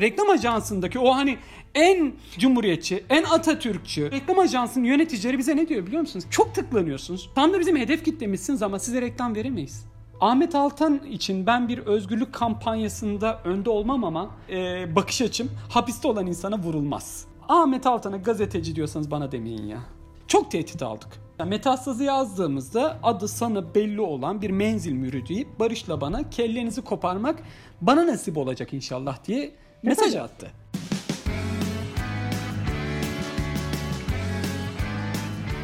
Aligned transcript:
Reklam 0.00 0.30
ajansındaki 0.30 0.98
o 0.98 1.14
hani 1.14 1.38
en 1.74 2.12
cumhuriyetçi, 2.38 3.04
en 3.10 3.24
Atatürkçü 3.24 4.10
reklam 4.10 4.38
ajansının 4.38 4.84
yöneticileri 4.84 5.38
bize 5.38 5.56
ne 5.56 5.68
diyor 5.68 5.86
biliyor 5.86 6.00
musunuz? 6.00 6.24
Çok 6.30 6.54
tıklanıyorsunuz. 6.54 7.30
Tam 7.34 7.52
da 7.52 7.60
bizim 7.60 7.76
hedef 7.76 8.04
kitlemizsiniz 8.04 8.62
ama 8.62 8.78
size 8.78 9.00
reklam 9.02 9.34
veremeyiz. 9.34 9.86
Ahmet 10.20 10.54
Altan 10.54 11.00
için 11.04 11.46
ben 11.46 11.68
bir 11.68 11.78
özgürlük 11.78 12.32
kampanyasında 12.32 13.40
önde 13.44 13.70
olmam 13.70 14.04
ama 14.04 14.30
e, 14.50 14.86
bakış 14.96 15.22
açım 15.22 15.50
hapiste 15.68 16.08
olan 16.08 16.26
insana 16.26 16.58
vurulmaz. 16.58 17.26
Ahmet 17.48 17.86
Altan'a 17.86 18.16
gazeteci 18.16 18.76
diyorsanız 18.76 19.10
bana 19.10 19.32
demeyin 19.32 19.66
ya. 19.66 19.78
Çok 20.26 20.50
tehdit 20.50 20.82
aldık. 20.82 21.08
Yani 21.38 21.48
metastazı 21.48 22.04
yazdığımızda 22.04 22.98
adı 23.02 23.28
sana 23.28 23.74
belli 23.74 24.00
olan 24.00 24.42
bir 24.42 24.50
menzil 24.50 24.92
mürü 24.92 25.26
deyip 25.26 25.60
Barış'la 25.60 26.00
bana 26.00 26.30
kellenizi 26.30 26.82
koparmak 26.82 27.42
bana 27.80 28.06
nasip 28.06 28.36
olacak 28.36 28.74
inşallah 28.74 29.24
diye 29.24 29.52
mesaj 29.82 30.14
attı. 30.14 30.50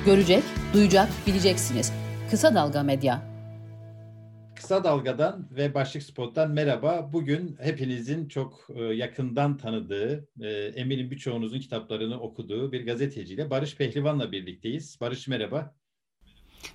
Görecek, 0.07 0.43
duyacak, 0.75 1.09
bileceksiniz. 1.27 1.93
Kısa 2.31 2.55
Dalga 2.55 2.83
Medya. 2.83 3.23
Kısa 4.57 4.85
Dalga'dan 4.85 5.49
ve 5.51 5.75
Başlık 5.75 6.03
Spot'tan 6.03 6.51
merhaba. 6.51 7.11
Bugün 7.13 7.57
hepinizin 7.61 8.29
çok 8.29 8.67
e, 8.75 8.83
yakından 8.83 9.57
tanıdığı, 9.57 10.29
e, 10.41 10.49
eminim 10.51 11.11
birçoğunuzun 11.11 11.61
kitaplarını 11.61 12.21
okuduğu 12.21 12.73
bir 12.73 12.87
gazeteciyle 12.87 13.51
Barış 13.51 13.77
Pehlivan'la 13.77 14.33
birlikteyiz. 14.33 14.99
Barış 15.01 15.29
merhaba. 15.29 15.75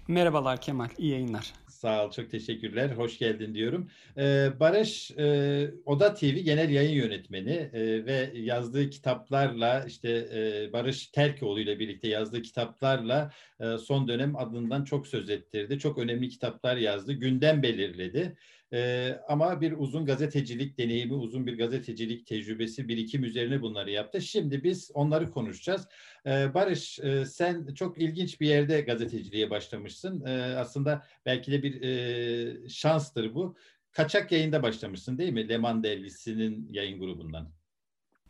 Merhabalar 0.07 0.61
Kemal, 0.61 0.89
iyi 0.97 1.11
yayınlar. 1.11 1.53
Sağ 1.81 2.05
ol, 2.05 2.11
çok 2.11 2.29
teşekkürler. 2.31 2.89
Hoş 2.91 3.17
geldin 3.19 3.53
diyorum. 3.55 3.89
Ee, 4.17 4.49
Barış, 4.59 5.11
e, 5.11 5.71
Oda 5.85 6.13
TV 6.13 6.25
genel 6.25 6.69
yayın 6.69 6.91
yönetmeni 6.91 7.69
e, 7.73 8.05
ve 8.05 8.31
yazdığı 8.35 8.89
kitaplarla, 8.89 9.85
işte 9.87 10.09
e, 10.09 10.73
Barış 10.73 11.07
Terkoğlu 11.07 11.59
ile 11.59 11.79
birlikte 11.79 12.07
yazdığı 12.07 12.41
kitaplarla 12.41 13.31
son 13.77 14.07
dönem 14.07 14.35
adından 14.35 14.83
çok 14.83 15.07
söz 15.07 15.29
ettirdi. 15.29 15.79
Çok 15.79 15.97
önemli 15.97 16.29
kitaplar 16.29 16.77
yazdı, 16.77 17.13
gündem 17.13 17.63
belirledi. 17.63 18.35
Ee, 18.73 19.19
ama 19.27 19.61
bir 19.61 19.71
uzun 19.77 20.05
gazetecilik 20.05 20.77
deneyimi, 20.77 21.13
uzun 21.13 21.47
bir 21.47 21.57
gazetecilik 21.57 22.27
tecrübesi, 22.27 22.87
birikim 22.87 23.23
üzerine 23.23 23.61
bunları 23.61 23.91
yaptı. 23.91 24.21
Şimdi 24.21 24.63
biz 24.63 24.91
onları 24.93 25.31
konuşacağız. 25.31 25.87
Ee, 26.25 26.53
Barış, 26.53 26.99
e, 26.99 27.25
sen 27.25 27.73
çok 27.73 27.97
ilginç 27.97 28.41
bir 28.41 28.47
yerde 28.47 28.81
gazeteciliğe 28.81 29.49
başlamışsın. 29.49 30.21
Aslında 30.57 31.03
belki 31.25 31.51
de 31.51 31.63
bir 31.63 31.81
e, 31.81 32.69
şanstır 32.69 33.35
bu. 33.35 33.55
Kaçak 33.91 34.31
yayında 34.31 34.63
başlamışsın 34.63 35.17
değil 35.17 35.33
mi? 35.33 35.49
Leman 35.49 35.83
dergisinin 35.83 36.67
yayın 36.71 36.99
grubundan. 36.99 37.60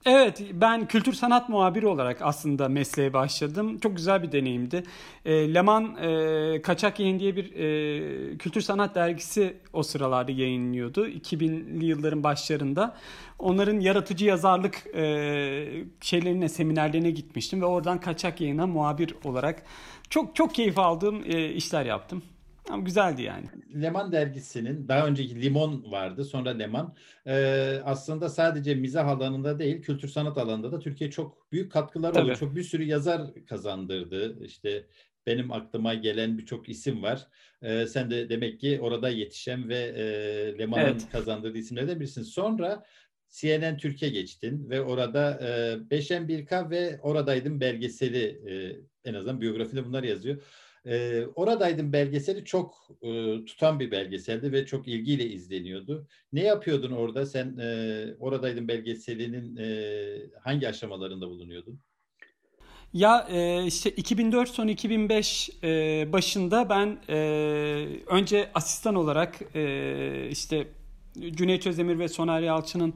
Evet, 0.06 0.44
ben 0.54 0.88
kültür 0.88 1.14
sanat 1.14 1.50
muhabiri 1.50 1.88
olarak 1.88 2.22
aslında 2.22 2.70
mesleğe 2.70 3.14
başladım. 3.14 3.80
Çok 3.80 3.96
güzel 3.96 4.24
bir 4.24 4.32
deneyimdi. 4.32 4.84
E, 5.26 5.54
Leman 5.54 5.98
e, 5.98 6.62
Kaçak 6.62 7.00
Yayın 7.00 7.20
diye 7.20 7.36
bir 7.36 7.56
e, 7.56 8.38
kültür 8.38 8.62
sanat 8.62 8.96
dergisi 8.96 9.58
o 9.74 9.84
sıralarda 9.84 10.32
yayınlıyordu. 10.32 11.08
2000'li 11.08 11.86
yılların 11.86 12.24
başlarında. 12.24 12.98
Onların 13.40 13.80
yaratıcı 13.80 14.26
yazarlık 14.26 14.96
e, 14.96 15.04
şeylerine, 16.02 16.50
seminerlerine 16.50 17.12
gitmiştim 17.12 17.62
ve 17.62 17.66
oradan 17.66 18.00
Kaçak 18.00 18.42
Yayın'a 18.42 18.68
muhabir 18.68 19.16
olarak 19.24 19.64
çok 20.10 20.36
çok 20.36 20.56
keyif 20.56 20.80
aldığım 20.80 21.24
e, 21.26 21.50
işler 21.50 21.86
yaptım. 21.86 22.24
Ama 22.70 22.84
güzeldi 22.84 23.22
yani. 23.22 23.46
Leman 23.82 24.12
dergisinin 24.12 24.88
daha 24.88 25.08
önceki 25.08 25.42
Limon 25.42 25.92
vardı 25.92 26.26
sonra 26.26 26.50
Leman. 26.50 26.96
Ee, 27.28 27.82
aslında 27.86 28.30
sadece 28.30 28.76
mizah 28.76 29.08
alanında 29.08 29.60
değil 29.60 29.82
kültür 29.82 30.08
sanat 30.08 30.38
alanında 30.38 30.72
da 30.72 30.80
Türkiye 30.80 31.12
çok 31.12 31.52
büyük 31.52 31.72
katkılar 31.72 32.16
oldu. 32.16 32.36
Çok 32.36 32.56
bir 32.56 32.64
sürü 32.64 32.84
yazar 32.84 33.22
kazandırdı. 33.50 34.46
İşte 34.46 34.86
benim 35.28 35.52
aklıma 35.52 35.94
gelen 35.94 36.38
birçok 36.38 36.70
isim 36.70 37.04
var. 37.04 37.28
Ee, 37.62 37.88
sen 37.88 38.12
de 38.12 38.30
demek 38.30 38.60
ki 38.60 38.80
orada 38.82 39.10
yetişen 39.10 39.70
ve 39.70 39.78
e, 39.78 40.04
Leman'ın 40.60 40.84
evet. 40.84 41.08
kazandırdığı 41.12 41.58
isimlerden 41.58 42.00
birisin. 42.00 42.24
Sonra 42.24 42.84
CNN 43.30 43.78
Türkiye 43.78 44.12
geçtin 44.12 44.70
ve 44.70 44.82
orada 44.82 45.40
e, 45.44 45.80
Beşen 45.90 46.28
Birka 46.28 46.70
ve 46.70 47.00
Oradaydım 47.02 47.62
belgeseli 47.62 48.42
e, 48.50 48.54
en 49.10 49.14
azından 49.14 49.42
biyografide 49.42 49.86
bunlar 49.86 50.04
yazıyor. 50.04 50.42
E, 50.86 51.26
oradaydım 51.36 51.94
belgeseli 51.94 52.46
çok 52.46 52.88
e, 53.02 53.46
tutan 53.46 53.80
bir 53.80 53.92
belgeseldi 53.92 54.52
ve 54.52 54.66
çok 54.66 54.88
ilgiyle 54.88 55.26
izleniyordu. 55.26 56.08
Ne 56.34 56.44
yapıyordun 56.44 56.92
orada? 56.92 57.26
Sen 57.26 57.58
e, 57.58 58.06
oradaydım 58.20 58.68
belgeselinin 58.68 59.58
e, 59.58 60.18
hangi 60.44 60.68
aşamalarında 60.70 61.30
bulunuyordun? 61.30 61.80
Ya 62.94 63.28
e, 63.32 63.66
işte 63.66 63.90
2004 63.90 64.50
son 64.50 64.68
2005 64.68 65.50
e, 65.64 65.68
başında 66.14 66.70
ben 66.70 67.00
e, 67.10 67.18
önce 68.08 68.50
asistan 68.54 68.96
olarak 68.96 69.56
e, 69.56 70.28
işte 70.30 70.68
Cüneyt 71.32 71.68
Özdemir 71.68 72.00
ve 72.00 72.08
Soner 72.08 72.42
Yalçın'ın 72.42 72.94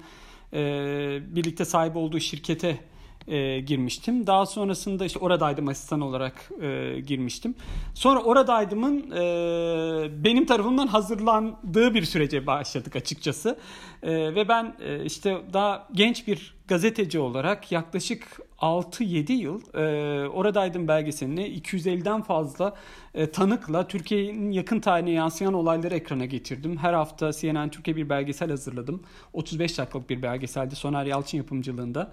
e, 0.53 1.19
birlikte 1.35 1.65
sahip 1.65 1.95
olduğu 1.95 2.19
şirkete 2.19 2.79
e, 3.27 3.59
girmiştim. 3.59 4.27
Daha 4.27 4.45
sonrasında 4.45 5.05
işte 5.05 5.19
oradaydım 5.19 5.67
asistan 5.67 6.01
olarak 6.01 6.51
e, 6.61 6.99
girmiştim. 7.07 7.55
Sonra 7.93 8.23
oradaydımın 8.23 9.11
e, 9.11 10.23
benim 10.23 10.45
tarafımdan 10.45 10.87
hazırlandığı 10.87 11.93
bir 11.93 12.03
sürece 12.03 12.47
başladık 12.47 12.95
açıkçası. 12.95 13.59
E, 14.03 14.35
ve 14.35 14.47
ben 14.47 14.75
e, 14.79 15.05
işte 15.05 15.37
daha 15.53 15.87
genç 15.93 16.27
bir 16.27 16.54
gazeteci 16.67 17.19
olarak 17.19 17.71
yaklaşık 17.71 18.39
6-7 18.59 19.31
yıl 19.31 19.61
e, 19.73 20.29
oradaydım 20.29 20.87
belgeselini 20.87 21.47
250'den 21.47 22.21
fazla 22.21 22.75
e, 23.13 23.31
tanıkla 23.31 23.87
Türkiye'nin 23.87 24.51
yakın 24.51 24.79
tarihine 24.79 25.11
yansıyan 25.11 25.53
olayları 25.53 25.95
ekrana 25.95 26.25
getirdim. 26.25 26.77
Her 26.77 26.93
hafta 26.93 27.31
CNN 27.31 27.69
Türkiye 27.69 27.95
bir 27.95 28.09
belgesel 28.09 28.49
hazırladım. 28.49 29.03
35 29.33 29.77
dakikalık 29.77 30.09
bir 30.09 30.21
belgeseldi 30.21 30.75
Soner 30.75 31.05
Yalçın 31.05 31.37
yapımcılığında. 31.37 32.11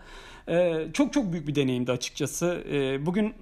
E, 0.49 0.87
çok 0.93 1.13
çok 1.13 1.33
büyük 1.33 1.49
bir 1.49 1.55
deneyimdi 1.55 1.93
açıkçası. 1.93 2.65
E, 2.73 3.07
bugün 3.07 3.35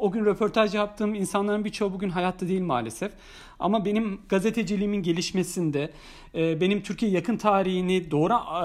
o 0.00 0.10
gün 0.10 0.24
röportaj 0.24 0.74
yaptığım 0.74 1.14
insanların 1.14 1.64
birçoğu 1.64 1.92
bugün 1.92 2.10
hayatta 2.10 2.48
değil 2.48 2.62
maalesef. 2.62 3.12
Ama 3.58 3.84
benim 3.84 4.20
gazeteciliğimin 4.28 5.02
gelişmesinde, 5.02 5.90
e, 6.34 6.60
benim 6.60 6.82
Türkiye 6.82 7.12
yakın 7.12 7.36
tarihini 7.36 8.10
doğru 8.10 8.32
e, 8.32 8.64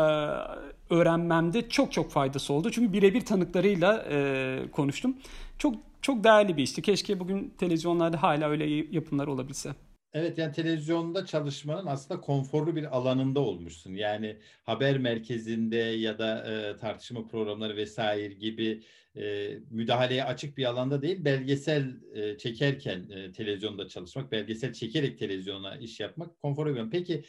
öğrenmemde 0.89 1.69
çok 1.69 1.91
çok 1.91 2.11
faydası 2.11 2.53
oldu. 2.53 2.71
Çünkü 2.71 2.93
birebir 2.93 3.21
tanıklarıyla 3.21 4.05
e, 4.09 4.59
konuştum. 4.71 5.17
Çok 5.57 5.75
çok 6.01 6.23
değerli 6.23 6.57
bir 6.57 6.63
işti. 6.63 6.81
Keşke 6.81 7.19
bugün 7.19 7.53
televizyonlarda 7.57 8.23
hala 8.23 8.49
öyle 8.49 8.65
yapımlar 8.91 9.27
olabilse. 9.27 9.69
Evet 10.13 10.37
yani 10.37 10.53
televizyonda 10.53 11.25
çalışmanın 11.25 11.85
aslında 11.85 12.21
konforlu 12.21 12.75
bir 12.75 12.97
alanında 12.97 13.39
olmuşsun. 13.39 13.93
Yani 13.93 14.37
haber 14.63 14.97
merkezinde 14.97 15.75
ya 15.75 16.19
da 16.19 16.51
e, 16.51 16.77
tartışma 16.77 17.27
programları 17.27 17.75
vesaire 17.75 18.33
gibi 18.33 18.83
e, 19.17 19.53
müdahaleye 19.69 20.23
açık 20.23 20.57
bir 20.57 20.65
alanda 20.65 21.01
değil, 21.01 21.25
belgesel 21.25 21.93
e, 22.13 22.37
çekerken 22.37 23.09
e, 23.09 23.31
televizyonda 23.31 23.87
çalışmak, 23.87 24.31
belgesel 24.31 24.73
çekerek 24.73 25.19
televizyona 25.19 25.77
iş 25.77 25.99
yapmak 25.99 26.41
konfor 26.41 26.75
bir 26.75 26.89
Peki 26.91 27.23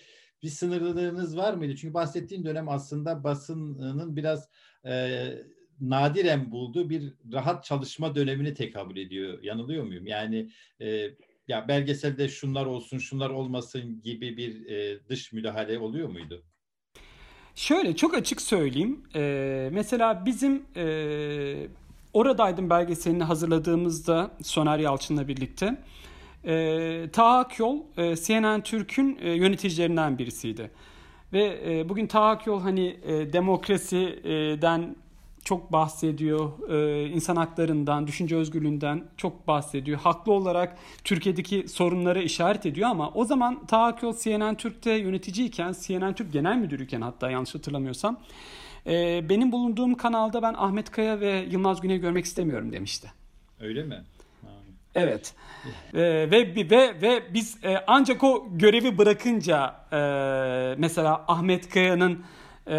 bir 0.46 0.50
sınırlılığınız 0.50 1.36
var 1.36 1.54
mıydı? 1.54 1.76
Çünkü 1.76 1.94
bahsettiğim 1.94 2.44
dönem 2.44 2.68
aslında 2.68 3.24
basının 3.24 4.16
biraz 4.16 4.48
e, 4.84 5.28
nadiren 5.80 6.50
bulduğu 6.50 6.90
bir 6.90 7.14
rahat 7.32 7.64
çalışma 7.64 8.14
dönemini 8.14 8.54
tekabül 8.54 8.96
ediyor. 8.96 9.42
Yanılıyor 9.42 9.84
muyum? 9.84 10.06
Yani 10.06 10.50
e, 10.80 11.10
ya 11.48 11.68
belgeselde 11.68 12.28
şunlar 12.28 12.66
olsun, 12.66 12.98
şunlar 12.98 13.30
olmasın 13.30 14.00
gibi 14.02 14.36
bir 14.36 14.66
e, 14.66 14.98
dış 15.08 15.32
müdahale 15.32 15.78
oluyor 15.78 16.08
muydu? 16.08 16.42
Şöyle 17.54 17.96
çok 17.96 18.14
açık 18.14 18.40
söyleyeyim. 18.40 19.02
Ee, 19.14 19.68
mesela 19.72 20.26
bizim 20.26 20.62
e, 20.76 21.66
oradaydım 22.12 22.70
belgeselini 22.70 23.24
hazırladığımızda 23.24 24.30
Soner 24.42 24.78
Yalçın'la 24.78 25.28
birlikte 25.28 25.78
e, 26.46 27.08
Taha 27.12 27.38
Akyol 27.38 27.78
e, 27.96 28.16
CNN 28.16 28.60
Türk'ün 28.60 29.18
e, 29.20 29.30
yöneticilerinden 29.30 30.18
birisiydi. 30.18 30.70
Ve 31.32 31.60
e, 31.66 31.88
bugün 31.88 32.06
Taha 32.06 32.30
Akyol 32.30 32.60
hani 32.60 32.96
e, 33.04 33.32
demokrasiden 33.32 34.96
çok 35.44 35.72
bahsediyor. 35.72 36.70
E, 36.70 37.08
insan 37.08 37.36
haklarından, 37.36 38.06
düşünce 38.06 38.36
özgürlüğünden 38.36 39.04
çok 39.16 39.46
bahsediyor. 39.48 39.98
Haklı 39.98 40.32
olarak 40.32 40.76
Türkiye'deki 41.04 41.68
sorunları 41.68 42.22
işaret 42.22 42.66
ediyor 42.66 42.88
ama 42.88 43.10
o 43.10 43.24
zaman 43.24 43.66
Taha 43.66 43.96
CNN 44.22 44.54
Türk'te 44.54 44.92
yöneticiyken, 44.92 45.74
CNN 45.80 46.14
Türk 46.14 46.32
genel 46.32 46.56
müdürüyken 46.56 47.00
hatta 47.00 47.30
yanlış 47.30 47.54
hatırlamıyorsam 47.54 48.20
e, 48.86 49.24
benim 49.28 49.52
bulunduğum 49.52 49.94
kanalda 49.94 50.42
ben 50.42 50.54
Ahmet 50.54 50.90
Kaya 50.90 51.20
ve 51.20 51.46
Yılmaz 51.50 51.80
Güney 51.80 51.98
görmek 51.98 52.24
istemiyorum 52.24 52.72
demişti. 52.72 53.12
Öyle 53.60 53.82
mi? 53.82 54.04
Evet. 54.96 55.34
ee, 55.94 56.00
ve 56.30 56.54
ve 56.70 57.00
ve 57.02 57.34
biz 57.34 57.64
e, 57.64 57.84
ancak 57.86 58.24
o 58.24 58.48
görevi 58.52 58.98
bırakınca 58.98 59.74
e, 59.92 59.98
mesela 60.78 61.24
Ahmet 61.28 61.68
Kaya'nın 61.68 62.24
e, 62.66 62.76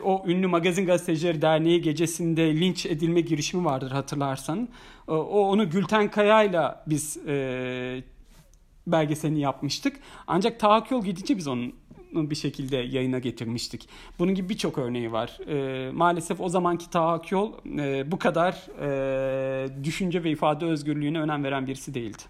o 0.00 0.24
ünlü 0.26 0.46
Magazin 0.46 0.86
Gazetecileri 0.86 1.42
Derneği 1.42 1.82
gecesinde 1.82 2.60
linç 2.60 2.86
edilme 2.86 3.20
girişimi 3.20 3.64
vardır 3.64 3.90
hatırlarsan. 3.90 4.68
O, 5.08 5.14
o 5.14 5.48
onu 5.48 5.70
Gülten 5.70 6.10
Kaya'yla 6.10 6.84
biz 6.86 7.16
e, 7.26 8.02
belgeselini 8.86 9.40
yapmıştık. 9.40 9.96
Ancak 10.26 10.60
Tahakkül 10.60 11.02
gidince 11.02 11.36
biz 11.36 11.48
onun 11.48 11.74
bir 12.14 12.34
şekilde 12.34 12.76
yayına 12.76 13.18
getirmiştik. 13.18 13.88
Bunun 14.18 14.34
gibi 14.34 14.48
birçok 14.48 14.78
örneği 14.78 15.12
var. 15.12 15.38
E, 15.48 15.90
maalesef 15.90 16.40
o 16.40 16.48
zamanki 16.48 16.90
tahakkül 16.90 17.78
e, 17.78 18.10
bu 18.10 18.18
kadar 18.18 18.66
e, 18.80 19.84
düşünce 19.84 20.24
ve 20.24 20.30
ifade 20.30 20.64
özgürlüğüne 20.64 21.20
önem 21.20 21.44
veren 21.44 21.66
birisi 21.66 21.94
değildi. 21.94 22.22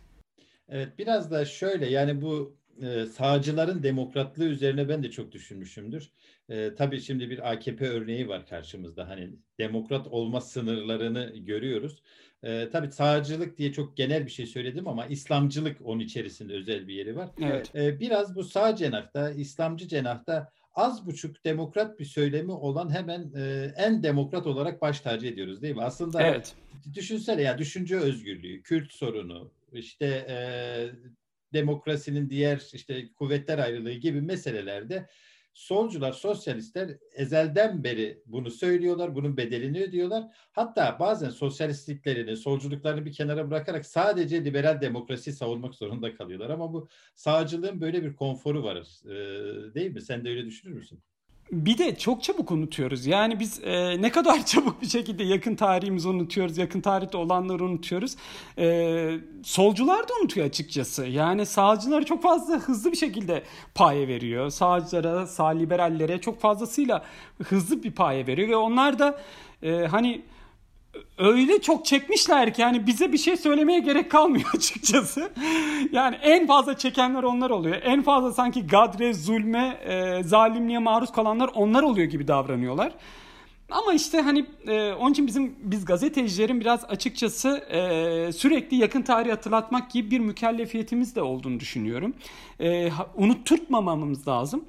Evet 0.68 0.98
biraz 0.98 1.30
da 1.30 1.44
şöyle 1.44 1.86
yani 1.86 2.22
bu 2.22 2.56
e, 2.82 3.06
sağcıların 3.06 3.82
demokratlığı 3.82 4.44
üzerine 4.44 4.88
ben 4.88 5.02
de 5.02 5.10
çok 5.10 5.32
düşünmüşümdür. 5.32 6.10
E, 6.48 6.74
tabii 6.74 7.00
şimdi 7.00 7.30
bir 7.30 7.52
AKP 7.52 7.88
örneği 7.88 8.28
var 8.28 8.46
karşımızda. 8.46 9.08
Hani 9.08 9.30
demokrat 9.58 10.06
olma 10.06 10.40
sınırlarını 10.40 11.36
görüyoruz. 11.36 12.02
E, 12.42 12.70
tabii 12.70 12.92
sağcılık 12.92 13.58
diye 13.58 13.72
çok 13.72 13.96
genel 13.96 14.26
bir 14.26 14.30
şey 14.30 14.46
söyledim 14.46 14.88
ama 14.88 15.06
İslamcılık 15.06 15.76
onun 15.84 16.00
içerisinde 16.00 16.52
özel 16.54 16.88
bir 16.88 16.94
yeri 16.94 17.16
var. 17.16 17.28
Evet. 17.42 17.74
E, 17.74 18.00
biraz 18.00 18.36
bu 18.36 18.44
sağ 18.44 18.76
cenahta, 18.76 19.30
İslamcı 19.30 19.88
cenahta 19.88 20.52
az 20.74 21.06
buçuk 21.06 21.44
demokrat 21.44 21.98
bir 21.98 22.04
söylemi 22.04 22.52
olan 22.52 22.94
hemen 22.94 23.32
e, 23.36 23.72
en 23.76 24.02
demokrat 24.02 24.46
olarak 24.46 24.82
baş 24.82 25.00
tacı 25.00 25.26
ediyoruz 25.26 25.62
değil 25.62 25.76
mi? 25.76 25.82
Aslında 25.82 26.22
evet. 26.22 26.54
düşünsene 26.94 27.42
ya 27.42 27.58
düşünce 27.58 27.96
özgürlüğü, 27.96 28.62
Kürt 28.62 28.92
sorunu, 28.92 29.50
işte 29.72 30.06
e, 30.28 30.36
demokrasinin 31.52 32.30
diğer 32.30 32.62
işte 32.72 33.12
kuvvetler 33.12 33.58
ayrılığı 33.58 33.92
gibi 33.92 34.20
meselelerde 34.20 35.06
solcular, 35.54 36.12
sosyalistler 36.12 36.98
ezelden 37.14 37.84
beri 37.84 38.22
bunu 38.26 38.50
söylüyorlar, 38.50 39.14
bunun 39.14 39.36
bedelini 39.36 39.82
ödüyorlar. 39.82 40.24
Hatta 40.52 40.96
bazen 41.00 41.30
sosyalistliklerini, 41.30 42.36
solculuklarını 42.36 43.04
bir 43.04 43.12
kenara 43.12 43.50
bırakarak 43.50 43.86
sadece 43.86 44.44
liberal 44.44 44.80
demokrasi 44.80 45.32
savunmak 45.32 45.74
zorunda 45.74 46.14
kalıyorlar. 46.14 46.50
Ama 46.50 46.72
bu 46.72 46.88
sağcılığın 47.14 47.80
böyle 47.80 48.02
bir 48.02 48.14
konforu 48.16 48.62
var, 48.64 48.86
değil 49.74 49.90
mi? 49.90 50.02
Sen 50.02 50.24
de 50.24 50.28
öyle 50.28 50.46
düşünür 50.46 50.74
müsün? 50.74 51.09
Bir 51.52 51.78
de 51.78 51.98
çok 51.98 52.22
çabuk 52.22 52.50
unutuyoruz. 52.50 53.06
Yani 53.06 53.40
biz 53.40 53.64
e, 53.64 54.02
ne 54.02 54.10
kadar 54.10 54.46
çabuk 54.46 54.82
bir 54.82 54.86
şekilde 54.86 55.24
yakın 55.24 55.54
tarihimizi 55.54 56.08
unutuyoruz, 56.08 56.58
yakın 56.58 56.80
tarihte 56.80 57.16
olanları 57.16 57.64
unutuyoruz. 57.64 58.16
E, 58.58 59.18
solcular 59.42 60.08
da 60.08 60.12
unutuyor 60.20 60.46
açıkçası. 60.46 61.06
Yani 61.06 61.46
sağcıları 61.46 62.04
çok 62.04 62.22
fazla 62.22 62.54
hızlı 62.54 62.92
bir 62.92 62.96
şekilde 62.96 63.42
paye 63.74 64.08
veriyor. 64.08 64.50
Sağcılara, 64.50 65.26
sağ 65.26 65.46
liberallere 65.46 66.20
çok 66.20 66.40
fazlasıyla 66.40 67.04
hızlı 67.42 67.82
bir 67.82 67.92
paye 67.92 68.26
veriyor 68.26 68.48
ve 68.48 68.56
onlar 68.56 68.98
da 68.98 69.20
e, 69.62 69.86
hani 69.86 70.22
öyle 71.18 71.60
çok 71.60 71.84
çekmişler 71.84 72.54
ki 72.54 72.62
yani 72.62 72.86
bize 72.86 73.12
bir 73.12 73.18
şey 73.18 73.36
söylemeye 73.36 73.78
gerek 73.78 74.10
kalmıyor 74.10 74.50
açıkçası. 74.56 75.30
Yani 75.92 76.16
en 76.22 76.46
fazla 76.46 76.78
çekenler 76.78 77.22
onlar 77.22 77.50
oluyor. 77.50 77.76
En 77.82 78.02
fazla 78.02 78.32
sanki 78.32 78.66
gadre, 78.66 79.14
zulme, 79.14 79.78
e, 79.84 80.22
zalimliğe 80.22 80.78
maruz 80.78 81.12
kalanlar 81.12 81.50
onlar 81.54 81.82
oluyor 81.82 82.06
gibi 82.08 82.28
davranıyorlar. 82.28 82.92
Ama 83.70 83.92
işte 83.92 84.20
hani 84.20 84.46
e, 84.66 84.92
onun 84.92 85.12
için 85.12 85.26
bizim 85.26 85.54
biz 85.62 85.84
gazetecilerin 85.84 86.60
biraz 86.60 86.84
açıkçası 86.84 87.48
e, 87.58 88.32
sürekli 88.32 88.76
yakın 88.76 89.02
tarihi 89.02 89.30
hatırlatmak 89.30 89.90
gibi 89.90 90.10
bir 90.10 90.18
mükellefiyetimiz 90.18 91.16
de 91.16 91.22
olduğunu 91.22 91.60
düşünüyorum. 91.60 92.14
E, 92.60 92.90
unutturtmamamız 93.14 94.28
lazım. 94.28 94.64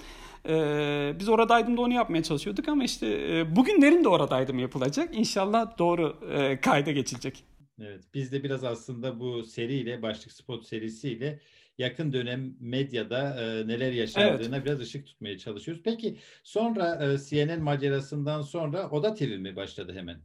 Ee, 0.50 1.14
biz 1.20 1.30
oradaydım 1.30 1.78
da 1.78 1.82
onu 1.82 1.94
yapmaya 1.94 2.24
çalışıyorduk 2.24 2.68
ama 2.68 2.84
işte 2.84 3.08
e, 3.08 3.56
bugünlerin 3.56 4.04
de 4.04 4.10
oradaydım 4.10 4.60
yapılacak. 4.60 5.16
İnşallah 5.16 5.78
doğru 5.78 6.18
e, 6.32 6.62
kayda 6.62 6.92
geçilecek. 6.92 7.44
Evet, 7.82 8.04
biz 8.14 8.32
de 8.32 8.44
biraz 8.44 8.64
aslında 8.64 9.20
bu 9.20 9.44
seriyle, 9.44 10.02
başlık 10.02 10.32
spot 10.32 10.66
serisiyle 10.66 11.40
yakın 11.78 12.14
dönem 12.14 12.56
medyada 12.60 13.44
e, 13.44 13.68
neler 13.68 13.92
yaşandığına 13.92 14.56
evet. 14.56 14.66
biraz 14.66 14.80
ışık 14.80 15.06
tutmaya 15.06 15.38
çalışıyoruz. 15.38 15.84
Peki 15.86 16.18
sonra 16.44 17.06
e, 17.06 17.18
CNN 17.30 17.62
macerasından 17.62 18.42
sonra 18.42 18.90
Oda 18.90 19.14
TV 19.14 19.38
mi 19.38 19.56
başladı 19.56 19.94
hemen? 19.96 20.20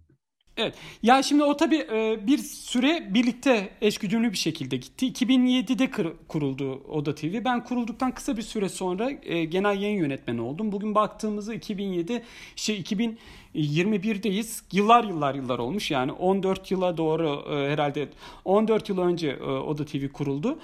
Evet. 0.56 0.74
Ya 1.02 1.22
şimdi 1.22 1.42
o 1.42 1.56
tabii 1.56 1.86
e, 1.92 2.26
bir 2.26 2.38
süre 2.38 3.14
birlikte 3.14 3.68
eşgüdümlü 3.80 4.32
bir 4.32 4.36
şekilde 4.36 4.76
gitti. 4.76 5.06
2007'de 5.06 5.90
kuruldu 6.28 6.82
Oda 6.88 7.14
TV. 7.14 7.44
Ben 7.44 7.64
kurulduktan 7.64 8.14
kısa 8.14 8.36
bir 8.36 8.42
süre 8.42 8.68
sonra 8.68 9.10
e, 9.22 9.44
genel 9.44 9.80
yayın 9.82 9.98
yönetmeni 9.98 10.40
oldum. 10.40 10.72
Bugün 10.72 10.94
baktığımızda 10.94 11.54
2007 11.54 12.22
şey 12.56 12.80
2021'deyiz. 12.80 14.62
Yıllar 14.72 15.04
yıllar 15.04 15.34
yıllar 15.34 15.58
olmuş. 15.58 15.90
Yani 15.90 16.12
14 16.12 16.70
yıla 16.70 16.96
doğru 16.96 17.44
e, 17.50 17.72
herhalde 17.72 18.08
14 18.44 18.88
yıl 18.88 18.98
önce 18.98 19.36
Oda 19.42 19.84
TV 19.84 20.08
kuruldu. 20.08 20.58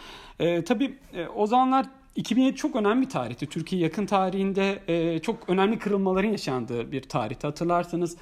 Tabii 0.66 0.94
o 1.36 1.46
zamanlar 1.46 1.86
2007 2.16 2.56
çok 2.56 2.76
önemli 2.76 3.04
bir 3.04 3.10
tarihti. 3.10 3.46
Türkiye 3.46 3.82
yakın 3.82 4.06
tarihinde 4.06 4.82
çok 5.20 5.48
önemli 5.48 5.78
kırılmaların 5.78 6.30
yaşandığı 6.30 6.92
bir 6.92 7.02
tarihti. 7.02 7.46
Hatırlarsanız 7.46 8.16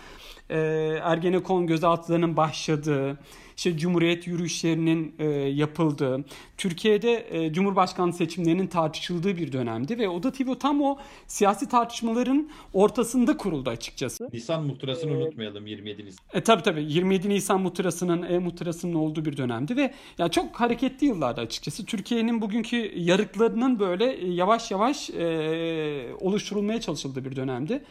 e, 0.51 0.59
Ergenekon 1.03 1.67
gözaltılarının 1.67 2.37
başladığı, 2.37 3.19
işte 3.61 3.79
Cumhuriyet 3.79 4.27
yürüyüşlerinin 4.27 5.15
e, 5.19 5.25
yapıldığı, 5.35 6.25
Türkiye'de 6.57 7.27
e, 7.31 7.53
Cumhurbaşkanlığı 7.53 8.13
seçimlerinin 8.13 8.67
tartışıldığı 8.67 9.37
bir 9.37 9.53
dönemdi 9.53 9.99
ve 9.99 10.09
Oda 10.09 10.33
TV 10.33 10.55
tam 10.61 10.83
o 10.83 10.99
siyasi 11.27 11.69
tartışmaların 11.69 12.51
ortasında 12.73 13.37
kuruldu 13.37 13.71
açıkçası. 13.71 14.29
Nisan 14.33 14.65
muhtırasını 14.65 15.13
ee, 15.13 15.17
unutmayalım 15.17 15.67
27 15.67 16.05
Nisan. 16.05 16.25
E, 16.33 16.41
tabii 16.41 16.63
tabii 16.63 16.93
27 16.93 17.29
Nisan 17.29 17.61
muhtırasının, 17.61 18.23
e 18.23 18.39
muhtırasının 18.39 18.95
olduğu 18.95 19.25
bir 19.25 19.37
dönemdi 19.37 19.77
ve 19.77 19.95
ya 20.19 20.29
çok 20.29 20.61
hareketli 20.61 21.07
yıllardı 21.07 21.41
açıkçası. 21.41 21.85
Türkiye'nin 21.85 22.43
bugünkü 22.43 22.93
yarıklarının 22.97 23.79
böyle 23.79 24.05
yavaş 24.27 24.71
yavaş 24.71 25.11
e, 25.11 26.15
oluşturulmaya 26.21 26.81
çalışıldığı 26.81 27.25
bir 27.25 27.37
dönemdi. 27.37 27.83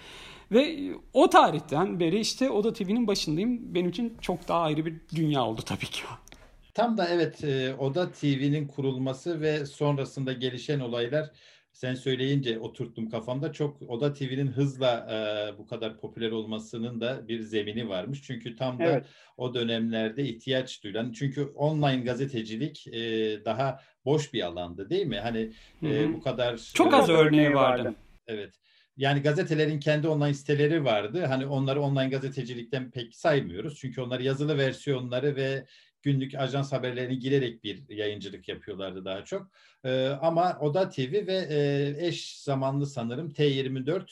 Ve 0.52 0.92
o 1.14 1.30
tarihten 1.30 2.00
beri 2.00 2.20
işte 2.20 2.50
Oda 2.50 2.74
TV'nin 2.74 3.08
başındayım. 3.08 3.76
Benim 3.76 3.90
için 3.90 4.18
çok 4.22 4.48
daha 4.48 4.62
ayrı 4.62 4.86
bir 4.86 4.96
dünya 5.16 5.46
oldu 5.46 5.62
tabii 5.66 5.86
ki 5.86 6.04
o. 6.06 6.30
Tam 6.74 6.98
da 6.98 7.08
evet 7.08 7.44
e, 7.44 7.76
Oda 7.76 8.12
TV'nin 8.12 8.68
kurulması 8.68 9.42
ve 9.42 9.66
sonrasında 9.66 10.34
gelişen 10.34 10.80
olaylar 10.80 11.32
sen 11.74 11.96
söyleyince 11.96 12.60
oturttum 12.60 13.10
kafamda. 13.10 13.54
Çok 13.54 13.82
Oda 13.82 14.14
TV'nin 14.14 14.48
hızla 14.48 15.08
e, 15.12 15.58
bu 15.58 15.68
kadar 15.68 15.98
popüler 15.98 16.32
olmasının 16.32 17.02
da 17.02 17.28
bir 17.28 17.42
zemini 17.42 17.90
varmış. 17.90 18.22
Çünkü 18.24 18.56
tam 18.56 18.80
da 18.80 18.84
evet. 18.84 19.06
o 19.38 19.54
dönemlerde 19.54 20.24
ihtiyaç 20.24 20.84
duyulan. 20.84 21.12
Çünkü 21.12 21.44
online 21.44 22.02
gazetecilik 22.02 22.88
e, 22.88 23.02
daha 23.46 23.80
boş 24.06 24.34
bir 24.34 24.42
alandı 24.42 24.90
değil 24.90 25.06
mi? 25.06 25.20
Hani 25.20 25.52
e, 25.84 26.14
bu 26.14 26.22
kadar 26.22 26.58
çok 26.74 26.94
az 26.94 27.10
örneği 27.10 27.54
vardı. 27.54 27.96
Evet 28.28 28.54
yani 29.00 29.22
gazetelerin 29.22 29.80
kendi 29.80 30.08
online 30.08 30.34
siteleri 30.34 30.86
vardı. 30.86 31.26
Hani 31.26 31.46
onları 31.46 31.82
online 31.82 32.10
gazetecilikten 32.10 32.92
pek 32.92 33.16
saymıyoruz. 33.16 33.78
Çünkü 33.80 34.02
onlar 34.02 34.20
yazılı 34.20 34.58
versiyonları 34.58 35.36
ve 35.36 35.66
günlük 36.02 36.36
ajans 36.36 36.72
haberlerini 36.72 37.20
girerek 37.20 37.64
bir 37.64 37.90
yayıncılık 37.90 38.48
yapıyorlardı 38.48 39.06
daha 39.06 39.26
çok. 39.26 39.52
Ee, 39.84 40.08
ama 40.08 40.58
Oda 40.62 40.90
TV 40.90 41.28
ve 41.28 41.48
e, 41.50 42.08
eş 42.08 42.40
zamanlı 42.40 42.86
sanırım 42.86 43.30
T24 43.30 44.10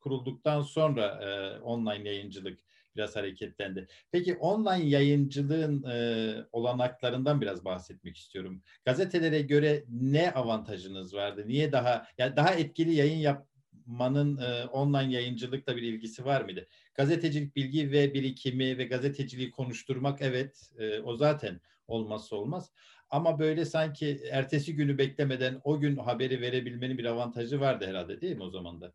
kurulduktan 0.00 0.62
sonra 0.62 1.06
e, 1.06 1.60
online 1.60 2.08
yayıncılık 2.08 2.60
biraz 2.96 3.16
hareketlendi. 3.16 3.86
Peki 4.12 4.34
online 4.34 4.88
yayıncılığın 4.88 5.82
e, 5.82 6.34
olanaklarından 6.52 7.40
biraz 7.40 7.64
bahsetmek 7.64 8.16
istiyorum. 8.16 8.62
Gazetelere 8.84 9.42
göre 9.42 9.84
ne 9.88 10.30
avantajınız 10.30 11.14
vardı? 11.14 11.44
Niye 11.46 11.72
daha 11.72 12.06
yani 12.18 12.36
daha 12.36 12.54
etkili 12.54 12.94
yayın 12.94 13.18
yap 13.18 13.51
Man'ın 13.86 14.36
e, 14.36 14.64
online 14.64 15.12
yayıncılıkla 15.14 15.76
bir 15.76 15.82
ilgisi 15.82 16.24
var 16.24 16.40
mıydı? 16.40 16.68
Gazetecilik 16.94 17.56
bilgi 17.56 17.92
ve 17.92 18.14
birikimi 18.14 18.78
ve 18.78 18.84
gazeteciliği 18.84 19.50
konuşturmak 19.50 20.22
evet 20.22 20.70
e, 20.78 21.00
o 21.00 21.16
zaten 21.16 21.60
olmazsa 21.86 22.36
olmaz. 22.36 22.72
Ama 23.12 23.38
böyle 23.38 23.64
sanki 23.64 24.20
ertesi 24.30 24.76
günü 24.76 24.98
beklemeden 24.98 25.60
o 25.64 25.80
gün 25.80 25.96
haberi 25.96 26.40
verebilmenin 26.40 26.98
bir 26.98 27.04
avantajı 27.04 27.60
vardı 27.60 27.86
herhalde 27.88 28.20
değil 28.20 28.36
mi 28.36 28.42
o 28.42 28.50
zaman 28.50 28.80
da? 28.80 28.92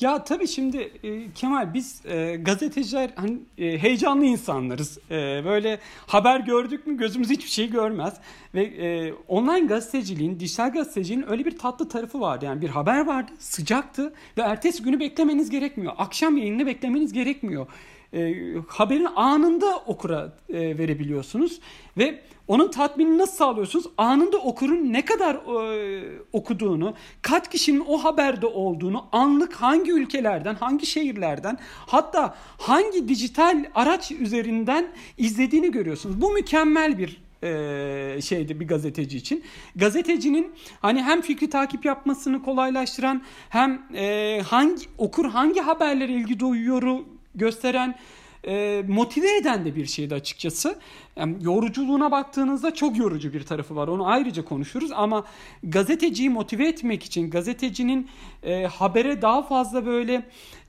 Ya 0.00 0.24
tabii 0.24 0.48
şimdi 0.48 0.78
e, 1.02 1.32
Kemal 1.34 1.74
biz 1.74 2.06
e, 2.06 2.36
gazeteciler 2.36 3.10
hani 3.16 3.38
e, 3.58 3.78
heyecanlı 3.78 4.24
insanlarız. 4.24 4.98
E, 5.10 5.42
böyle 5.44 5.78
haber 6.06 6.40
gördük 6.40 6.86
mü 6.86 6.96
gözümüz 6.96 7.30
hiçbir 7.30 7.50
şey 7.50 7.70
görmez. 7.70 8.14
Ve 8.54 8.62
e, 8.62 9.12
online 9.12 9.66
gazeteciliğin, 9.66 10.40
dijital 10.40 10.72
gazeteciliğin 10.72 11.30
öyle 11.30 11.44
bir 11.44 11.58
tatlı 11.58 11.88
tarafı 11.88 12.20
vardı. 12.20 12.44
Yani 12.44 12.62
bir 12.62 12.68
haber 12.68 13.06
vardı, 13.06 13.32
sıcaktı 13.38 14.12
ve 14.38 14.42
ertesi 14.42 14.82
günü 14.82 15.00
beklemeniz 15.00 15.50
gerekmiyor. 15.50 15.92
Akşam 15.98 16.36
yayını 16.36 16.66
beklemeniz 16.66 17.12
gerekmiyor 17.12 17.66
e, 18.14 18.34
haberin 18.68 19.08
anında 19.16 19.82
okura 19.86 20.32
e, 20.48 20.78
verebiliyorsunuz 20.78 21.60
ve 21.98 22.20
onun 22.48 22.70
tatminini 22.70 23.18
nasıl 23.18 23.36
sağlıyorsunuz? 23.36 23.84
Anında 23.98 24.38
okurun 24.38 24.92
ne 24.92 25.04
kadar 25.04 25.34
e, 25.34 26.02
okuduğunu, 26.32 26.94
kaç 27.22 27.50
kişinin 27.50 27.84
o 27.88 28.04
haberde 28.04 28.46
olduğunu, 28.46 29.04
anlık 29.12 29.54
hangi 29.54 29.92
ülkelerden, 29.92 30.54
hangi 30.54 30.86
şehirlerden, 30.86 31.58
hatta 31.86 32.34
hangi 32.58 33.08
dijital 33.08 33.64
araç 33.74 34.12
üzerinden 34.12 34.86
izlediğini 35.18 35.70
görüyorsunuz. 35.70 36.20
Bu 36.20 36.30
mükemmel 36.30 36.98
bir 36.98 37.22
e, 37.42 38.20
şeydi 38.22 38.60
bir 38.60 38.68
gazeteci 38.68 39.16
için. 39.16 39.44
Gazetecinin 39.76 40.52
hani 40.80 41.02
hem 41.02 41.20
fikri 41.20 41.50
takip 41.50 41.84
yapmasını 41.84 42.42
kolaylaştıran 42.42 43.22
hem 43.48 43.82
e, 43.94 44.40
hangi 44.46 44.86
okur 44.98 45.26
hangi 45.26 45.60
haberlere 45.60 46.12
ilgi 46.12 46.40
duyuyoru 46.40 47.04
gösteren 47.34 47.98
e, 48.46 48.84
motive 48.88 49.36
eden 49.36 49.64
de 49.64 49.76
bir 49.76 49.86
şeydi 49.86 50.14
açıkçası. 50.14 50.78
Yani 51.16 51.36
yoruculuğuna 51.40 52.10
baktığınızda 52.10 52.74
çok 52.74 52.98
yorucu 52.98 53.32
bir 53.32 53.42
tarafı 53.42 53.76
var. 53.76 53.88
Onu 53.88 54.06
ayrıca 54.06 54.44
konuşuruz 54.44 54.92
ama 54.92 55.24
gazeteciyi 55.62 56.30
motive 56.30 56.68
etmek 56.68 57.02
için 57.02 57.30
gazetecinin 57.30 58.10
e, 58.42 58.64
habere 58.64 59.22
daha 59.22 59.42
fazla 59.42 59.86
böyle 59.86 60.22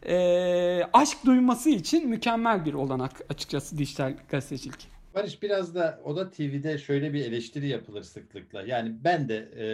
e, 0.06 0.84
aşk 0.94 1.18
duyması 1.26 1.70
için 1.70 2.10
mükemmel 2.10 2.66
bir 2.66 2.74
olanak 2.74 3.12
açıkçası 3.30 3.78
dijital 3.78 4.18
gazetecilik. 4.30 4.94
Barış 5.16 5.42
biraz 5.42 5.76
da 5.76 6.02
Oda 6.04 6.30
TV'de 6.30 6.78
şöyle 6.78 7.14
bir 7.14 7.26
eleştiri 7.26 7.68
yapılır 7.68 8.04
sıklıkla. 8.04 8.62
Yani 8.62 8.96
ben 9.04 9.30
de 9.30 9.36
e, 9.36 9.66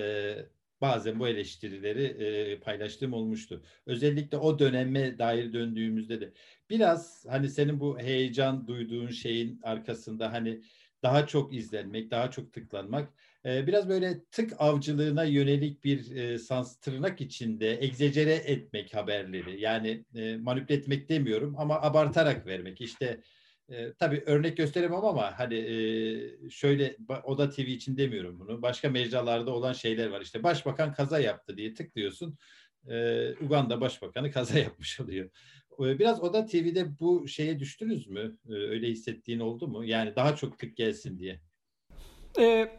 bazen 0.81 1.19
bu 1.19 1.27
eleştirileri 1.27 2.03
e, 2.03 2.59
paylaştığım 2.59 3.13
olmuştu. 3.13 3.63
Özellikle 3.85 4.37
o 4.37 4.59
döneme 4.59 5.19
dair 5.19 5.53
döndüğümüzde 5.53 6.21
de 6.21 6.33
biraz 6.69 7.25
hani 7.29 7.49
senin 7.49 7.79
bu 7.79 7.99
heyecan 7.99 8.67
duyduğun 8.67 9.09
şeyin 9.09 9.59
arkasında 9.63 10.33
hani 10.33 10.61
daha 11.03 11.27
çok 11.27 11.53
izlenmek, 11.53 12.11
daha 12.11 12.31
çok 12.31 12.53
tıklanmak 12.53 13.13
e, 13.45 13.67
biraz 13.67 13.89
böyle 13.89 14.23
tık 14.31 14.53
avcılığına 14.57 15.23
yönelik 15.23 15.83
bir 15.83 16.15
e, 16.15 16.37
sans 16.39 16.79
tırnak 16.79 17.21
içinde 17.21 17.83
egzecere 17.83 18.33
etmek 18.33 18.95
haberleri. 18.95 19.61
Yani 19.61 20.05
e, 20.15 20.37
manipüle 20.37 20.77
etmek 20.77 21.09
demiyorum 21.09 21.55
ama 21.57 21.81
abartarak 21.81 22.45
vermek. 22.45 22.81
İşte 22.81 23.21
e, 23.69 23.93
tabii 23.93 24.23
örnek 24.25 24.57
gösteremem 24.57 25.05
ama 25.05 25.39
hani 25.39 25.55
şöyle 26.51 26.97
Oda 27.23 27.49
TV 27.49 27.59
için 27.59 27.97
demiyorum 27.97 28.39
bunu. 28.39 28.61
Başka 28.61 28.89
mecralarda 28.89 29.51
olan 29.51 29.73
şeyler 29.73 30.07
var. 30.09 30.21
İşte 30.21 30.43
başbakan 30.43 30.93
kaza 30.93 31.19
yaptı 31.19 31.57
diye 31.57 31.73
tıklıyorsun. 31.73 32.37
Uganda 33.41 33.81
başbakanı 33.81 34.31
kaza 34.31 34.59
yapmış 34.59 34.99
oluyor. 34.99 35.29
E, 35.79 35.99
biraz 35.99 36.23
Oda 36.23 36.45
TV'de 36.45 36.99
bu 36.99 37.27
şeye 37.27 37.59
düştünüz 37.59 38.07
mü? 38.07 38.37
E, 38.49 38.53
öyle 38.53 38.87
hissettiğin 38.87 39.39
oldu 39.39 39.67
mu? 39.67 39.85
Yani 39.85 40.15
daha 40.15 40.35
çok 40.35 40.59
tık 40.59 40.77
gelsin 40.77 41.19
diye. 41.19 41.39
Ee, 42.39 42.71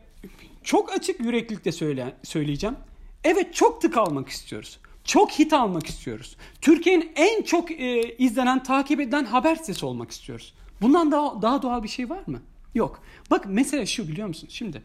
çok 0.63 0.93
açık 0.93 1.21
yüreklilikle 1.21 1.73
söyle, 1.73 2.17
söyleyeceğim. 2.23 2.77
Evet 3.25 3.55
çok 3.55 3.83
tık 3.83 3.97
almak 3.97 4.29
istiyoruz. 4.29 4.79
Çok 5.05 5.31
hit 5.31 5.53
almak 5.53 5.87
istiyoruz. 5.87 6.37
Türkiye'nin 6.61 7.13
en 7.17 7.43
çok 7.43 7.71
e, 7.71 8.17
izlenen, 8.17 8.63
takip 8.63 9.01
edilen 9.01 9.25
haber 9.25 9.57
sitesi 9.57 9.87
olmak 9.87 10.11
istiyoruz. 10.11 10.55
Bundan 10.81 11.13
daha, 11.13 11.43
daha 11.43 11.63
doğal 11.63 11.83
bir 11.83 11.89
şey 11.89 12.11
var 12.11 12.23
mı? 12.27 12.43
Yok. 12.75 13.03
Bak 13.31 13.45
mesela 13.49 13.87
şu 13.87 14.09
biliyor 14.09 14.29
musun? 14.29 14.49
Şimdi 14.51 14.83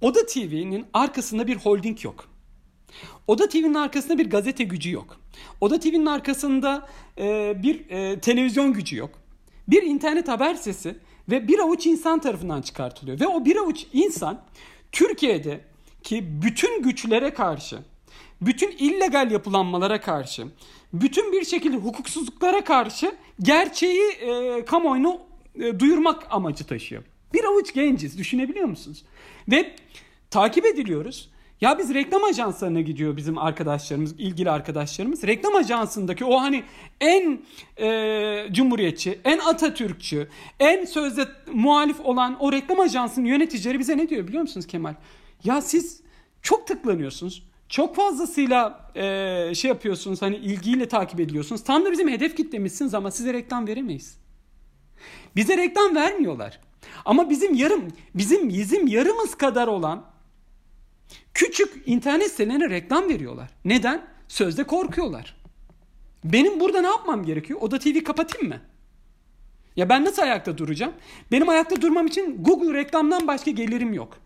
Oda 0.00 0.26
TV'nin 0.26 0.86
arkasında 0.92 1.46
bir 1.46 1.56
holding 1.56 2.04
yok. 2.04 2.33
Oda 3.26 3.48
TV'nin 3.48 3.74
arkasında 3.74 4.18
bir 4.18 4.30
gazete 4.30 4.64
gücü 4.64 4.92
yok. 4.92 5.20
Oda 5.60 5.80
TV'nin 5.80 6.06
arkasında 6.06 6.88
e, 7.18 7.54
bir 7.62 7.90
e, 7.90 8.20
televizyon 8.20 8.72
gücü 8.72 8.96
yok. 8.96 9.10
Bir 9.68 9.82
internet 9.82 10.28
haber 10.28 10.54
sesi 10.54 10.96
ve 11.30 11.48
bir 11.48 11.58
avuç 11.58 11.86
insan 11.86 12.20
tarafından 12.20 12.62
çıkartılıyor. 12.62 13.20
Ve 13.20 13.26
o 13.26 13.44
bir 13.44 13.56
avuç 13.56 13.86
insan 13.92 14.40
Türkiye'de 14.92 15.60
ki 16.02 16.24
bütün 16.42 16.82
güçlere 16.82 17.34
karşı, 17.34 17.78
bütün 18.40 18.70
illegal 18.70 19.30
yapılanmalara 19.30 20.00
karşı, 20.00 20.46
bütün 20.92 21.32
bir 21.32 21.44
şekilde 21.44 21.76
hukuksuzluklara 21.76 22.64
karşı 22.64 23.14
gerçeği 23.40 24.10
e, 24.10 24.64
kamuoyuna 24.64 25.18
e, 25.54 25.80
duyurmak 25.80 26.26
amacı 26.30 26.66
taşıyor. 26.66 27.02
Bir 27.34 27.44
avuç 27.44 27.74
genciz 27.74 28.18
düşünebiliyor 28.18 28.66
musunuz? 28.66 29.04
Ve 29.48 29.76
takip 30.30 30.66
ediliyoruz. 30.66 31.30
Ya 31.64 31.78
biz 31.78 31.94
reklam 31.94 32.24
ajanslarına 32.24 32.80
gidiyor 32.80 33.16
bizim 33.16 33.38
arkadaşlarımız, 33.38 34.12
ilgili 34.12 34.50
arkadaşlarımız. 34.50 35.24
Reklam 35.24 35.54
ajansındaki 35.54 36.24
o 36.24 36.40
hani 36.40 36.64
en 37.00 37.40
e, 37.80 38.48
cumhuriyetçi, 38.52 39.20
en 39.24 39.38
Atatürkçü, 39.38 40.28
en 40.60 40.84
sözde 40.84 41.28
muhalif 41.52 42.00
olan 42.00 42.36
o 42.40 42.52
reklam 42.52 42.80
ajansının 42.80 43.26
yöneticileri 43.26 43.78
bize 43.78 43.98
ne 43.98 44.08
diyor 44.08 44.28
biliyor 44.28 44.42
musunuz 44.42 44.66
Kemal? 44.66 44.94
Ya 45.44 45.60
siz 45.60 46.00
çok 46.42 46.66
tıklanıyorsunuz. 46.66 47.42
Çok 47.68 47.96
fazlasıyla 47.96 48.90
e, 48.94 49.54
şey 49.54 49.68
yapıyorsunuz 49.68 50.22
hani 50.22 50.36
ilgiyle 50.36 50.88
takip 50.88 51.20
ediyorsunuz. 51.20 51.64
Tam 51.64 51.84
da 51.84 51.92
bizim 51.92 52.08
hedef 52.08 52.36
kitlemizsiniz 52.36 52.94
ama 52.94 53.10
size 53.10 53.32
reklam 53.32 53.66
veremeyiz. 53.66 54.18
Bize 55.36 55.56
reklam 55.56 55.94
vermiyorlar. 55.94 56.60
Ama 57.04 57.30
bizim 57.30 57.54
yarım, 57.54 57.88
bizim 58.14 58.48
bizim 58.48 58.86
yarımız 58.86 59.34
kadar 59.34 59.68
olan 59.68 60.13
küçük 61.34 61.82
internet 61.86 62.30
sitelerine 62.30 62.70
reklam 62.70 63.08
veriyorlar. 63.08 63.50
Neden? 63.64 64.06
Sözde 64.28 64.64
korkuyorlar. 64.64 65.36
Benim 66.24 66.60
burada 66.60 66.80
ne 66.80 66.86
yapmam 66.86 67.24
gerekiyor? 67.24 67.60
Oda 67.62 67.78
TV 67.78 68.02
kapatayım 68.04 68.48
mı? 68.48 68.60
Ya 69.76 69.88
ben 69.88 70.04
nasıl 70.04 70.22
ayakta 70.22 70.58
duracağım? 70.58 70.92
Benim 71.32 71.48
ayakta 71.48 71.82
durmam 71.82 72.06
için 72.06 72.42
Google 72.44 72.74
reklamdan 72.74 73.26
başka 73.26 73.50
gelirim 73.50 73.92
yok. 73.92 74.18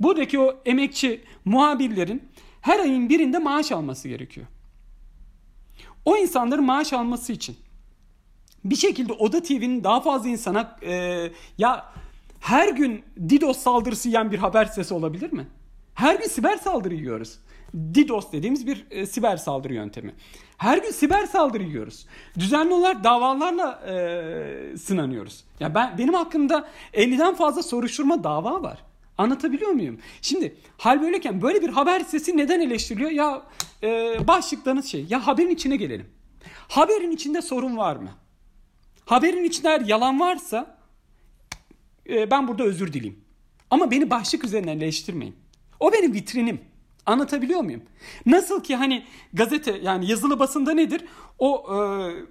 Buradaki 0.00 0.38
o 0.38 0.56
emekçi 0.66 1.24
muhabirlerin 1.44 2.22
her 2.60 2.80
ayın 2.80 3.08
birinde 3.08 3.38
maaş 3.38 3.72
alması 3.72 4.08
gerekiyor. 4.08 4.46
O 6.04 6.16
insanların 6.16 6.64
maaş 6.64 6.92
alması 6.92 7.32
için 7.32 7.56
bir 8.64 8.76
şekilde 8.76 9.12
Oda 9.12 9.42
TV'nin 9.42 9.84
daha 9.84 10.00
fazla 10.00 10.28
insana 10.28 10.76
e, 10.82 10.92
ya 11.58 11.92
her 12.40 12.68
gün 12.68 13.04
DDoS 13.18 13.58
saldırısı 13.58 14.08
yiyen 14.08 14.32
bir 14.32 14.38
haber 14.38 14.64
sitesi 14.64 14.94
olabilir 14.94 15.32
mi? 15.32 15.46
Her 15.98 16.14
gün 16.14 16.26
siber 16.26 16.56
saldırı 16.56 16.94
yiyoruz. 16.94 17.38
DDoS 17.74 18.32
dediğimiz 18.32 18.66
bir 18.66 18.86
e, 18.90 19.06
siber 19.06 19.36
saldırı 19.36 19.74
yöntemi. 19.74 20.14
Her 20.56 20.78
gün 20.78 20.90
siber 20.90 21.26
saldırı 21.26 21.62
yiyoruz. 21.62 22.06
Düzenli 22.38 22.74
olarak 22.74 23.04
davalarla 23.04 23.82
e, 23.88 24.76
sınanıyoruz. 24.76 25.44
Ya 25.60 25.74
ben 25.74 25.98
benim 25.98 26.14
hakkımda 26.14 26.68
50'den 26.94 27.34
fazla 27.34 27.62
soruşturma 27.62 28.24
dava 28.24 28.62
var. 28.62 28.78
Anlatabiliyor 29.18 29.70
muyum? 29.70 29.98
Şimdi 30.22 30.56
hal 30.78 31.02
böyleyken 31.02 31.42
böyle 31.42 31.62
bir 31.62 31.68
haber 31.68 32.00
sitesi 32.00 32.36
neden 32.36 32.60
eleştiriliyor? 32.60 33.10
Ya 33.10 33.42
e, 33.82 34.18
başlıklarınız 34.28 34.86
şey. 34.86 35.06
Ya 35.10 35.26
haberin 35.26 35.50
içine 35.50 35.76
gelelim. 35.76 36.06
Haberin 36.68 37.10
içinde 37.10 37.42
sorun 37.42 37.76
var 37.76 37.96
mı? 37.96 38.10
Haberin 39.04 39.44
içinde 39.44 39.68
eğer 39.68 39.80
yalan 39.80 40.20
varsa 40.20 40.78
e, 42.08 42.30
ben 42.30 42.48
burada 42.48 42.62
özür 42.62 42.92
dileyim. 42.92 43.18
Ama 43.70 43.90
beni 43.90 44.10
başlık 44.10 44.44
üzerinden 44.44 44.76
eleştirmeyin. 44.76 45.47
O 45.80 45.92
benim 45.92 46.12
vitrinim. 46.14 46.60
Anlatabiliyor 47.06 47.60
muyum? 47.60 47.82
Nasıl 48.26 48.62
ki 48.62 48.76
hani 48.76 49.04
gazete 49.32 49.78
yani 49.82 50.10
yazılı 50.10 50.38
basında 50.38 50.74
nedir? 50.74 51.04
O 51.38 51.64
e, 51.68 51.76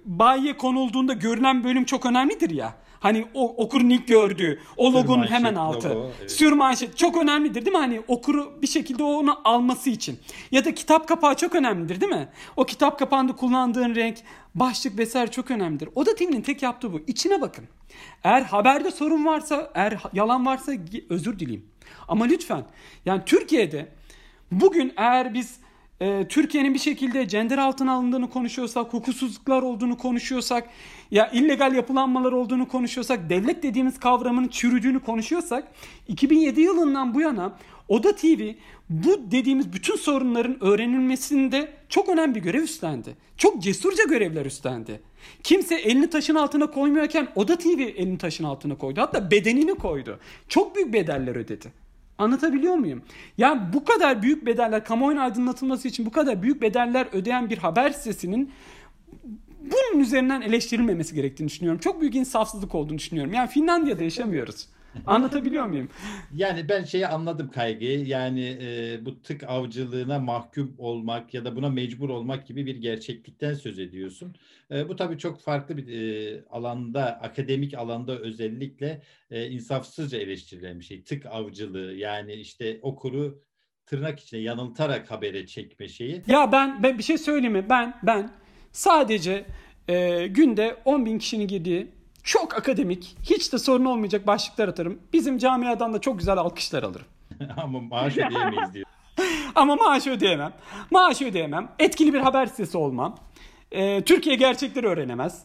bayiye 0.04 0.56
konulduğunda 0.56 1.12
görünen 1.12 1.64
bölüm 1.64 1.84
çok 1.84 2.06
önemlidir 2.06 2.50
ya. 2.50 2.74
Hani 3.00 3.24
o 3.34 3.64
okurun 3.64 3.90
ilk 3.90 4.08
gördüğü 4.08 4.60
o 4.76 4.92
logonun 4.92 5.26
hemen 5.26 5.54
altı. 5.54 5.88
Logo, 5.88 6.10
evet. 6.20 6.30
Sürmanşet 6.30 6.96
çok 6.96 7.16
önemlidir 7.16 7.64
değil 7.64 7.76
mi? 7.76 7.80
Hani 7.80 8.00
okuru 8.08 8.62
bir 8.62 8.66
şekilde 8.66 9.02
onu 9.02 9.40
alması 9.44 9.90
için. 9.90 10.18
Ya 10.50 10.64
da 10.64 10.74
kitap 10.74 11.08
kapağı 11.08 11.34
çok 11.34 11.54
önemlidir 11.54 12.00
değil 12.00 12.12
mi? 12.12 12.28
O 12.56 12.64
kitap 12.64 12.98
kapağında 12.98 13.36
kullandığın 13.36 13.94
renk, 13.94 14.18
başlık 14.54 14.98
vesaire 14.98 15.30
çok 15.30 15.50
önemlidir. 15.50 15.88
O 15.94 16.06
da 16.06 16.14
TV'nin 16.14 16.42
tek 16.42 16.62
yaptığı 16.62 16.92
bu. 16.92 17.00
İçine 17.06 17.40
bakın. 17.40 17.64
Eğer 18.24 18.42
haberde 18.42 18.90
sorun 18.90 19.26
varsa, 19.26 19.70
eğer 19.74 19.98
yalan 20.12 20.46
varsa 20.46 20.72
özür 21.10 21.38
dileyim. 21.38 21.66
Ama 22.08 22.24
lütfen 22.24 22.64
yani 23.06 23.22
Türkiye'de 23.26 23.88
bugün 24.52 24.92
eğer 24.96 25.34
biz 25.34 25.58
e, 26.00 26.28
Türkiye'nin 26.28 26.74
bir 26.74 26.78
şekilde 26.78 27.24
gender 27.24 27.58
altına 27.58 27.92
alındığını 27.92 28.30
konuşuyorsak, 28.30 28.92
hukuksuzluklar 28.92 29.62
olduğunu 29.62 29.98
konuşuyorsak, 29.98 30.68
ya 31.10 31.30
illegal 31.30 31.74
yapılanmalar 31.74 32.32
olduğunu 32.32 32.68
konuşuyorsak, 32.68 33.30
devlet 33.30 33.62
dediğimiz 33.62 34.00
kavramın 34.00 34.48
çürüdüğünü 34.48 35.00
konuşuyorsak 35.00 35.68
2007 36.08 36.60
yılından 36.60 37.14
bu 37.14 37.20
yana 37.20 37.52
Oda 37.88 38.16
TV 38.16 38.52
bu 38.90 39.30
dediğimiz 39.30 39.72
bütün 39.72 39.96
sorunların 39.96 40.64
öğrenilmesinde 40.64 41.72
çok 41.88 42.08
önemli 42.08 42.34
bir 42.34 42.40
görev 42.40 42.62
üstlendi. 42.62 43.16
Çok 43.36 43.62
cesurca 43.62 44.04
görevler 44.04 44.46
üstlendi. 44.46 45.00
Kimse 45.42 45.74
elini 45.74 46.10
taşın 46.10 46.34
altına 46.34 46.70
koymuyorken 46.70 47.28
Oda 47.34 47.58
TV 47.58 47.80
elini 47.96 48.18
taşın 48.18 48.44
altına 48.44 48.78
koydu. 48.78 49.00
Hatta 49.00 49.30
bedenini 49.30 49.74
koydu. 49.74 50.18
Çok 50.48 50.76
büyük 50.76 50.92
bedeller 50.92 51.36
ödedi. 51.36 51.72
Anlatabiliyor 52.18 52.74
muyum? 52.74 53.02
Yani 53.38 53.60
bu 53.72 53.84
kadar 53.84 54.22
büyük 54.22 54.46
bedeller, 54.46 54.84
kamuoyunun 54.84 55.20
aydınlatılması 55.20 55.88
için 55.88 56.06
bu 56.06 56.10
kadar 56.10 56.42
büyük 56.42 56.62
bedeller 56.62 57.08
ödeyen 57.12 57.50
bir 57.50 57.58
haber 57.58 57.90
sitesinin 57.90 58.52
bunun 59.60 60.02
üzerinden 60.02 60.40
eleştirilmemesi 60.40 61.14
gerektiğini 61.14 61.48
düşünüyorum. 61.48 61.80
Çok 61.80 62.00
büyük 62.00 62.14
insafsızlık 62.14 62.74
olduğunu 62.74 62.98
düşünüyorum. 62.98 63.32
Yani 63.32 63.48
Finlandiya'da 63.48 64.04
yaşamıyoruz. 64.04 64.66
Anlatabiliyor 65.06 65.66
muyum? 65.66 65.88
Yani 66.34 66.68
ben 66.68 66.84
şeyi 66.84 67.06
anladım 67.06 67.50
kaygıyı. 67.50 68.06
Yani 68.06 68.58
e, 68.62 68.98
bu 69.04 69.22
tık 69.22 69.42
avcılığına 69.42 70.18
mahkum 70.18 70.74
olmak 70.78 71.34
ya 71.34 71.44
da 71.44 71.56
buna 71.56 71.68
mecbur 71.68 72.08
olmak 72.08 72.46
gibi 72.46 72.66
bir 72.66 72.76
gerçeklikten 72.76 73.54
söz 73.54 73.78
ediyorsun. 73.78 74.34
E, 74.70 74.88
bu 74.88 74.96
tabii 74.96 75.18
çok 75.18 75.40
farklı 75.40 75.76
bir 75.76 75.88
e, 75.88 76.44
alanda, 76.50 77.20
akademik 77.20 77.74
alanda 77.74 78.18
özellikle 78.18 79.02
e, 79.30 79.46
insafsızca 79.46 80.18
eleştirilen 80.18 80.80
bir 80.80 80.84
şey. 80.84 81.02
Tık 81.02 81.26
avcılığı 81.26 81.92
yani 81.94 82.32
işte 82.32 82.78
okuru 82.82 83.42
tırnak 83.86 84.20
içine 84.20 84.40
yanıltarak 84.40 85.10
habere 85.10 85.46
çekme 85.46 85.88
şeyi. 85.88 86.22
Ya 86.26 86.52
ben 86.52 86.82
ben 86.82 86.98
bir 86.98 87.02
şey 87.02 87.18
söyleyeyim 87.18 87.52
mi? 87.52 87.66
Ben 87.70 87.94
ben 88.02 88.30
sadece 88.72 89.44
e, 89.88 90.26
günde 90.26 90.76
10 90.84 91.06
bin 91.06 91.18
kişinin 91.18 91.48
girdiği 91.48 91.97
çok 92.22 92.58
akademik, 92.58 93.16
hiç 93.22 93.52
de 93.52 93.58
sorun 93.58 93.84
olmayacak 93.84 94.26
başlıklar 94.26 94.68
atarım. 94.68 94.98
Bizim 95.12 95.38
camiadan 95.38 95.94
da 95.94 96.00
çok 96.00 96.18
güzel 96.18 96.36
alkışlar 96.36 96.82
alırım. 96.82 97.06
Ama 97.56 97.80
maaş 97.80 98.18
ödeyemeyiz 98.18 98.74
diyor. 98.74 98.86
Ama 99.54 99.76
maaş 99.76 100.06
ödeyemem. 100.06 100.52
Maaş 100.90 101.22
ödeyemem. 101.22 101.68
Etkili 101.78 102.14
bir 102.14 102.20
haber 102.20 102.46
sitesi 102.46 102.78
olmam. 102.78 103.18
Ee, 103.72 104.04
Türkiye 104.04 104.36
gerçekleri 104.36 104.86
öğrenemez. 104.86 105.42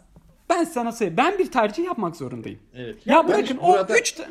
Ben 0.49 0.63
sana 0.63 0.91
söyleyeyim. 0.91 1.17
Ben 1.17 1.39
bir 1.39 1.51
tercih 1.51 1.85
yapmak 1.85 2.15
zorundayım. 2.15 2.59
Evet. 2.73 3.07
Ya, 3.07 3.15
ya 3.15 3.27
bırakın 3.27 3.57
o 3.57 3.85
üç... 3.99 4.21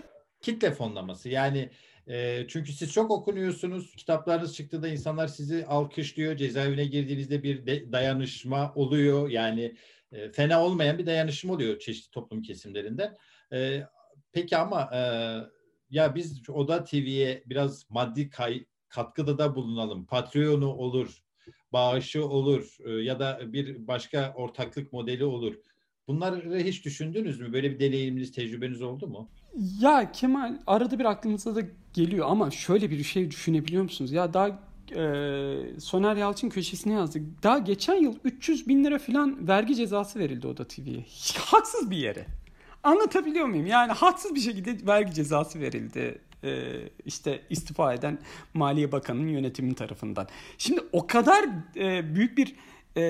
Kitle 0.40 0.70
fonlaması 0.70 1.28
yani 1.28 1.70
e, 2.06 2.46
çünkü 2.48 2.72
siz 2.72 2.92
çok 2.92 3.10
okunuyorsunuz. 3.10 3.94
Kitaplarınız 3.96 4.54
çıktığında 4.54 4.88
insanlar 4.88 5.28
sizi 5.28 5.66
alkışlıyor. 5.66 6.36
Cezaevine 6.36 6.84
girdiğinizde 6.84 7.42
bir 7.42 7.66
de, 7.66 7.92
dayanışma 7.92 8.72
oluyor. 8.74 9.28
Yani 9.28 9.74
e, 10.12 10.32
fena 10.32 10.64
olmayan 10.64 10.98
bir 10.98 11.06
dayanışma 11.06 11.52
oluyor 11.52 11.78
çeşitli 11.78 12.10
toplum 12.10 12.42
kesimlerinde. 12.42 13.16
E, 13.52 13.82
peki 14.32 14.56
ama 14.56 14.90
e, 14.94 15.00
ya 15.90 16.14
biz 16.14 16.50
Oda 16.50 16.84
TV'ye 16.84 17.42
biraz 17.46 17.90
maddi 17.90 18.30
kay, 18.30 18.64
katkıda 18.88 19.38
da 19.38 19.54
bulunalım. 19.54 20.06
Patreon'u 20.06 20.66
olur, 20.66 21.22
bağışı 21.72 22.28
olur 22.28 22.76
e, 22.84 22.90
ya 22.90 23.20
da 23.20 23.52
bir 23.52 23.86
başka 23.86 24.32
ortaklık 24.36 24.92
modeli 24.92 25.24
olur. 25.24 25.54
Bunları 26.08 26.58
hiç 26.58 26.84
düşündünüz 26.84 27.40
mü? 27.40 27.52
Böyle 27.52 27.70
bir 27.70 27.80
deneyiminiz, 27.80 28.32
tecrübeniz 28.32 28.82
oldu 28.82 29.06
mu? 29.06 29.30
Ya 29.80 30.12
Kemal 30.12 30.58
arada 30.66 30.98
bir 30.98 31.04
aklımıza 31.04 31.54
da 31.54 31.60
geliyor 31.94 32.26
ama 32.28 32.50
şöyle 32.50 32.90
bir 32.90 33.02
şey 33.04 33.30
düşünebiliyor 33.30 33.82
musunuz? 33.82 34.12
Ya 34.12 34.34
daha 34.34 34.71
e, 34.96 35.80
Soner 35.80 36.16
Yalçın 36.16 36.48
köşesine 36.48 36.92
yazdı. 36.92 37.18
Daha 37.42 37.58
geçen 37.58 37.94
yıl 37.94 38.14
300 38.24 38.68
bin 38.68 38.84
lira 38.84 38.98
falan 38.98 39.48
vergi 39.48 39.74
cezası 39.74 40.18
verildi 40.18 40.46
Oda 40.46 40.68
TV'ye. 40.68 41.04
Haksız 41.38 41.90
bir 41.90 41.96
yere. 41.96 42.26
Anlatabiliyor 42.82 43.46
muyum? 43.46 43.66
Yani 43.66 43.92
haksız 43.92 44.34
bir 44.34 44.40
şekilde 44.40 44.86
vergi 44.86 45.14
cezası 45.14 45.60
verildi. 45.60 46.18
Ee, 46.44 46.88
işte 47.04 47.40
istifa 47.50 47.94
eden 47.94 48.18
Maliye 48.54 48.92
Bakanı'nın 48.92 49.28
yönetimin 49.28 49.74
tarafından. 49.74 50.28
Şimdi 50.58 50.80
o 50.92 51.06
kadar 51.06 51.44
e, 51.76 52.14
büyük 52.14 52.38
bir 52.38 52.54
e, 52.96 53.02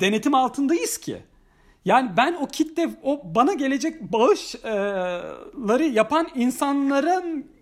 denetim 0.00 0.34
altındayız 0.34 0.98
ki. 0.98 1.22
Yani 1.84 2.10
ben 2.16 2.34
o 2.40 2.46
kitle, 2.46 2.90
o 3.02 3.22
bana 3.34 3.54
gelecek 3.54 4.12
bağışları 4.12 5.84
yapan 5.84 6.28
insanların 6.34 7.53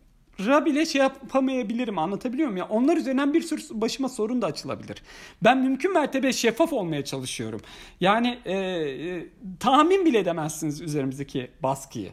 bile 0.64 0.86
şey 0.86 1.00
yapamayabilirim 1.00 1.98
anlatabiliyor 1.98 2.48
muyum? 2.48 2.56
Ya 2.56 2.66
onlar 2.68 2.96
üzerinden 2.96 3.34
bir 3.34 3.42
sürü 3.42 3.60
başıma 3.70 4.08
sorun 4.08 4.42
da 4.42 4.46
açılabilir. 4.46 5.02
Ben 5.44 5.58
mümkün 5.58 5.92
mertebe 5.92 6.32
şeffaf 6.32 6.72
olmaya 6.72 7.04
çalışıyorum. 7.04 7.60
Yani 8.00 8.38
e, 8.44 8.54
e, 8.54 9.26
tahmin 9.60 10.04
bile 10.06 10.18
edemezsiniz 10.18 10.80
üzerimizdeki 10.80 11.50
baskıyı. 11.62 12.12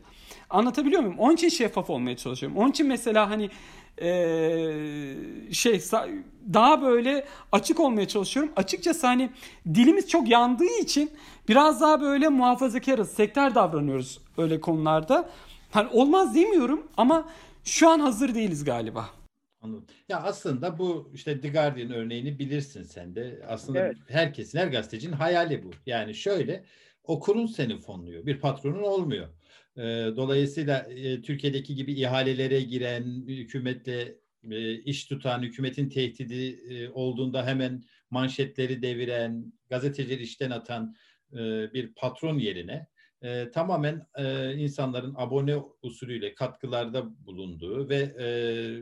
Anlatabiliyor 0.50 1.02
muyum? 1.02 1.20
Onun 1.20 1.34
için 1.34 1.50
şeffaf 1.50 1.90
olmaya 1.90 2.18
çalışıyorum. 2.18 2.58
Onun 2.58 2.70
için 2.70 2.88
mesela 2.88 3.30
hani 3.30 3.50
e, 4.02 4.14
şey 5.52 5.82
daha 6.54 6.82
böyle 6.82 7.26
açık 7.52 7.80
olmaya 7.80 8.08
çalışıyorum. 8.08 8.52
Açıkçası 8.56 9.08
hani 9.08 9.30
dilimiz 9.74 10.10
çok 10.10 10.30
yandığı 10.30 10.80
için 10.82 11.12
biraz 11.50 11.82
daha 11.82 12.02
böyle 12.02 12.30
muhafazakarız, 12.30 13.12
sektör 13.12 13.56
davranıyoruz 13.56 14.20
öyle 14.38 14.62
konularda. 14.62 15.30
Hani 15.72 15.90
olmaz 15.90 16.36
demiyorum 16.36 16.88
ama 16.98 17.26
şu 17.70 17.90
an 17.90 18.00
hazır 18.00 18.36
değiliz 18.36 18.64
galiba. 18.64 19.10
Anladım. 19.62 19.86
Ya 20.10 20.22
aslında 20.22 20.80
bu 20.80 21.12
işte 21.14 21.42
The 21.42 21.50
Guardian 21.50 21.92
örneğini 21.92 22.40
bilirsin 22.40 22.84
sen 22.84 23.16
de. 23.16 23.44
Aslında 23.48 23.80
evet. 23.80 23.98
herkesin, 24.08 24.60
her 24.60 24.68
gazetecinin 24.68 25.14
hayali 25.14 25.64
bu. 25.64 25.72
Yani 25.86 26.16
şöyle 26.16 26.64
okurun 27.04 27.46
seni 27.46 27.78
fonluyor. 27.78 28.26
Bir 28.26 28.40
patronun 28.40 28.84
olmuyor. 28.84 29.28
Ee, 29.78 29.82
dolayısıyla 30.16 30.80
e, 30.80 31.22
Türkiye'deki 31.22 31.76
gibi 31.76 31.94
ihalelere 31.94 32.62
giren, 32.62 33.24
hükümetle 33.28 34.16
e, 34.52 34.74
iş 34.74 35.06
tutan, 35.06 35.42
hükümetin 35.42 35.90
tehdidi 35.90 36.74
e, 36.74 36.90
olduğunda 36.90 37.46
hemen 37.46 37.84
manşetleri 38.10 38.82
deviren, 38.82 39.54
gazetecileri 39.70 40.24
işten 40.24 40.52
atan 40.52 40.96
bir 41.74 41.94
patron 41.94 42.40
yerine 42.40 42.88
e, 43.22 43.52
tamamen 43.52 44.08
e, 44.18 44.54
insanların 44.54 45.14
abone 45.18 45.56
usulüyle 45.82 46.36
katkılarda 46.36 47.26
bulunduğu 47.26 47.90
ve 47.90 47.98
e, 47.98 48.28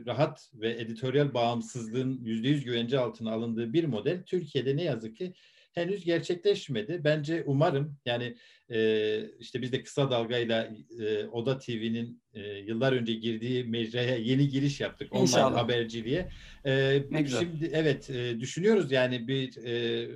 rahat 0.06 0.50
ve 0.54 0.70
editoryal 0.70 1.34
bağımsızlığın 1.34 2.20
yüzde 2.22 2.48
yüz 2.48 2.64
güvence 2.64 2.98
altına 2.98 3.32
alındığı 3.32 3.72
bir 3.72 3.84
model 3.84 4.22
Türkiye'de 4.26 4.76
ne 4.76 4.82
yazık 4.82 5.16
ki 5.16 5.32
henüz 5.72 6.04
gerçekleşmedi. 6.04 7.00
Bence 7.04 7.42
umarım 7.46 7.96
yani 8.06 8.36
e, 8.70 9.20
işte 9.38 9.62
biz 9.62 9.72
de 9.72 9.82
kısa 9.82 10.10
dalgayla 10.10 10.70
e, 11.00 11.26
Oda 11.26 11.58
TV'nin 11.58 12.22
e, 12.34 12.40
yıllar 12.40 12.92
önce 12.92 13.14
girdiği 13.14 13.64
mecraya 13.64 14.16
yeni 14.16 14.48
giriş 14.48 14.80
yaptık 14.80 15.08
İnşallah. 15.14 15.46
online 15.46 15.60
haberciliğe. 15.60 16.28
E, 16.64 17.02
ne 17.10 17.22
güzel. 17.22 17.40
Şimdi 17.40 17.70
evet 17.72 18.10
e, 18.10 18.40
düşünüyoruz 18.40 18.92
yani 18.92 19.28
bir 19.28 19.56
e, 19.64 20.08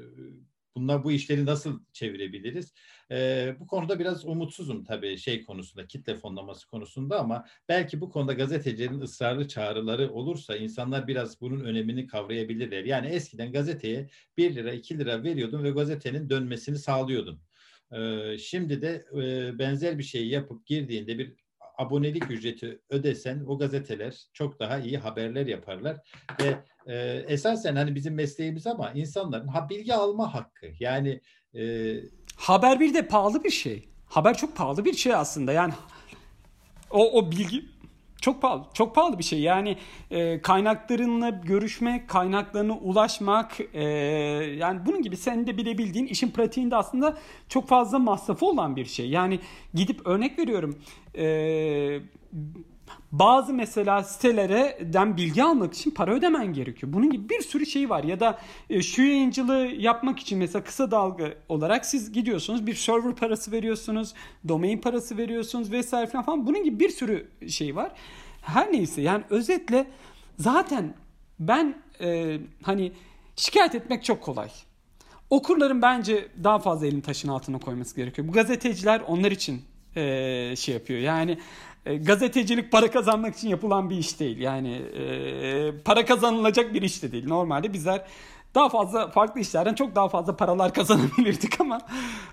bunlar 0.77 1.05
bu 1.05 1.13
işleri 1.13 1.47
nasıl 1.47 1.81
çevirebiliriz? 1.93 2.73
E, 3.13 3.55
bu 3.61 3.67
konuda 3.67 3.99
biraz 3.99 4.25
umutsuzum 4.25 4.85
tabii 4.85 5.19
şey 5.19 5.45
konusunda, 5.45 5.87
kitle 5.87 6.15
fonlaması 6.15 6.67
konusunda 6.67 7.21
ama 7.21 7.47
belki 7.69 8.01
bu 8.01 8.11
konuda 8.11 8.33
gazetecilerin 8.33 9.01
ısrarlı 9.01 9.49
çağrıları 9.49 10.13
olursa 10.13 10.57
insanlar 10.57 11.07
biraz 11.07 11.41
bunun 11.41 11.61
önemini 11.61 12.07
kavrayabilirler. 12.07 12.85
Yani 12.85 13.07
eskiden 13.07 13.53
gazeteye 13.53 14.09
1 14.37 14.55
lira 14.55 14.73
2 14.73 14.99
lira 14.99 15.23
veriyordun 15.23 15.65
ve 15.65 15.71
gazetenin 15.71 16.31
dönmesini 16.31 16.79
sağlıyordun. 16.79 17.41
E, 17.93 18.39
şimdi 18.39 18.83
de 18.83 19.05
e, 19.13 19.59
benzer 19.59 19.99
bir 19.99 20.05
şeyi 20.05 20.29
yapıp 20.29 20.67
girdiğinde 20.67 21.19
bir 21.19 21.33
abonelik 21.79 22.31
ücreti 22.31 22.81
ödesen 22.91 23.45
o 23.47 23.59
gazeteler 23.59 24.27
çok 24.33 24.61
daha 24.61 24.79
iyi 24.79 24.99
haberler 24.99 25.47
yaparlar 25.47 25.97
ve 26.41 26.55
e, 26.87 27.25
esasen 27.29 27.77
hani 27.77 27.95
bizim 27.95 28.15
mesleğimiz 28.15 28.67
ama 28.67 28.93
insanların 28.93 29.49
ha 29.49 29.69
bilgi 29.69 29.95
alma 29.95 30.35
hakkı 30.35 30.67
yani 30.81 31.21
e, 31.55 31.95
Haber 32.37 32.81
bir 32.81 32.95
de 32.95 33.07
pahalı 33.07 33.45
bir 33.45 33.51
şey. 33.51 33.89
Haber 34.09 34.37
çok 34.37 34.57
pahalı 34.57 34.85
bir 34.85 34.93
şey 34.93 35.15
aslında. 35.15 35.53
Yani 35.53 35.73
o, 36.91 37.19
o 37.19 37.31
bilgi 37.31 37.65
çok 38.21 38.43
pahalı. 38.43 38.65
Çok 38.75 38.95
pahalı 38.95 39.19
bir 39.19 39.25
şey. 39.25 39.41
Yani 39.41 39.77
e, 40.11 40.43
kaynaklarınla 40.43 41.31
görüşmek, 41.31 42.09
kaynaklarına 42.09 42.73
ulaşmak 42.73 43.59
e, 43.75 43.85
yani 44.59 44.87
bunun 44.87 45.03
gibi 45.03 45.17
sen 45.17 45.47
de 45.47 45.57
bilebildiğin 45.57 46.07
işin 46.07 46.31
pratiğinde 46.31 46.77
aslında 46.77 47.19
çok 47.49 47.69
fazla 47.69 47.99
masrafı 47.99 48.47
olan 48.47 48.77
bir 48.77 48.85
şey. 48.85 49.11
Yani 49.11 49.41
gidip 49.75 50.07
örnek 50.07 50.39
veriyorum 50.39 50.79
e, 51.15 51.25
bazı 53.13 53.55
mesela 53.55 54.03
sitelerden 54.03 55.17
bilgi 55.17 55.45
almak 55.45 55.75
için 55.75 55.91
para 55.91 56.15
ödemen 56.15 56.53
gerekiyor. 56.53 56.93
Bunun 56.93 57.11
gibi 57.11 57.29
bir 57.29 57.41
sürü 57.41 57.67
şey 57.67 57.91
var. 57.91 58.05
Ya 58.05 58.21
da 58.21 58.39
e, 58.71 58.83
şu 58.83 59.03
yayıncılığı 59.03 59.67
yapmak 59.67 60.19
için 60.19 60.39
mesela 60.39 60.65
kısa 60.65 60.91
dalga 60.91 61.35
olarak 61.49 61.87
siz 61.87 62.13
gidiyorsunuz 62.13 62.67
bir 62.67 62.75
server 62.75 63.15
parası 63.15 63.53
veriyorsunuz, 63.53 64.15
domain 64.49 64.79
parası 64.79 65.19
veriyorsunuz 65.19 65.73
vesaire 65.73 66.07
falan 66.07 66.25
falan. 66.25 66.47
Bunun 66.47 66.65
gibi 66.65 66.81
bir 66.81 66.91
sürü 66.91 67.29
şey 67.49 67.77
var. 67.77 67.93
Her 68.43 68.73
neyse 68.73 69.03
yani 69.03 69.25
özetle 69.31 69.87
zaten 70.39 70.95
ben 71.41 71.75
e, 72.01 72.39
hani 72.63 72.93
şikayet 73.37 73.75
etmek 73.75 74.05
çok 74.05 74.23
kolay. 74.23 74.49
Okurların 75.31 75.83
bence 75.83 76.29
daha 76.45 76.59
fazla 76.59 76.87
elini 76.87 77.03
taşın 77.03 77.29
altına 77.29 77.59
koyması 77.59 77.97
gerekiyor. 77.97 78.29
Bu 78.29 78.33
gazeteciler 78.33 79.03
onlar 79.07 79.31
için 79.31 79.63
e, 79.97 80.57
şey 80.57 80.75
yapıyor. 80.75 81.01
Yani 81.01 81.39
e, 81.87 81.97
gazetecilik 81.97 82.73
para 82.73 82.91
kazanmak 82.91 83.37
için 83.37 83.49
yapılan 83.49 83.91
bir 83.91 83.97
iş 83.97 84.21
değil. 84.21 84.39
Yani 84.39 84.75
e, 84.75 85.83
para 85.85 86.05
kazanılacak 86.05 86.75
bir 86.75 86.83
iş 86.83 87.03
de 87.03 87.13
değil. 87.13 87.29
Normalde 87.29 87.73
bizler 87.73 88.07
daha 88.55 88.69
fazla 88.69 89.09
farklı 89.09 89.41
işlerden 89.41 89.75
çok 89.75 89.95
daha 89.95 90.09
fazla 90.09 90.37
paralar 90.37 90.75
kazanabilirdik 90.75 91.61
ama 91.61 91.81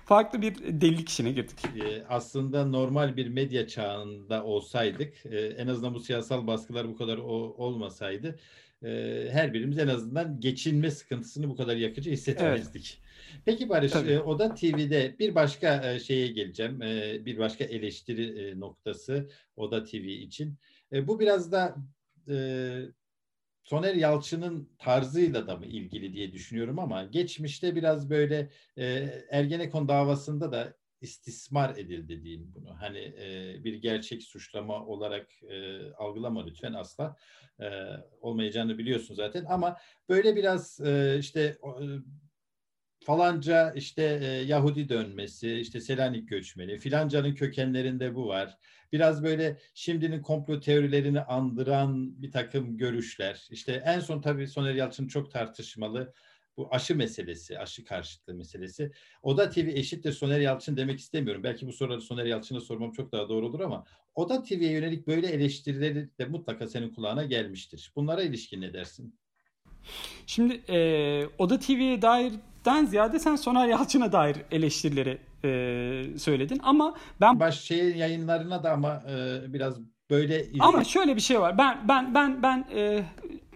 farklı 0.04 0.42
bir 0.42 0.54
delilik 0.56 1.08
işine 1.08 1.32
girdik. 1.32 1.58
Ee, 1.64 2.04
aslında 2.08 2.66
normal 2.66 3.16
bir 3.16 3.28
medya 3.28 3.66
çağında 3.66 4.44
olsaydık 4.44 5.26
e, 5.26 5.38
en 5.38 5.66
azından 5.66 5.94
bu 5.94 6.00
siyasal 6.00 6.46
baskılar 6.46 6.88
bu 6.88 6.96
kadar 6.96 7.18
olmasaydı 7.18 8.38
e, 8.84 9.28
her 9.30 9.54
birimiz 9.54 9.78
en 9.78 9.88
azından 9.88 10.40
geçinme 10.40 10.90
sıkıntısını 10.90 11.48
bu 11.48 11.56
kadar 11.56 11.76
yakıcı 11.76 12.10
hissetmezdik. 12.10 13.00
Evet. 13.00 13.42
Peki 13.44 13.68
Barış, 13.68 13.92
Tabii. 13.92 14.10
E, 14.10 14.20
Oda 14.20 14.54
TV'de 14.54 15.16
bir 15.18 15.34
başka 15.34 15.98
şeye 15.98 16.26
geleceğim. 16.26 16.80
Bir 17.26 17.38
başka 17.38 17.64
eleştiri 17.64 18.60
noktası 18.60 19.30
Oda 19.56 19.84
TV 19.84 19.94
için. 19.94 20.58
Bu 20.92 21.20
biraz 21.20 21.52
da 21.52 21.76
Soner 23.70 23.94
Yalçın'ın 23.94 24.68
tarzıyla 24.78 25.46
da 25.46 25.56
mı 25.56 25.66
ilgili 25.66 26.12
diye 26.12 26.32
düşünüyorum 26.32 26.78
ama 26.78 27.04
geçmişte 27.04 27.76
biraz 27.76 28.10
böyle 28.10 28.50
e, 28.76 28.84
Ergenekon 29.30 29.88
davasında 29.88 30.52
da 30.52 30.74
istismar 31.00 31.76
edildi 31.76 32.22
diyeyim 32.22 32.52
bunu. 32.54 32.80
Hani 32.80 32.98
e, 32.98 33.56
bir 33.64 33.74
gerçek 33.74 34.22
suçlama 34.22 34.86
olarak 34.86 35.42
e, 35.42 35.80
algılama 35.92 36.44
lütfen 36.46 36.72
asla 36.72 37.16
e, 37.60 37.66
olmayacağını 38.20 38.78
biliyorsun 38.78 39.14
zaten 39.14 39.44
ama 39.48 39.76
böyle 40.08 40.36
biraz 40.36 40.80
e, 40.80 41.16
işte 41.18 41.40
e, 41.40 41.84
falanca 43.04 43.72
işte 43.72 44.20
e, 44.22 44.26
Yahudi 44.26 44.88
dönmesi, 44.88 45.52
işte 45.52 45.80
Selanik 45.80 46.28
göçmeni, 46.28 46.78
filancanın 46.78 47.34
kökenlerinde 47.34 48.14
bu 48.14 48.28
var 48.28 48.58
biraz 48.92 49.24
böyle 49.24 49.58
şimdinin 49.74 50.22
komplo 50.22 50.60
teorilerini 50.60 51.20
andıran 51.20 52.22
bir 52.22 52.30
takım 52.30 52.78
görüşler. 52.78 53.46
İşte 53.50 53.82
en 53.86 54.00
son 54.00 54.20
tabii 54.20 54.46
Soner 54.46 54.74
Yalçın 54.74 55.08
çok 55.08 55.30
tartışmalı 55.30 56.14
bu 56.60 56.68
aşı 56.70 56.96
meselesi, 56.96 57.58
aşı 57.58 57.84
karşıtlığı 57.84 58.34
meselesi. 58.34 58.92
Oda 59.22 59.50
TV 59.50 59.58
eşittir 59.58 60.12
Soner 60.12 60.40
Yalçın 60.40 60.76
demek 60.76 61.00
istemiyorum. 61.00 61.42
Belki 61.42 61.66
bu 61.66 61.72
soruları 61.72 62.00
Soner 62.00 62.24
Yalçın'a 62.24 62.60
sormam 62.60 62.92
çok 62.92 63.12
daha 63.12 63.28
doğru 63.28 63.46
olur 63.46 63.60
ama 63.60 63.84
Oda 64.14 64.42
TV'ye 64.42 64.72
yönelik 64.72 65.06
böyle 65.06 65.26
eleştirileri 65.26 66.10
de 66.18 66.24
mutlaka 66.24 66.66
senin 66.66 66.94
kulağına 66.94 67.24
gelmiştir. 67.24 67.92
Bunlara 67.96 68.22
ilişkin 68.22 68.60
ne 68.60 68.72
dersin? 68.72 69.18
Şimdi 70.26 70.60
e, 70.68 71.26
Oda 71.38 71.58
TV'ye 71.58 72.02
dairden 72.02 72.84
ziyade 72.86 73.18
sen 73.18 73.36
Soner 73.36 73.68
Yalçın'a 73.68 74.12
dair 74.12 74.36
eleştirileri 74.50 75.18
e, 75.44 76.18
söyledin 76.18 76.60
ama 76.62 76.96
ben 77.20 77.40
baş 77.40 77.60
şey 77.60 77.96
yayınlarına 77.96 78.62
da 78.62 78.72
ama 78.72 79.02
e, 79.10 79.42
biraz 79.52 79.80
böyle 80.10 80.46
ama 80.60 80.84
şöyle 80.84 81.16
bir 81.16 81.20
şey 81.20 81.40
var. 81.40 81.58
Ben 81.58 81.78
ben 81.88 82.14
ben 82.14 82.42
ben 82.42 82.66
e, 82.74 83.02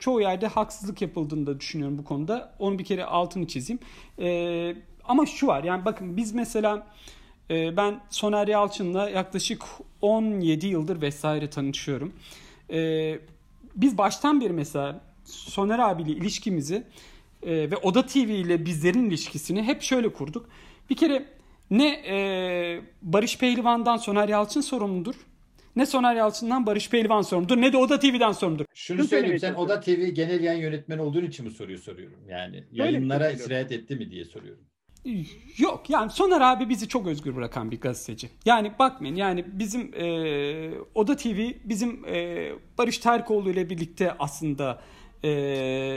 çoğu 0.01 0.21
yerde 0.21 0.47
haksızlık 0.47 1.03
yapıldığını 1.03 1.47
da 1.47 1.61
düşünüyorum 1.61 1.99
bu 1.99 2.05
konuda. 2.05 2.55
Onu 2.59 2.79
bir 2.79 2.85
kere 2.85 3.05
altını 3.05 3.47
çizeyim. 3.47 3.81
E, 4.19 4.77
ama 5.05 5.27
şu 5.27 5.47
var. 5.47 5.65
Yani 5.65 5.85
bakın 5.85 6.17
biz 6.17 6.33
mesela 6.33 6.87
e, 7.51 7.77
ben 7.77 8.01
Soner 8.11 8.49
Yalçın'la 8.49 9.11
yaklaşık 9.11 9.63
17 10.01 10.67
yıldır 10.67 11.01
vesaire 11.01 11.51
tanışıyorum. 11.51 12.13
E, 12.71 13.19
biz 13.77 13.99
baştan 13.99 14.41
beri 14.41 14.53
mesela 14.53 15.01
Soner 15.25 15.79
abiyle 15.79 16.11
ilişkimizi 16.11 16.85
e, 17.43 17.71
ve 17.71 17.77
Oda 17.77 18.07
TV 18.07 18.19
ile 18.19 18.67
bizlerin 18.67 19.09
ilişkisini 19.09 19.63
hep 19.63 19.83
şöyle 19.83 20.13
kurduk. 20.13 20.49
Bir 20.91 20.97
kere 20.97 21.25
ne 21.71 21.89
e, 21.89 22.81
Barış 23.03 23.39
Pehlivan'dan 23.39 23.97
Soner 23.97 24.29
Yalçın 24.29 24.61
sorumludur. 24.61 25.15
Ne 25.77 25.87
Soner 25.87 26.15
Yalçın'dan 26.17 26.67
Barış 26.67 26.91
Pehlivan 26.91 27.23
sorumludur 27.23 27.57
ne 27.57 27.73
de 27.73 27.77
Oda 27.77 27.99
TV'den 27.99 28.33
sorumludur. 28.33 28.65
Şunu, 28.75 28.99
Şunu 28.99 29.09
söyleyeyim 29.09 29.39
sen 29.39 29.55
Oda 29.55 29.81
TV 29.81 30.09
genel 30.09 30.41
yayın 30.45 30.61
yönetmeni 30.61 31.01
olduğun 31.01 31.25
için 31.25 31.47
mi 31.47 31.53
soruyor 31.53 31.79
soruyorum. 31.79 32.19
Yani 32.29 32.65
yayınlara 32.73 33.37
sirayet 33.37 33.73
etti 33.73 33.97
mi 33.97 34.11
diye 34.11 34.25
soruyorum. 34.25 34.65
Yok 35.59 35.91
yani 35.91 36.11
Soner 36.11 36.41
abi 36.41 36.69
bizi 36.69 36.89
çok 36.89 37.07
özgür 37.07 37.37
bırakan 37.37 37.71
bir 37.71 37.81
gazeteci. 37.81 38.29
Yani 38.45 38.73
bakmayın 38.79 39.17
yani 39.17 39.45
bizim 39.49 39.95
e, 39.95 40.71
Oda 40.95 41.17
TV 41.17 41.51
bizim 41.65 42.05
e, 42.09 42.51
Barış 42.79 42.99
Terkoğlu 42.99 43.51
ile 43.51 43.71
birlikte 43.71 44.13
aslında 44.19 44.83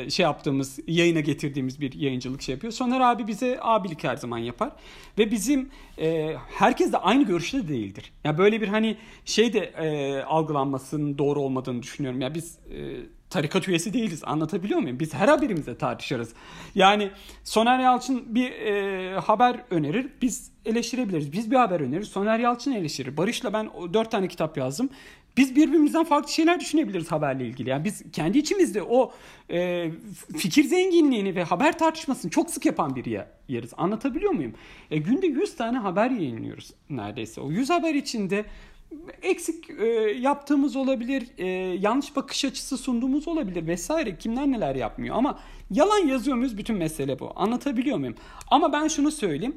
şey 0.09 0.23
yaptığımız, 0.23 0.79
yayına 0.87 1.19
getirdiğimiz 1.19 1.81
bir 1.81 1.93
yayıncılık 1.93 2.41
şey 2.41 2.53
yapıyor. 2.53 2.73
Soner 2.73 2.99
abi 2.99 3.27
bize 3.27 3.59
abilik 3.61 4.03
her 4.03 4.15
zaman 4.15 4.37
yapar. 4.37 4.71
Ve 5.17 5.31
bizim 5.31 5.69
e, 5.99 6.35
herkes 6.49 6.91
de 6.91 6.97
aynı 6.97 7.23
görüşte 7.23 7.63
de 7.63 7.67
değildir. 7.67 8.03
Ya 8.03 8.31
yani 8.31 8.37
böyle 8.37 8.61
bir 8.61 8.67
hani 8.67 8.97
şey 9.25 9.53
de 9.53 9.59
e, 9.59 10.21
algılanmasının 10.23 11.17
doğru 11.17 11.41
olmadığını 11.41 11.83
düşünüyorum. 11.83 12.21
Ya 12.21 12.33
biz 12.33 12.57
e, 12.57 12.77
tarikat 13.29 13.67
üyesi 13.67 13.93
değiliz. 13.93 14.21
Anlatabiliyor 14.25 14.79
muyum? 14.79 14.99
Biz 14.99 15.13
her 15.13 15.27
haberimizde 15.27 15.77
tartışırız. 15.77 16.33
Yani 16.75 17.11
Soner 17.43 17.79
Yalçın 17.79 18.35
bir 18.35 18.51
e, 18.51 19.19
haber 19.19 19.63
önerir. 19.69 20.07
Biz 20.21 20.51
eleştirebiliriz. 20.65 21.31
Biz 21.31 21.51
bir 21.51 21.55
haber 21.55 21.79
öneririz. 21.79 22.07
Soner 22.07 22.39
Yalçın 22.39 22.71
eleştirir. 22.71 23.17
Barış'la 23.17 23.53
ben 23.53 23.69
dört 23.93 24.11
tane 24.11 24.27
kitap 24.27 24.57
yazdım 24.57 24.89
biz 25.37 25.55
birbirimizden 25.55 26.03
farklı 26.03 26.31
şeyler 26.31 26.59
düşünebiliriz 26.59 27.11
haberle 27.11 27.47
ilgili. 27.47 27.69
Yani 27.69 27.83
biz 27.83 28.03
kendi 28.11 28.37
içimizde 28.37 28.83
o 28.83 29.11
e, 29.49 29.89
fikir 30.37 30.63
zenginliğini 30.63 31.35
ve 31.35 31.43
haber 31.43 31.77
tartışmasını 31.77 32.31
çok 32.31 32.49
sık 32.49 32.65
yapan 32.65 32.95
bir 32.95 33.21
yeriz. 33.47 33.71
Anlatabiliyor 33.77 34.31
muyum? 34.31 34.53
E, 34.91 34.97
günde 34.97 35.27
100 35.27 35.55
tane 35.55 35.77
haber 35.77 36.11
yayınlıyoruz 36.11 36.73
neredeyse. 36.89 37.41
O 37.41 37.51
100 37.51 37.69
haber 37.69 37.93
içinde 37.93 38.45
eksik 39.21 39.69
e, 39.69 39.85
yaptığımız 40.19 40.75
olabilir, 40.75 41.27
e, 41.37 41.45
yanlış 41.79 42.15
bakış 42.15 42.45
açısı 42.45 42.77
sunduğumuz 42.77 43.27
olabilir 43.27 43.67
vesaire. 43.67 44.17
Kimler 44.17 44.47
neler 44.47 44.75
yapmıyor 44.75 45.15
ama 45.15 45.39
yalan 45.71 46.07
yazıyor 46.07 46.37
muyuz? 46.37 46.57
Bütün 46.57 46.75
mesele 46.75 47.19
bu. 47.19 47.31
Anlatabiliyor 47.35 47.97
muyum? 47.97 48.15
Ama 48.47 48.73
ben 48.73 48.87
şunu 48.87 49.11
söyleyeyim 49.11 49.55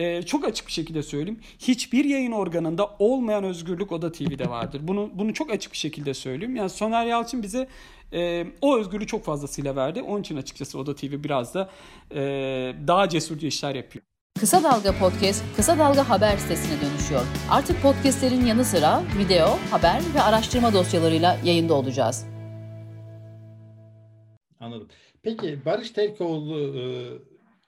e, 0.00 0.22
çok 0.22 0.44
açık 0.44 0.66
bir 0.66 0.72
şekilde 0.72 1.02
söyleyeyim. 1.02 1.40
Hiçbir 1.58 2.04
yayın 2.04 2.32
organında 2.32 2.90
olmayan 2.98 3.44
özgürlük 3.44 3.92
Oda 3.92 4.12
TV'de 4.12 4.50
vardır. 4.50 4.80
Bunu 4.82 5.10
bunu 5.14 5.34
çok 5.34 5.50
açık 5.50 5.72
bir 5.72 5.78
şekilde 5.78 6.14
söyleyeyim. 6.14 6.56
Yani 6.56 6.70
Soner 6.70 7.06
Yalçın 7.06 7.42
bize 7.42 7.68
e, 8.12 8.46
o 8.60 8.78
özgürlüğü 8.78 9.06
çok 9.06 9.24
fazlasıyla 9.24 9.76
verdi. 9.76 10.02
Onun 10.02 10.20
için 10.20 10.36
açıkçası 10.36 10.78
Oda 10.78 10.94
TV 10.94 11.24
biraz 11.24 11.54
da 11.54 11.70
e, 12.14 12.20
daha 12.86 13.08
cesurca 13.08 13.48
işler 13.48 13.74
yapıyor. 13.74 14.04
Kısa 14.40 14.62
Dalga 14.62 14.98
Podcast, 14.98 15.44
Kısa 15.56 15.78
Dalga 15.78 16.08
Haber 16.08 16.36
sitesine 16.36 16.80
dönüşüyor. 16.80 17.26
Artık 17.50 17.82
podcastlerin 17.82 18.46
yanı 18.46 18.64
sıra 18.64 19.02
video, 19.18 19.58
haber 19.70 20.00
ve 20.14 20.22
araştırma 20.22 20.72
dosyalarıyla 20.72 21.38
yayında 21.44 21.74
olacağız. 21.74 22.26
Anladım. 24.60 24.88
Peki 25.22 25.64
Barış 25.64 25.90
Terkoğlu 25.90 26.58
e, 26.58 26.82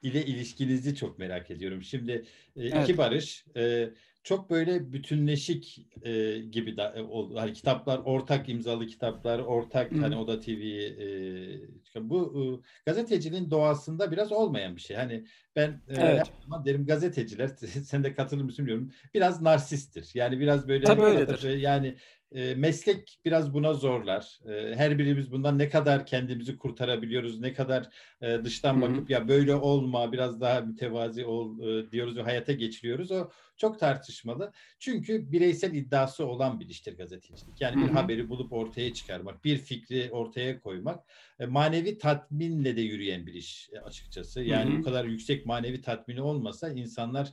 ile 0.02 0.26
ilişkinizi 0.26 0.94
çok 0.94 1.18
merak 1.18 1.50
ediyorum. 1.50 1.82
Şimdi 1.82 2.12
e, 2.56 2.66
evet. 2.68 2.82
iki 2.88 2.98
barış 2.98 3.44
e, 3.56 3.90
çok 4.22 4.50
böyle 4.50 4.92
bütünleşik 4.92 5.86
e, 6.02 6.38
gibi 6.38 6.76
da, 6.76 6.92
e, 6.96 7.02
oldu. 7.02 7.36
Hani 7.36 7.52
kitaplar 7.52 7.98
ortak 7.98 8.48
imzalı 8.48 8.86
kitaplar, 8.86 9.38
ortak 9.38 9.92
Hı. 9.92 9.98
hani 9.98 10.16
Oda 10.16 10.40
TV 10.40 10.50
e, 10.50 12.10
bu 12.10 12.34
e, 12.36 12.44
gazeteciliğin 12.86 13.50
doğasında 13.50 14.12
biraz 14.12 14.32
olmayan 14.32 14.76
bir 14.76 14.80
şey. 14.80 14.96
Hani 14.96 15.24
ben 15.56 15.70
e, 15.88 15.94
evet. 15.96 16.26
derim 16.64 16.86
gazeteciler 16.86 17.48
sen 17.84 18.04
de 18.04 18.14
katılır 18.14 18.44
mısın 18.44 18.66
bilmiyorum. 18.66 18.92
Biraz 19.14 19.42
narsisttir. 19.42 20.10
Yani 20.14 20.40
biraz 20.40 20.68
böyle 20.68 20.84
Tabii 20.84 21.02
öyledir. 21.02 21.58
yani 21.58 21.96
e, 22.34 22.54
meslek 22.54 23.18
biraz 23.24 23.54
buna 23.54 23.74
zorlar. 23.74 24.38
E, 24.48 24.74
her 24.76 24.98
birimiz 24.98 25.32
bundan 25.32 25.58
ne 25.58 25.68
kadar 25.68 26.06
kendimizi 26.06 26.56
kurtarabiliyoruz, 26.58 27.40
ne 27.40 27.52
kadar 27.52 27.88
e, 28.20 28.44
dıştan 28.44 28.74
Hı-hı. 28.74 28.82
bakıp 28.82 29.10
ya 29.10 29.28
böyle 29.28 29.54
olma, 29.54 30.12
biraz 30.12 30.40
daha 30.40 30.60
mütevazi 30.60 31.24
ol 31.24 31.60
e, 31.60 31.90
diyoruz 31.90 32.16
ve 32.16 32.22
hayata 32.22 32.52
geçiriyoruz. 32.52 33.10
O 33.10 33.28
çok 33.56 33.78
tartışmalı. 33.78 34.52
Çünkü 34.78 35.32
bireysel 35.32 35.74
iddiası 35.74 36.26
olan 36.26 36.60
bir 36.60 36.68
iştir 36.68 36.96
gazetecilik. 36.96 37.60
Yani 37.60 37.86
bir 37.86 37.88
haberi 37.88 38.28
bulup 38.28 38.52
ortaya 38.52 38.94
çıkarmak, 38.94 39.44
bir 39.44 39.56
fikri 39.56 40.10
ortaya 40.10 40.60
koymak 40.60 41.04
e, 41.38 41.46
manevi 41.46 41.98
tatminle 41.98 42.76
de 42.76 42.80
yürüyen 42.80 43.26
bir 43.26 43.34
iş 43.34 43.70
açıkçası. 43.84 44.42
Yani 44.42 44.70
Hı-hı. 44.70 44.78
bu 44.78 44.84
kadar 44.84 45.04
yüksek 45.04 45.46
manevi 45.46 45.80
tatmini 45.80 46.22
olmasa 46.22 46.68
insanlar 46.68 47.32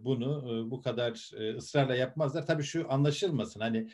bunu 0.00 0.64
bu 0.70 0.80
kadar 0.82 1.30
ısrarla 1.56 1.94
yapmazlar. 1.94 2.46
Tabii 2.46 2.62
şu 2.62 2.92
anlaşılmasın 2.92 3.60
hani 3.60 3.88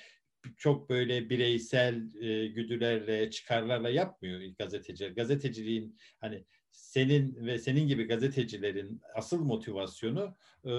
çok 0.56 0.90
böyle 0.90 1.30
bireysel 1.30 2.14
e, 2.20 2.46
güdülerle, 2.46 3.30
çıkarlarla 3.30 3.90
yapmıyor 3.90 4.40
gazeteciler. 4.59 5.11
Gazeteciliğin 5.11 5.96
hani 6.20 6.44
senin 6.76 7.46
ve 7.46 7.59
senin 7.59 7.88
gibi 7.88 8.04
gazetecilerin 8.04 9.00
asıl 9.14 9.44
motivasyonu 9.44 10.37
e, 10.64 10.70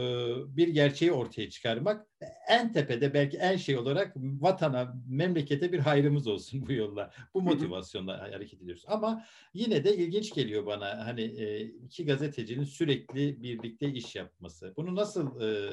bir 0.57 0.67
gerçeği 0.67 1.11
ortaya 1.11 1.49
çıkarmak. 1.49 2.07
En 2.49 2.73
tepede 2.73 3.13
belki 3.13 3.37
en 3.37 3.57
şey 3.57 3.77
olarak 3.77 4.13
vatana, 4.15 4.95
memlekete 5.07 5.71
bir 5.71 5.79
hayrımız 5.79 6.27
olsun 6.27 6.67
bu 6.67 6.73
yolla. 6.73 7.13
Bu 7.33 7.41
motivasyonla 7.41 8.21
hareket 8.21 8.61
ediyoruz. 8.61 8.83
Ama 8.87 9.25
yine 9.53 9.83
de 9.83 9.97
ilginç 9.97 10.33
geliyor 10.33 10.65
bana 10.65 11.05
hani 11.05 11.21
e, 11.21 11.61
iki 11.61 12.05
gazetecinin 12.05 12.63
sürekli 12.63 13.43
birlikte 13.43 13.93
iş 13.93 14.15
yapması. 14.15 14.73
Bunu 14.77 14.95
nasıl 14.95 15.41
e, 15.41 15.71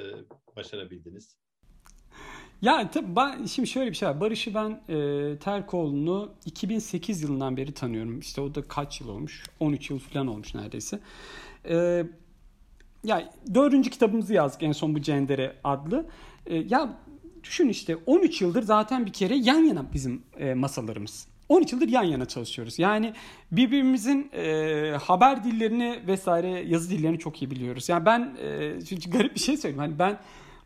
başarabildiniz? 0.56 1.43
Ya 2.64 2.90
tabii 2.90 3.16
ben, 3.16 3.44
şimdi 3.44 3.68
şöyle 3.68 3.90
bir 3.90 3.96
şey 3.96 4.08
var. 4.08 4.20
Barış'ı 4.20 4.54
ben 4.54 4.80
e, 4.88 5.38
Terkoğlu'nu 5.38 6.32
2008 6.46 7.22
yılından 7.22 7.56
beri 7.56 7.72
tanıyorum. 7.72 8.18
İşte 8.20 8.40
o 8.40 8.54
da 8.54 8.62
kaç 8.62 9.00
yıl 9.00 9.08
olmuş? 9.08 9.42
13 9.60 9.90
yıl 9.90 9.98
falan 9.98 10.26
olmuş 10.26 10.54
neredeyse. 10.54 11.00
E, 11.68 12.04
ya 13.04 13.32
dördüncü 13.54 13.90
kitabımızı 13.90 14.34
yazdık 14.34 14.62
en 14.62 14.72
son 14.72 14.94
bu 14.94 15.02
Cendere 15.02 15.56
adlı. 15.64 16.06
E, 16.46 16.56
ya 16.56 16.98
düşün 17.42 17.68
işte 17.68 17.96
13 18.06 18.42
yıldır 18.42 18.62
zaten 18.62 19.06
bir 19.06 19.12
kere 19.12 19.34
yan 19.34 19.64
yana 19.64 19.92
bizim 19.92 20.22
e, 20.38 20.54
masalarımız. 20.54 21.28
13 21.48 21.72
yıldır 21.72 21.88
yan 21.88 22.04
yana 22.04 22.26
çalışıyoruz. 22.26 22.78
Yani 22.78 23.12
birbirimizin 23.52 24.30
e, 24.32 24.96
haber 25.02 25.44
dillerini 25.44 26.00
vesaire 26.06 26.48
yazı 26.48 26.90
dillerini 26.90 27.18
çok 27.18 27.42
iyi 27.42 27.50
biliyoruz. 27.50 27.88
Yani 27.88 28.06
ben 28.06 28.36
e, 28.42 28.72
çünkü 28.88 29.10
garip 29.10 29.34
bir 29.34 29.40
şey 29.40 29.56
söyleyeyim. 29.56 29.78
Hani 29.78 29.98
ben 29.98 30.18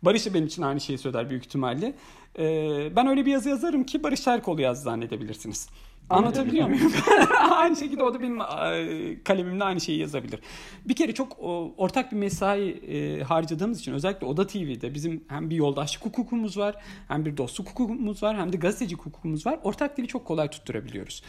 Barış 0.03 0.27
da 0.27 0.35
benim 0.35 0.47
için 0.47 0.63
aynı 0.63 0.81
şeyi 0.81 0.99
söyler 0.99 1.31
büyük 1.31 1.47
ihtimalle. 1.47 1.95
Ee, 2.39 2.97
ben 2.97 3.07
öyle 3.07 3.27
bir 3.27 3.31
yazı 3.31 3.49
yazarım 3.49 3.85
ki 3.85 4.03
Barış 4.03 4.21
Terkoğlu 4.21 4.61
yazdı 4.61 4.83
zannedebilirsiniz. 4.83 5.69
Anlatabiliyor 6.11 6.69
muyum? 6.69 6.93
aynı 7.51 7.77
şekilde 7.77 8.03
o 8.03 8.15
da 8.15 8.21
benim 8.21 8.41
e, 8.41 9.23
kalemimle 9.25 9.65
aynı 9.65 9.81
şeyi 9.81 9.99
yazabilir. 9.99 10.41
Bir 10.85 10.97
kere 10.97 11.15
çok 11.15 11.37
ortak 11.77 12.13
bir 12.13 12.17
mesai 12.17 12.69
e, 12.69 13.23
harcadığımız 13.23 13.81
için 13.81 13.93
özellikle 13.93 14.27
Oda 14.27 14.47
TV'de 14.47 14.95
bizim 14.95 15.25
hem 15.29 15.51
bir 15.51 15.57
yoldaşlık 15.57 16.05
hukukumuz 16.05 16.59
var, 16.59 16.77
hem 17.09 17.27
bir 17.27 17.37
dostluk 17.37 17.69
hukukumuz 17.69 18.23
var, 18.23 18.37
hem 18.37 18.53
de 18.53 18.57
gazeteci 18.57 18.97
hukukumuz 18.97 19.47
var. 19.47 19.59
Ortak 19.63 19.97
dili 19.97 20.07
çok 20.09 20.25
kolay 20.25 20.49
tutturabiliyoruz. 20.51 21.23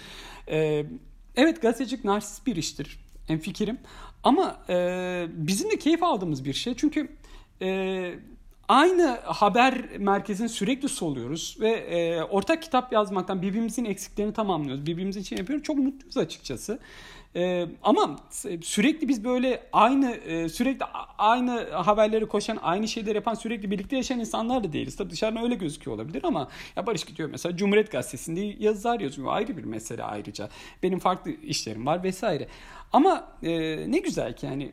E, 0.51 0.85
evet 1.35 1.61
gazetecilik 1.61 2.05
narsist 2.05 2.47
bir 2.47 2.55
iştir. 2.55 2.99
En 3.29 3.39
fikrim. 3.39 3.77
Ama 4.23 4.57
bizim 5.27 5.71
de 5.71 5.77
keyif 5.77 6.03
aldığımız 6.03 6.45
bir 6.45 6.53
şey. 6.53 6.73
Çünkü 6.75 7.09
aynı 8.69 9.19
haber 9.23 9.97
merkezini 9.97 10.49
sürekli 10.49 10.89
soluyoruz 10.89 11.57
ve 11.59 11.69
e, 11.69 12.23
ortak 12.23 12.61
kitap 12.61 12.93
yazmaktan 12.93 13.41
birbirimizin 13.41 13.85
eksiklerini 13.85 14.33
tamamlıyoruz. 14.33 14.85
Birbirimizin 14.85 15.21
için 15.21 15.37
yapıyoruz. 15.37 15.63
Çok 15.63 15.77
mutluyuz 15.77 16.17
açıkçası. 16.17 16.79
E, 17.35 17.67
ama 17.83 18.19
sürekli 18.61 19.07
biz 19.07 19.23
böyle 19.23 19.63
aynı 19.73 20.11
e, 20.11 20.49
sürekli 20.49 20.85
aynı 21.17 21.69
haberleri 21.71 22.25
koşan, 22.25 22.57
aynı 22.61 22.87
şeyleri 22.87 23.15
yapan, 23.15 23.33
sürekli 23.33 23.71
birlikte 23.71 23.95
yaşayan 23.95 24.19
insanlar 24.19 24.63
da 24.63 24.73
değiliz. 24.73 24.95
Tabii 24.95 25.09
dışarıdan 25.09 25.43
öyle 25.43 25.55
gözüküyor 25.55 25.97
olabilir 25.97 26.23
ama 26.23 26.47
ya 26.75 26.87
Barış 26.87 27.03
gidiyor 27.03 27.29
mesela 27.31 27.57
Cumhuriyet 27.57 27.91
Gazetesi'nde 27.91 28.55
yazılar 28.59 28.99
yazıyor. 28.99 29.27
Ayrı 29.33 29.57
bir 29.57 29.63
mesele 29.63 30.03
ayrıca. 30.03 30.49
Benim 30.83 30.99
farklı 30.99 31.31
işlerim 31.31 31.85
var 31.85 32.03
vesaire. 32.03 32.47
Ama 32.93 33.27
e, 33.43 33.51
ne 33.91 33.97
güzel 33.97 34.35
ki 34.35 34.45
yani 34.45 34.71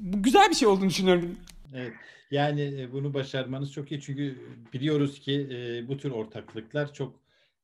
bu 0.00 0.22
güzel 0.22 0.50
bir 0.50 0.54
şey 0.54 0.68
olduğunu 0.68 0.88
düşünüyorum. 0.88 1.36
Evet. 1.76 1.92
Yani 2.30 2.80
e, 2.80 2.92
bunu 2.92 3.14
başarmanız 3.14 3.72
çok 3.72 3.92
iyi 3.92 4.00
çünkü 4.00 4.38
biliyoruz 4.72 5.20
ki 5.20 5.48
e, 5.50 5.88
bu 5.88 5.96
tür 5.96 6.10
ortaklıklar 6.10 6.92
çok 6.92 7.20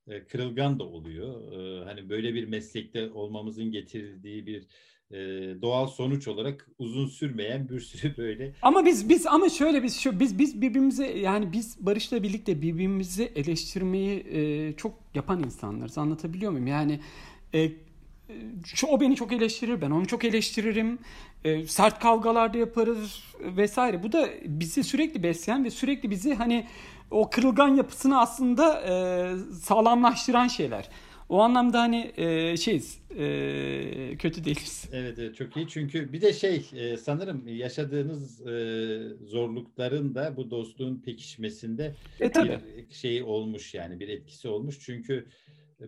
e, 0.08 0.24
kırılgan 0.24 0.78
da 0.78 0.84
oluyor. 0.84 1.52
Hani 1.86 2.08
böyle 2.08 2.34
bir 2.34 2.48
meslekte 2.48 3.10
olmamızın 3.10 3.70
getirdiği 3.70 4.46
bir 4.46 4.66
doğal 5.62 5.86
sonuç 5.86 6.28
olarak 6.28 6.68
uzun 6.78 7.06
sürmeyen 7.06 7.68
bir 7.68 7.80
sürü 7.80 8.16
böyle. 8.18 8.54
Ama 8.62 8.86
biz 8.86 9.08
biz 9.08 9.26
ama 9.26 9.48
şöyle 9.48 9.82
biz 9.82 10.00
şu 10.00 10.20
biz 10.20 10.38
biz 10.38 10.60
birbirimize 10.60 11.06
yani 11.06 11.52
biz 11.52 11.86
Barış'la 11.86 12.22
birlikte 12.22 12.62
birbirimizi 12.62 13.32
eleştirmeyi 13.34 14.74
çok 14.76 14.94
yapan 15.14 15.42
insanlarız. 15.42 15.98
Anlatabiliyor 15.98 16.52
muyum? 16.52 16.66
Yani 16.66 17.00
şu 18.64 18.86
o 18.86 19.00
beni 19.00 19.16
çok 19.16 19.32
eleştirir, 19.32 19.80
ben 19.80 19.90
onu 19.90 20.06
çok 20.06 20.24
eleştiririm. 20.24 20.98
E, 21.44 21.66
sert 21.66 22.00
kavgalarda 22.00 22.58
yaparız 22.58 23.24
vesaire. 23.40 24.02
Bu 24.02 24.12
da 24.12 24.28
bizi 24.44 24.84
sürekli 24.84 25.22
besleyen 25.22 25.64
ve 25.64 25.70
sürekli 25.70 26.10
bizi 26.10 26.34
hani 26.34 26.66
o 27.10 27.30
kırılgan 27.30 27.68
yapısını 27.68 28.20
aslında 28.20 28.80
e, 28.80 28.92
sağlamlaştıran 29.54 30.48
şeyler. 30.48 30.88
O 31.28 31.40
anlamda 31.40 31.80
hani 31.80 32.12
e, 32.16 32.56
şeyiz, 32.56 32.98
e, 33.10 34.16
kötü 34.18 34.44
değiliz. 34.44 34.88
Evet, 34.92 35.18
evet 35.18 35.36
çok 35.36 35.56
iyi 35.56 35.68
çünkü 35.68 36.12
bir 36.12 36.20
de 36.20 36.32
şey 36.32 36.70
e, 36.74 36.96
sanırım 36.96 37.48
yaşadığınız 37.48 38.46
e, 38.46 39.26
zorlukların 39.26 40.14
da 40.14 40.36
bu 40.36 40.50
dostluğun 40.50 41.02
pekişmesinde 41.04 41.94
e, 42.20 42.30
tabii. 42.30 42.58
bir 42.90 42.94
şey 42.94 43.22
olmuş 43.22 43.74
yani 43.74 44.00
bir 44.00 44.08
etkisi 44.08 44.48
olmuş 44.48 44.78
çünkü 44.80 45.26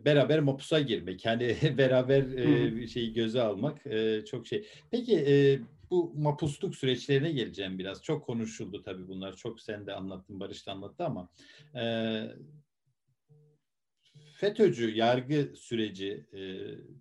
beraber 0.04 0.40
mapusa 0.40 0.80
girmek 0.80 1.24
yani 1.24 1.56
beraber 1.78 2.22
e, 2.22 2.86
şeyi 2.86 3.12
göze 3.12 3.42
almak 3.42 3.86
e, 3.86 4.24
çok 4.24 4.46
şey. 4.46 4.66
Peki 4.90 5.16
e, 5.16 5.58
bu 5.90 6.14
mapusluk 6.16 6.76
süreçlerine 6.76 7.32
geleceğim 7.32 7.78
biraz. 7.78 8.02
Çok 8.02 8.26
konuşuldu 8.26 8.82
tabii 8.82 9.08
bunlar. 9.08 9.36
Çok 9.36 9.60
sen 9.60 9.86
de 9.86 9.92
anlattın, 9.92 10.40
Barış 10.40 10.66
da 10.66 10.72
anlattı 10.72 11.04
ama 11.04 11.28
e, 11.74 11.84
FETÖ'cü 14.34 14.90
yargı 14.90 15.52
süreci 15.56 16.26
e, 16.32 16.40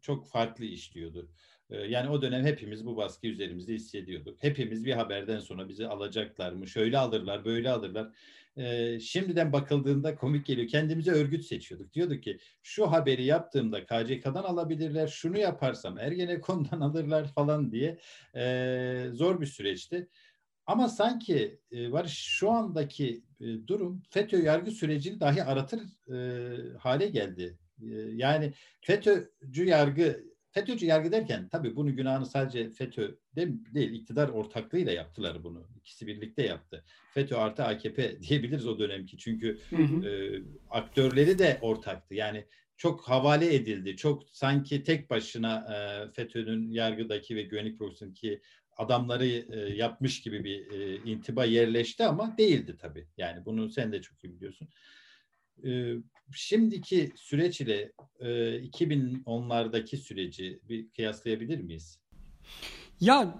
çok 0.02 0.28
farklı 0.28 0.66
işliyordu. 0.66 1.30
E, 1.70 1.78
yani 1.78 2.10
o 2.10 2.22
dönem 2.22 2.46
hepimiz 2.46 2.86
bu 2.86 2.98
baskı 2.98 3.28
üzerimizde 3.28 3.74
hissediyorduk. 3.74 4.44
Hepimiz 4.44 4.86
bir 4.86 4.94
haberden 4.94 5.40
sonra 5.40 5.70
bizi 5.70 5.88
alacaklar 5.88 6.52
mı? 6.52 6.68
Şöyle 6.68 6.98
alırlar, 6.98 7.46
böyle 7.46 7.70
alırlar 7.70 8.12
e, 8.58 9.00
şimdiden 9.00 9.54
bakıldığında 9.54 10.16
komik 10.16 10.46
geliyor. 10.46 10.68
Kendimize 10.68 11.12
örgüt 11.12 11.46
seçiyorduk. 11.46 11.94
Diyorduk 11.94 12.24
ki 12.24 12.38
şu 12.64 12.92
haberi 12.92 13.24
yaptığımda 13.24 13.86
KCK'dan 13.86 14.44
alabilirler, 14.44 15.08
şunu 15.08 15.38
yaparsam 15.38 15.98
Ergenekon'dan 15.98 16.82
alırlar 16.82 17.28
falan 17.28 17.72
diye 17.72 18.00
e, 18.36 19.08
zor 19.14 19.42
bir 19.42 19.46
süreçti. 19.46 20.08
Ama 20.66 20.90
sanki 20.90 21.60
e, 21.72 21.92
var 21.92 22.06
şu 22.08 22.52
andaki 22.52 23.24
e, 23.40 23.68
durum 23.68 24.04
FETÖ 24.10 24.44
yargı 24.44 24.72
sürecini 24.72 25.20
dahi 25.20 25.44
aratır 25.44 25.82
e, 26.14 26.78
hale 26.78 27.08
geldi. 27.08 27.58
E, 27.82 27.88
yani 28.14 28.54
FETÖ'cü 28.82 29.66
yargı 29.66 30.33
FETÖ'cü 30.54 30.86
yargı 30.86 31.12
derken 31.12 31.50
tabii 31.50 31.76
bunu 31.76 31.96
günahını 31.96 32.26
sadece 32.26 32.70
FETÖ 32.70 33.16
değil, 33.36 33.92
iktidar 33.92 34.30
ortaklığıyla 34.30 34.92
yaptılar 34.92 35.44
bunu. 35.44 35.68
İkisi 35.78 36.08
birlikte 36.08 36.44
yaptı. 36.44 36.84
FETÖ 37.14 37.36
artı 37.36 37.64
AKP 37.64 38.22
diyebiliriz 38.22 38.68
o 38.68 38.80
dönemki. 38.80 39.18
Çünkü 39.18 39.60
hı 39.70 39.76
hı. 39.76 40.08
E, 40.08 40.42
aktörleri 40.70 41.40
de 41.40 41.58
ortaktı. 41.62 42.16
Yani 42.16 42.46
çok 42.78 43.10
havale 43.10 43.56
edildi. 43.56 43.98
Çok 43.98 44.30
sanki 44.30 44.84
tek 44.84 45.10
başına 45.10 45.66
e, 45.74 46.12
FETÖ'nün 46.12 46.72
yargıdaki 46.72 47.36
ve 47.36 47.42
güvenlik 47.42 47.78
profesyonelindeki 47.78 48.42
adamları 48.78 49.26
e, 49.26 49.76
yapmış 49.76 50.22
gibi 50.22 50.44
bir 50.44 50.72
e, 50.72 50.96
intiba 50.96 51.46
yerleşti 51.46 52.04
ama 52.06 52.38
değildi 52.38 52.76
tabii. 52.80 53.08
Yani 53.18 53.46
bunu 53.46 53.70
sen 53.70 53.92
de 53.92 54.02
çok 54.02 54.24
iyi 54.24 54.36
biliyorsun. 54.36 54.68
E, 55.66 55.94
şimdiki 56.32 57.12
süreç 57.16 57.62
ile 57.62 57.92
e, 58.20 58.28
2010'lardaki 58.60 59.98
süreci 59.98 60.60
bir 60.70 60.90
kıyaslayabilir 60.90 61.60
miyiz? 61.60 62.00
Ya 63.00 63.36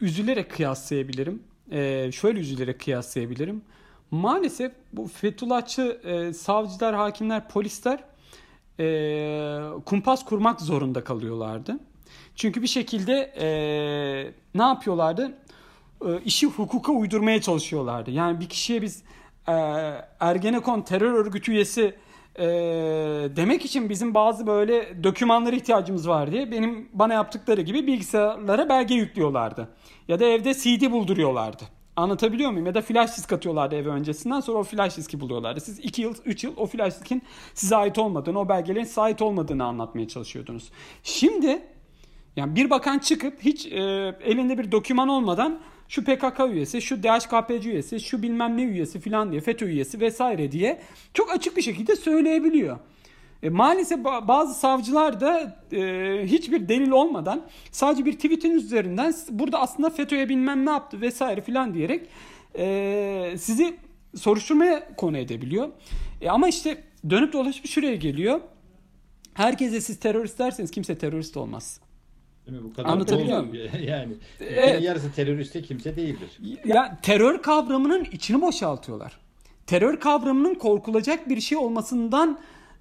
üzülerek 0.00 0.50
kıyaslayabilirim. 0.50 1.42
Ee, 1.72 2.10
şöyle 2.12 2.40
üzülerek 2.40 2.80
kıyaslayabilirim. 2.80 3.62
Maalesef 4.10 4.72
bu 4.92 5.08
Fethullahçı 5.08 6.00
e, 6.04 6.32
savcılar, 6.32 6.94
hakimler, 6.94 7.48
polisler 7.48 8.04
e, 8.80 9.60
kumpas 9.86 10.24
kurmak 10.24 10.60
zorunda 10.60 11.04
kalıyorlardı. 11.04 11.78
Çünkü 12.34 12.62
bir 12.62 12.66
şekilde 12.66 13.12
e, 13.40 13.48
ne 14.54 14.62
yapıyorlardı? 14.62 15.38
E, 16.06 16.20
işi 16.24 16.46
hukuka 16.46 16.92
uydurmaya 16.92 17.40
çalışıyorlardı. 17.40 18.10
Yani 18.10 18.40
bir 18.40 18.48
kişiye 18.48 18.82
biz 18.82 19.02
e, 19.48 19.52
Ergenekon 20.20 20.82
terör 20.82 21.12
örgütü 21.12 21.52
üyesi 21.52 21.94
e, 22.38 22.46
demek 23.36 23.64
için 23.64 23.88
bizim 23.88 24.14
bazı 24.14 24.46
böyle 24.46 25.04
dokümanlara 25.04 25.56
ihtiyacımız 25.56 26.08
var 26.08 26.32
diye 26.32 26.50
benim 26.50 26.88
bana 26.92 27.14
yaptıkları 27.14 27.60
gibi 27.60 27.86
bilgisayarlara 27.86 28.68
belge 28.68 28.94
yüklüyorlardı. 28.94 29.68
Ya 30.08 30.20
da 30.20 30.24
evde 30.24 30.54
CD 30.54 30.90
bulduruyorlardı. 30.90 31.62
Anlatabiliyor 31.96 32.50
muyum? 32.50 32.66
Ya 32.66 32.74
da 32.74 32.82
flash 32.82 33.16
disk 33.16 33.32
atıyorlardı 33.32 33.76
eve 33.76 33.88
öncesinden 33.88 34.40
sonra 34.40 34.58
o 34.58 34.62
flash 34.62 34.96
diski 34.96 35.20
buluyorlardı. 35.20 35.60
Siz 35.60 35.78
2 35.78 36.02
yıl, 36.02 36.14
3 36.24 36.44
yıl 36.44 36.52
o 36.56 36.66
flash 36.66 36.94
diskin 36.94 37.22
size 37.54 37.76
ait 37.76 37.98
olmadığını, 37.98 38.40
o 38.40 38.48
belgelerin 38.48 38.84
size 38.84 39.00
ait 39.00 39.22
olmadığını 39.22 39.64
anlatmaya 39.64 40.08
çalışıyordunuz. 40.08 40.70
Şimdi 41.02 41.62
yani 42.36 42.56
bir 42.56 42.70
bakan 42.70 42.98
çıkıp 42.98 43.42
hiç 43.42 43.66
e, 43.66 43.80
elinde 44.20 44.58
bir 44.58 44.72
doküman 44.72 45.08
olmadan 45.08 45.60
şu 45.88 46.04
PKK 46.04 46.40
üyesi, 46.50 46.82
şu 46.82 47.02
DHKPC 47.02 47.70
üyesi, 47.70 48.00
şu 48.00 48.22
bilmem 48.22 48.56
ne 48.56 48.62
üyesi 48.62 49.00
filan 49.00 49.30
diye, 49.30 49.40
FETÖ 49.40 49.66
üyesi 49.66 50.00
vesaire 50.00 50.52
diye 50.52 50.80
çok 51.14 51.32
açık 51.32 51.56
bir 51.56 51.62
şekilde 51.62 51.96
söyleyebiliyor. 51.96 52.78
E, 53.42 53.48
maalesef 53.48 54.04
bazı 54.04 54.54
savcılar 54.54 55.20
da 55.20 55.62
e, 55.72 55.80
hiçbir 56.26 56.68
delil 56.68 56.90
olmadan 56.90 57.46
sadece 57.70 58.04
bir 58.04 58.12
tweetin 58.12 58.50
üzerinden 58.50 59.14
burada 59.30 59.60
aslında 59.60 59.90
FETÖ'ye 59.90 60.28
bilmem 60.28 60.66
ne 60.66 60.70
yaptı 60.70 61.00
vesaire 61.00 61.40
filan 61.40 61.74
diyerek 61.74 62.06
e, 62.58 63.34
sizi 63.38 63.76
soruşturmaya 64.16 64.96
konu 64.96 65.18
edebiliyor. 65.18 65.68
E, 66.20 66.30
ama 66.30 66.48
işte 66.48 66.84
dönüp 67.10 67.32
dolaşıp 67.32 67.66
şuraya 67.66 67.96
geliyor. 67.96 68.40
Herkese 69.34 69.80
siz 69.80 70.00
terörist 70.00 70.38
derseniz 70.38 70.70
kimse 70.70 70.98
terörist 70.98 71.36
olmaz. 71.36 71.80
Değil 72.48 72.62
mi? 72.62 72.70
Bu 72.70 72.74
kadar 72.74 72.88
Anlatabiliyor 72.88 73.44
muyum? 73.44 73.70
Yani 73.86 74.12
evet. 74.40 74.82
yarısı 74.82 75.12
teröriste 75.12 75.62
kimse 75.62 75.96
değildir. 75.96 76.38
Ya 76.64 76.98
terör 77.02 77.42
kavramının 77.42 78.04
içini 78.12 78.40
boşaltıyorlar. 78.40 79.18
Terör 79.66 80.00
kavramının 80.00 80.54
korkulacak 80.54 81.28
bir 81.28 81.40
şey 81.40 81.58
olmasından 81.58 82.38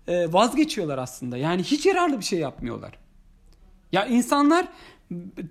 e, 0.07 0.33
vazgeçiyorlar 0.33 0.97
aslında. 0.97 1.37
Yani 1.37 1.63
hiç 1.63 1.85
yararlı 1.85 2.19
bir 2.19 2.25
şey 2.25 2.39
yapmıyorlar. 2.39 2.91
Ya 3.91 4.05
insanlar 4.05 4.67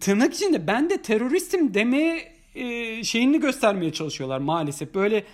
tırnak 0.01 0.35
içinde 0.35 0.67
ben 0.67 0.91
de 0.91 1.03
teröristim 1.03 1.75
demeye 1.75 2.33
e, 2.55 3.05
şeyini 3.05 3.41
göstermeye 3.41 3.93
çalışıyorlar 3.93 4.39
maalesef. 4.39 4.95
Böyle 4.95 5.25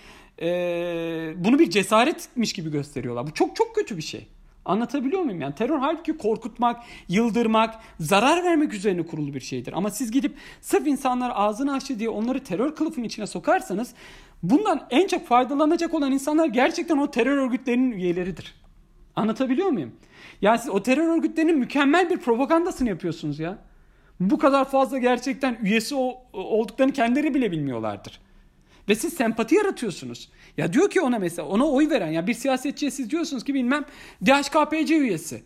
e, 0.41 1.33
bunu 1.37 1.59
bir 1.59 1.69
cesaretmiş 1.69 2.53
gibi 2.53 2.71
gösteriyorlar. 2.71 3.27
Bu 3.27 3.33
çok 3.33 3.55
çok 3.55 3.75
kötü 3.75 3.97
bir 3.97 4.01
şey. 4.01 4.27
Anlatabiliyor 4.65 5.21
muyum? 5.21 5.41
Yani 5.41 5.55
terör 5.55 5.79
halbuki 5.79 6.17
korkutmak, 6.17 6.83
yıldırmak, 7.09 7.75
zarar 7.99 8.43
vermek 8.43 8.73
üzerine 8.73 9.05
kurulu 9.05 9.33
bir 9.33 9.39
şeydir. 9.39 9.73
Ama 9.73 9.89
siz 9.89 10.11
gidip 10.11 10.35
sırf 10.61 10.87
insanlar 10.87 11.31
ağzını 11.35 11.73
açtı 11.73 11.99
diye 11.99 12.09
onları 12.09 12.43
terör 12.43 12.75
kılıfının 12.75 13.05
içine 13.05 13.27
sokarsanız 13.27 13.93
bundan 14.43 14.87
en 14.89 15.07
çok 15.07 15.27
faydalanacak 15.27 15.93
olan 15.93 16.11
insanlar 16.11 16.45
gerçekten 16.45 16.97
o 16.97 17.11
terör 17.11 17.37
örgütlerinin 17.37 17.91
üyeleridir. 17.91 18.55
Anlatabiliyor 19.15 19.69
muyum? 19.69 19.91
Yani 20.41 20.59
siz 20.59 20.69
o 20.69 20.83
terör 20.83 21.07
örgütlerinin 21.07 21.57
mükemmel 21.57 22.09
bir 22.09 22.17
propagandasını 22.17 22.89
yapıyorsunuz 22.89 23.39
ya. 23.39 23.57
Bu 24.19 24.37
kadar 24.37 24.65
fazla 24.65 24.97
gerçekten 24.97 25.57
üyesi 25.63 25.95
olduklarını 26.33 26.93
kendileri 26.93 27.33
bile 27.33 27.51
bilmiyorlardır. 27.51 28.19
Ve 28.89 28.95
siz 28.95 29.13
sempati 29.13 29.55
yaratıyorsunuz. 29.55 30.29
Ya 30.57 30.73
diyor 30.73 30.89
ki 30.89 31.01
ona 31.01 31.19
mesela 31.19 31.47
ona 31.47 31.65
oy 31.65 31.89
veren 31.89 32.11
ya 32.11 32.27
bir 32.27 32.33
siyasetçiye 32.33 32.91
siz 32.91 33.09
diyorsunuz 33.09 33.43
ki 33.43 33.53
bilmem 33.53 33.85
DHKPC 34.25 34.97
üyesi. 34.97 35.43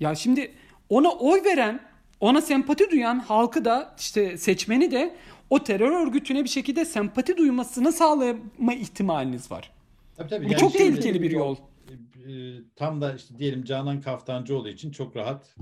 Ya 0.00 0.14
şimdi 0.14 0.52
ona 0.88 1.10
oy 1.10 1.44
veren 1.44 1.80
ona 2.20 2.40
sempati 2.40 2.90
duyan 2.90 3.18
halkı 3.18 3.64
da 3.64 3.94
işte 3.98 4.36
seçmeni 4.36 4.90
de 4.90 5.14
o 5.50 5.64
terör 5.64 6.06
örgütüne 6.06 6.44
bir 6.44 6.48
şekilde 6.48 6.84
sempati 6.84 7.36
duymasını 7.36 7.92
sağlama 7.92 8.74
ihtimaliniz 8.74 9.50
var. 9.50 9.70
Tabii, 10.16 10.28
tabii. 10.28 10.46
Bu 10.46 10.50
yani 10.52 10.60
çok 10.60 10.72
tehlikeli 10.72 11.22
bir 11.22 11.30
yol. 11.30 11.56
E, 11.56 12.32
tam 12.76 13.00
da 13.00 13.14
işte 13.14 13.38
diyelim 13.38 13.64
Canan 13.64 14.00
Kaftancıoğlu 14.00 14.68
için 14.68 14.90
çok 14.90 15.16
rahat 15.16 15.56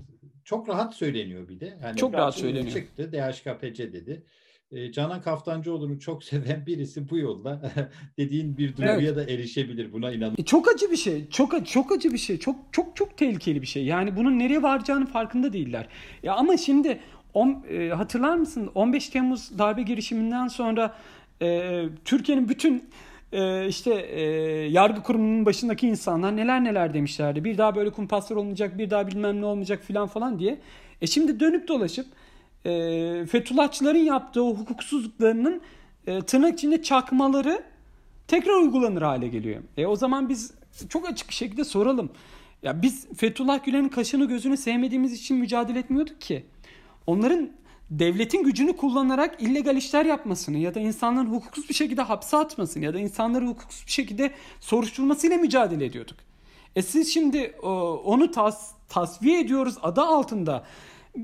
çok 0.44 0.68
rahat 0.68 0.94
söyleniyor 0.94 1.48
bir 1.48 1.60
de. 1.60 1.78
Yani 1.82 1.96
çok 1.96 2.14
rahat 2.14 2.34
söyleniyor. 2.34 2.74
Çıktı 2.74 3.12
DHKPC 3.12 3.92
dedi. 3.92 4.22
E, 4.72 4.92
Canan 4.92 5.22
Kaftancıoğlu'nu 5.22 6.00
çok 6.00 6.24
seven 6.30 6.66
birisi 6.66 7.10
bu 7.10 7.18
yolda 7.18 7.72
dediğin 8.18 8.56
bir 8.58 8.76
duyguya 8.76 8.98
evet. 8.98 9.16
da 9.16 9.24
erişebilir. 9.24 9.92
Buna 9.92 10.10
inanıyorum. 10.10 10.36
E, 10.38 10.44
çok 10.44 10.74
acı 10.74 10.90
bir 10.90 10.96
şey. 10.96 11.28
Çok 11.28 11.66
çok 11.66 11.92
acı 11.92 12.12
bir 12.12 12.18
şey. 12.18 12.38
Çok 12.38 12.56
çok 12.72 12.96
çok 12.96 13.16
tehlikeli 13.16 13.62
bir 13.62 13.66
şey. 13.66 13.84
Yani 13.84 14.16
bunun 14.16 14.38
nereye 14.38 14.62
varacağını 14.62 15.06
farkında 15.06 15.52
değiller. 15.52 15.88
Ya 16.22 16.34
ama 16.34 16.56
şimdi 16.56 17.00
on, 17.34 17.64
e, 17.70 17.88
hatırlar 17.88 18.36
mısın 18.36 18.70
15 18.74 19.08
Temmuz 19.08 19.58
darbe 19.58 19.82
girişiminden 19.82 20.48
sonra 20.48 20.96
e, 21.42 21.82
Türkiye'nin 22.04 22.48
bütün 22.48 22.84
e, 23.32 23.68
işte 23.68 23.94
e, 23.94 24.22
yargı 24.70 25.02
kurumunun 25.02 25.46
başındaki 25.46 25.88
insanlar 25.88 26.36
neler 26.36 26.64
neler 26.64 26.94
demişlerdi. 26.94 27.44
Bir 27.44 27.58
daha 27.58 27.74
böyle 27.74 27.90
kumpaslar 27.90 28.36
olmayacak, 28.36 28.78
bir 28.78 28.90
daha 28.90 29.06
bilmem 29.06 29.40
ne 29.40 29.44
olmayacak 29.44 29.82
filan 29.82 30.06
falan 30.08 30.38
diye. 30.38 30.58
E 31.02 31.06
şimdi 31.06 31.40
dönüp 31.40 31.68
dolaşıp 31.68 32.06
e, 32.64 33.26
Fethullahçıların 33.26 33.98
yaptığı 33.98 34.44
o 34.44 34.54
hukuksuzluklarının 34.54 35.60
e, 36.06 36.20
tırnak 36.20 36.54
içinde 36.58 36.82
çakmaları 36.82 37.62
tekrar 38.28 38.52
uygulanır 38.52 39.02
hale 39.02 39.28
geliyor. 39.28 39.62
E 39.76 39.86
o 39.86 39.96
zaman 39.96 40.28
biz 40.28 40.54
çok 40.88 41.08
açık 41.08 41.28
bir 41.28 41.34
şekilde 41.34 41.64
soralım. 41.64 42.10
Ya 42.62 42.82
biz 42.82 43.06
Fethullah 43.16 43.64
Gülen'in 43.64 43.88
kaşını 43.88 44.24
gözünü 44.24 44.56
sevmediğimiz 44.56 45.12
için 45.12 45.36
mücadele 45.36 45.78
etmiyorduk 45.78 46.20
ki. 46.20 46.44
Onların 47.06 47.50
devletin 47.90 48.44
gücünü 48.44 48.76
kullanarak 48.76 49.42
illegal 49.42 49.76
işler 49.76 50.04
yapmasını 50.04 50.58
ya 50.58 50.74
da 50.74 50.80
insanların 50.80 51.26
hukuksuz 51.26 51.68
bir 51.68 51.74
şekilde 51.74 52.02
hapse 52.02 52.36
atmasını 52.36 52.84
ya 52.84 52.94
da 52.94 52.98
insanları 52.98 53.46
hukuksuz 53.46 53.86
bir 53.86 53.92
şekilde 53.92 54.30
soruşturmasıyla 54.60 55.36
mücadele 55.36 55.84
ediyorduk. 55.84 56.16
E 56.76 56.82
siz 56.82 57.14
şimdi 57.14 57.54
onu 58.04 58.30
tas, 58.30 58.72
tasfiye 58.88 59.40
ediyoruz 59.40 59.74
adı 59.82 60.00
altında 60.00 60.64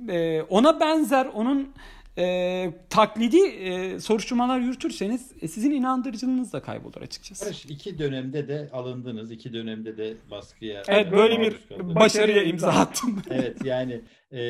e, 0.09 0.43
ona 0.43 0.81
benzer 0.81 1.27
onun 1.27 1.75
e, 2.19 2.71
taklidi 2.91 3.47
e, 3.47 4.01
soruşturmalar 4.01 4.61
yürütürseniz 4.61 5.33
e, 5.41 5.49
sizin 5.49 5.71
inandırıcılığınız 5.71 6.53
da 6.53 6.63
kaybolur 6.63 7.03
açıkçası. 7.03 7.47
Barış 7.47 7.65
iki 7.65 7.99
dönemde 7.99 8.49
de 8.49 8.69
alındınız. 8.73 9.31
iki 9.31 9.53
dönemde 9.53 9.97
de 9.97 10.15
baskıya 10.31 10.83
Evet 10.89 11.13
böyle 11.13 11.41
bir 11.41 11.57
kaldı. 11.69 11.95
başarıya 11.95 12.43
imza 12.43 12.69
attım. 12.69 13.23
evet 13.31 13.65
yani 13.65 14.01
e, 14.33 14.43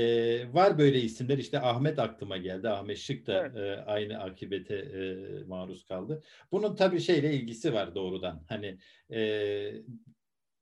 var 0.55 0.79
böyle 0.79 1.01
isimler. 1.01 1.39
işte 1.39 1.61
Ahmet 1.61 1.99
aklıma 1.99 2.37
geldi. 2.37 2.69
Ahmet 2.69 2.99
Şık 2.99 3.27
da 3.27 3.47
evet. 3.47 3.57
e, 3.57 3.85
aynı 3.85 4.19
akibete 4.19 4.75
e, 4.75 5.17
maruz 5.49 5.85
kaldı. 5.85 6.23
Bunun 6.53 6.77
tabii 6.77 7.01
şeyle 7.01 7.35
ilgisi 7.35 7.73
var 7.75 7.95
doğrudan. 7.95 8.43
Hani 8.49 8.79
e, 9.13 9.73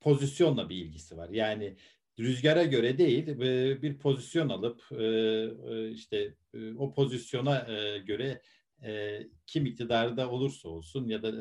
pozisyonla 0.01 0.69
bir 0.69 0.77
ilgisi 0.77 1.17
var. 1.17 1.29
Yani 1.29 1.77
rüzgara 2.19 2.65
göre 2.65 2.99
değil 2.99 3.27
bir 3.83 3.99
pozisyon 3.99 4.49
alıp 4.49 4.83
işte 5.95 6.35
o 6.79 6.95
pozisyona 6.95 7.67
göre 8.07 8.43
kim 9.47 9.67
iktidarda 9.67 10.31
olursa 10.31 10.69
olsun 10.69 11.09
ya 11.09 11.23
da 11.23 11.33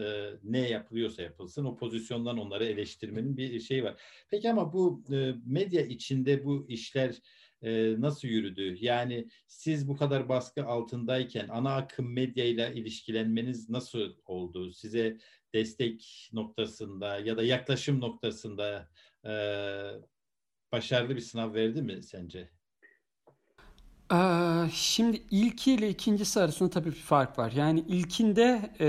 ne 0.43 0.69
yapılıyorsa 0.69 1.21
yapılsın 1.21 1.65
o 1.65 1.75
pozisyondan 1.75 2.37
onları 2.37 2.65
eleştirmenin 2.65 3.37
bir 3.37 3.59
şey 3.59 3.83
var. 3.83 4.01
Peki 4.29 4.51
ama 4.51 4.73
bu 4.73 5.03
medya 5.45 5.81
içinde 5.81 6.45
bu 6.45 6.65
işler 6.69 7.15
nasıl 7.97 8.27
yürüdü? 8.27 8.75
Yani 8.79 9.27
siz 9.47 9.87
bu 9.87 9.97
kadar 9.97 10.29
baskı 10.29 10.65
altındayken 10.65 11.47
ana 11.47 11.75
akım 11.75 12.13
medyayla 12.13 12.69
ilişkilenmeniz 12.69 13.69
nasıl 13.69 14.13
oldu? 14.25 14.73
Size 14.73 15.17
destek 15.53 16.29
noktasında 16.33 17.19
ya 17.19 17.37
da 17.37 17.43
yaklaşım 17.43 18.01
noktasında 18.01 18.89
başarılı 20.73 21.15
bir 21.15 21.21
sınav 21.21 21.53
verdi 21.53 21.81
mi 21.81 22.03
sence? 22.03 22.49
Ee, 24.13 24.17
şimdi 24.73 25.21
ilki 25.31 25.73
ile 25.73 25.89
ikincisi 25.89 26.39
arasında 26.39 26.69
tabii 26.69 26.89
bir 26.89 26.95
fark 26.95 27.39
var. 27.39 27.51
Yani 27.51 27.79
ilkinde 27.79 28.71
e, 28.79 28.87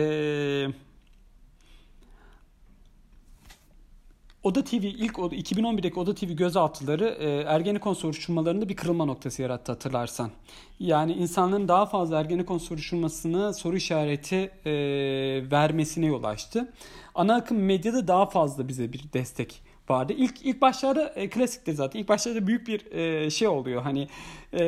Oda 4.43 4.65
TV 4.65 4.75
ilk 4.75 5.15
2011'deki 5.15 6.01
Oda 6.01 6.15
TV 6.15 6.25
gözaltıları 6.25 7.05
e, 7.05 7.31
Ergenekon 7.31 7.95
soruşturmalarında 7.95 8.69
bir 8.69 8.77
kırılma 8.77 9.05
noktası 9.05 9.43
yarattı 9.43 9.73
hatırlarsan. 9.73 10.31
Yani 10.81 11.13
insanların 11.13 11.69
daha 11.69 11.87
fazla 11.87 12.21
Ergenekon 12.21 12.59
soruşturmasını 12.59 13.55
soru 13.55 13.77
işareti 13.77 14.37
e, 14.67 14.73
vermesine 15.51 16.07
yol 16.07 16.25
açtı. 16.25 16.73
Ana 17.15 17.35
akım 17.35 17.59
medyada 17.59 18.09
daha 18.09 18.27
fazla 18.27 18.69
bize 18.69 18.93
bir 18.93 19.13
destek 19.13 19.63
vardı. 19.91 20.13
İlk 20.17 20.47
ilk 20.47 20.61
başlarda 20.61 21.07
e, 21.09 21.31
klasiktir 21.31 21.73
zaten. 21.73 22.01
İlk 22.01 22.09
başlarda 22.09 22.47
büyük 22.47 22.69
bir 22.69 22.93
e, 22.93 23.31
şey 23.31 23.49
oluyor. 23.49 23.83
Hani 23.83 24.09
e, 24.53 24.61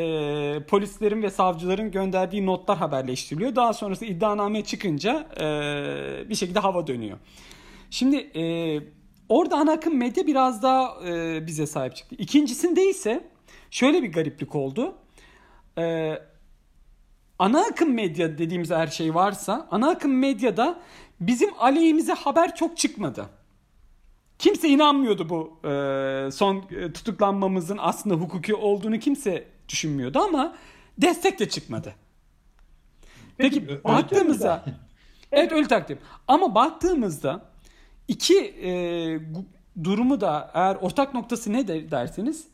polislerin 0.69 1.23
ve 1.23 1.31
savcıların 1.31 1.91
gönderdiği 1.91 2.47
notlar 2.47 2.79
haberleştiriliyor. 2.79 3.57
Daha 3.57 3.73
sonrası 3.73 4.05
iddianame 4.05 4.65
çıkınca 4.65 5.27
e, 5.41 6.29
bir 6.29 6.35
şekilde 6.35 6.59
hava 6.59 6.87
dönüyor. 6.87 7.19
Şimdi 7.91 8.17
e, 8.17 8.45
orada 9.29 9.57
ana 9.57 9.73
akım 9.73 9.97
medya 9.97 10.27
biraz 10.27 10.63
daha 10.63 11.09
e, 11.09 11.47
bize 11.47 11.67
sahip 11.67 11.97
çıktı. 11.97 12.17
İkincisinde 12.19 12.89
ise 12.89 13.29
şöyle 13.71 14.03
bir 14.03 14.13
gariplik 14.13 14.55
oldu. 14.55 14.95
E, 15.79 16.15
ana 17.39 17.61
akım 17.61 17.95
medya 17.95 18.39
dediğimiz 18.39 18.71
her 18.71 18.87
şey 18.87 19.15
varsa 19.15 19.69
ana 19.71 19.91
akım 19.91 20.19
medyada 20.19 20.79
bizim 21.21 21.51
aleyhimize 21.59 22.13
haber 22.13 22.55
çok 22.55 22.77
çıkmadı. 22.77 23.27
Kimse 24.39 24.69
inanmıyordu 24.69 25.29
bu 25.29 25.69
e, 25.69 26.31
son 26.33 26.57
e, 26.57 26.93
tutuklanmamızın 26.93 27.79
aslında 27.81 28.15
hukuki 28.15 28.55
olduğunu 28.55 28.99
kimse 28.99 29.45
düşünmüyordu 29.69 30.19
ama 30.19 30.57
destek 30.99 31.39
de 31.39 31.49
çıkmadı. 31.49 31.95
Peki, 33.39 33.67
Peki 33.67 33.85
baktığımızda 33.85 34.65
evet 35.33 35.53
ölü 35.53 35.69
takdim 35.69 35.99
ama 36.29 36.55
baktığımızda 36.55 37.45
iki 38.09 38.39
e, 38.45 38.71
durumu 39.85 40.21
da 40.21 40.51
eğer 40.55 40.75
ortak 40.75 41.15
noktası 41.15 41.53
ne 41.53 41.69
derseniz 41.91 42.49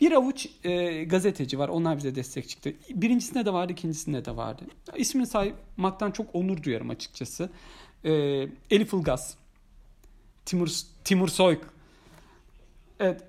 bir 0.00 0.12
avuç 0.12 0.46
e, 0.64 1.04
gazeteci 1.04 1.58
var. 1.58 1.68
Onlar 1.68 1.96
bize 1.96 2.14
destek 2.14 2.48
çıktı. 2.48 2.72
Birincisinde 2.90 3.46
de 3.46 3.52
vardı, 3.52 3.72
ikincisinde 3.72 4.24
de 4.24 4.36
vardı. 4.36 4.62
İsmini 4.96 5.26
saymaktan 5.26 6.10
çok 6.10 6.34
onur 6.34 6.62
duyarım 6.62 6.90
açıkçası. 6.90 7.50
E, 8.04 8.12
Elif 8.70 8.94
Ilgaz, 8.94 9.36
Timur, 10.44 10.68
Timur 11.04 11.28
Soyk, 11.28 11.60
evet, 13.00 13.20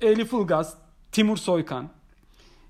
Elif 0.00 0.32
Ilgaz, 0.32 0.74
Timur 1.12 1.36
Soykan 1.36 1.90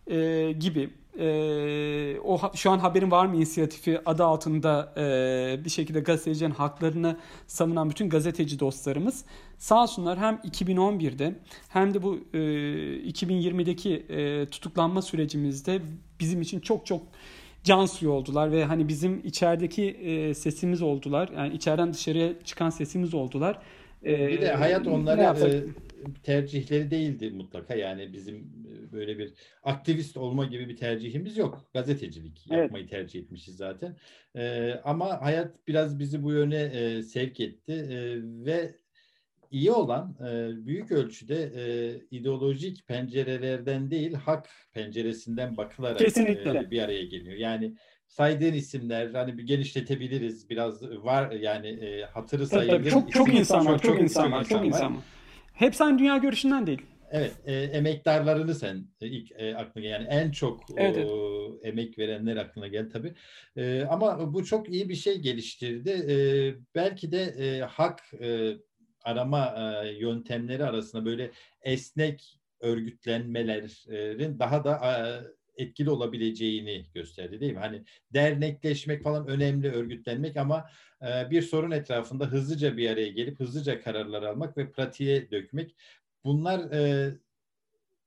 e, 0.06 0.52
gibi. 0.52 0.90
E, 1.18 2.20
o 2.24 2.40
şu 2.54 2.70
an 2.70 2.78
haberin 2.78 3.10
var 3.10 3.26
mı 3.26 3.36
inisiyatifi? 3.36 4.00
Adı 4.06 4.24
altında 4.24 4.92
e, 4.96 5.64
bir 5.64 5.70
şekilde 5.70 6.00
gazetecilerin 6.00 6.50
haklarını 6.50 7.16
savunan 7.46 7.90
bütün 7.90 8.08
gazeteci 8.08 8.60
dostlarımız. 8.60 9.24
Sağ 9.58 9.82
olsunlar 9.82 10.18
hem 10.18 10.34
2011'de 10.34 11.34
hem 11.68 11.94
de 11.94 12.02
bu 12.02 12.18
e, 12.34 12.38
2020'deki 12.38 13.94
e, 13.94 14.46
tutuklanma 14.46 15.02
sürecimizde 15.02 15.82
bizim 16.20 16.42
için 16.42 16.60
çok 16.60 16.86
çok 16.86 17.02
can 17.66 17.86
suyu 17.86 18.10
oldular 18.10 18.52
ve 18.52 18.64
hani 18.64 18.88
bizim 18.88 19.20
içerideki 19.24 19.84
e, 19.84 20.34
sesimiz 20.34 20.82
oldular. 20.82 21.30
Yani 21.36 21.54
içeriden 21.54 21.92
dışarıya 21.92 22.32
çıkan 22.44 22.70
sesimiz 22.70 23.14
oldular. 23.14 23.58
E, 24.04 24.28
bir 24.28 24.40
de 24.40 24.52
hayat 24.52 24.86
onlara 24.86 25.38
e, 25.48 25.64
tercihleri 26.22 26.90
değildi 26.90 27.30
mutlaka. 27.30 27.74
Yani 27.74 28.12
bizim 28.12 28.52
böyle 28.92 29.18
bir 29.18 29.32
aktivist 29.62 30.16
olma 30.16 30.44
gibi 30.44 30.68
bir 30.68 30.76
tercihimiz 30.76 31.36
yok. 31.36 31.70
Gazetecilik 31.74 32.46
evet. 32.50 32.62
yapmayı 32.62 32.88
tercih 32.88 33.20
etmişiz 33.20 33.56
zaten. 33.56 33.96
E, 34.36 34.72
ama 34.84 35.22
hayat 35.22 35.68
biraz 35.68 35.98
bizi 35.98 36.22
bu 36.22 36.32
yöne 36.32 36.62
e, 36.62 37.02
sevk 37.02 37.40
etti 37.40 37.72
e, 37.72 37.96
ve 38.46 38.74
iyi 39.50 39.72
olan 39.72 40.16
e, 40.20 40.66
büyük 40.66 40.92
ölçüde 40.92 41.52
e, 41.56 41.64
ideolojik 42.10 42.86
pencerelerden 42.86 43.90
değil 43.90 44.14
hak 44.14 44.48
penceresinden 44.72 45.56
bakılarak 45.56 46.18
e, 46.18 46.70
bir 46.70 46.82
araya 46.82 47.04
geliyor. 47.04 47.36
Yani 47.36 47.74
saydığın 48.06 48.52
isimler 48.52 49.10
hani 49.10 49.38
bir 49.38 49.42
genişletebiliriz 49.42 50.50
biraz 50.50 50.82
var 50.82 51.30
yani 51.30 51.68
e, 51.68 52.02
hatırı 52.02 52.46
sayılır. 52.46 52.90
Çok 52.90 53.12
çok 53.12 53.34
insan 53.34 53.66
var, 53.66 53.78
çok, 53.78 53.82
çok 53.82 54.02
insan 54.02 54.32
var, 54.32 54.44
çok 54.44 54.66
insan 54.66 54.96
var. 54.96 55.02
Hep 55.52 55.74
sen 55.74 55.98
dünya 55.98 56.16
görüşünden 56.16 56.66
değil. 56.66 56.82
Evet, 57.10 57.32
e, 57.46 57.54
emektarlarını 57.54 58.54
sen 58.54 58.86
e, 59.00 59.06
ilk 59.06 59.32
e, 59.32 59.56
aklına 59.56 59.86
yani 59.86 60.06
en 60.10 60.30
çok 60.30 60.60
evet, 60.76 61.06
o, 61.10 61.58
emek 61.62 61.98
verenler 61.98 62.36
aklına 62.36 62.68
gel 62.68 62.90
tabii. 62.90 63.14
E, 63.56 63.84
ama 63.90 64.34
bu 64.34 64.44
çok 64.44 64.68
iyi 64.68 64.88
bir 64.88 64.94
şey 64.94 65.18
geliştirdi. 65.18 65.90
E, 65.90 66.14
belki 66.74 67.12
de 67.12 67.22
e, 67.22 67.60
hak 67.60 68.02
e, 68.20 68.52
arama 69.06 69.54
yöntemleri 69.98 70.64
arasında 70.64 71.04
böyle 71.04 71.30
esnek 71.62 72.40
örgütlenmelerin 72.60 74.38
daha 74.38 74.64
da 74.64 75.36
etkili 75.56 75.90
olabileceğini 75.90 76.86
gösterdi 76.94 77.40
değil 77.40 77.52
mi? 77.52 77.58
Hani 77.58 77.84
dernekleşmek 78.14 79.02
falan 79.02 79.26
önemli 79.26 79.70
örgütlenmek 79.72 80.36
ama 80.36 80.70
bir 81.30 81.42
sorun 81.42 81.70
etrafında 81.70 82.26
hızlıca 82.26 82.76
bir 82.76 82.90
araya 82.90 83.08
gelip 83.08 83.40
hızlıca 83.40 83.80
kararlar 83.80 84.22
almak 84.22 84.58
ve 84.58 84.70
pratiğe 84.70 85.30
dökmek 85.30 85.76
bunlar 86.24 86.60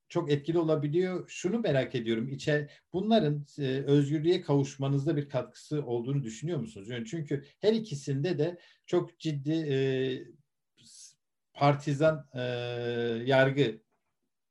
çok 0.10 0.32
etkili 0.32 0.58
olabiliyor. 0.58 1.30
Şunu 1.30 1.60
merak 1.60 1.96
ediyorum. 1.96 2.30
içe 2.30 2.70
bunların 2.94 3.46
özgürlüğe 3.86 4.42
kavuşmanızda 4.42 5.18
bir 5.18 5.30
katkısı 5.30 5.86
olduğunu 5.86 6.24
düşünüyor 6.24 6.60
musunuz? 6.60 6.90
Çünkü 7.10 7.44
her 7.60 7.74
ikisinde 7.74 8.38
de 8.38 8.58
çok 8.86 9.20
ciddi 9.20 10.36
partizan 11.60 12.26
e, 12.34 12.42
yargı 13.26 13.78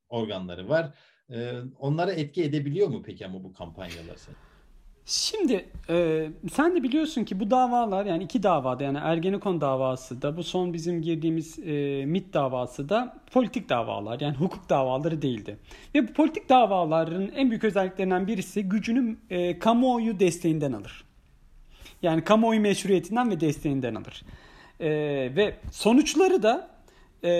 organları 0.08 0.68
var. 0.68 0.94
E, 1.30 1.52
onlara 1.78 2.12
etki 2.12 2.44
edebiliyor 2.44 2.88
mu 2.88 3.02
peki 3.06 3.26
ama 3.26 3.44
bu 3.44 3.52
kampanyalar 3.52 4.16
sen? 4.16 4.34
Şimdi 5.10 5.68
e, 5.88 6.28
sen 6.52 6.76
de 6.76 6.82
biliyorsun 6.82 7.24
ki 7.24 7.40
bu 7.40 7.50
davalar 7.50 8.06
yani 8.06 8.24
iki 8.24 8.42
davada 8.42 8.84
yani 8.84 8.98
Ergenekon 8.98 9.60
davası 9.60 10.22
da 10.22 10.36
bu 10.36 10.42
son 10.42 10.72
bizim 10.72 11.02
girdiğimiz 11.02 11.58
e, 11.58 12.04
MIT 12.06 12.34
davası 12.34 12.88
da 12.88 13.16
politik 13.32 13.68
davalar 13.68 14.20
yani 14.20 14.36
hukuk 14.36 14.68
davaları 14.68 15.22
değildi. 15.22 15.56
Ve 15.94 16.08
bu 16.08 16.12
politik 16.12 16.48
davaların 16.48 17.28
en 17.36 17.50
büyük 17.50 17.64
özelliklerinden 17.64 18.26
birisi 18.26 18.62
gücünü 18.62 19.16
e, 19.30 19.58
kamuoyu 19.58 20.20
desteğinden 20.20 20.72
alır. 20.72 21.04
Yani 22.02 22.24
kamuoyu 22.24 22.60
meşruiyetinden 22.60 23.30
ve 23.30 23.40
desteğinden 23.40 23.94
alır. 23.94 24.24
E, 24.80 24.90
ve 25.36 25.56
sonuçları 25.72 26.42
da 26.42 26.77
e, 27.24 27.30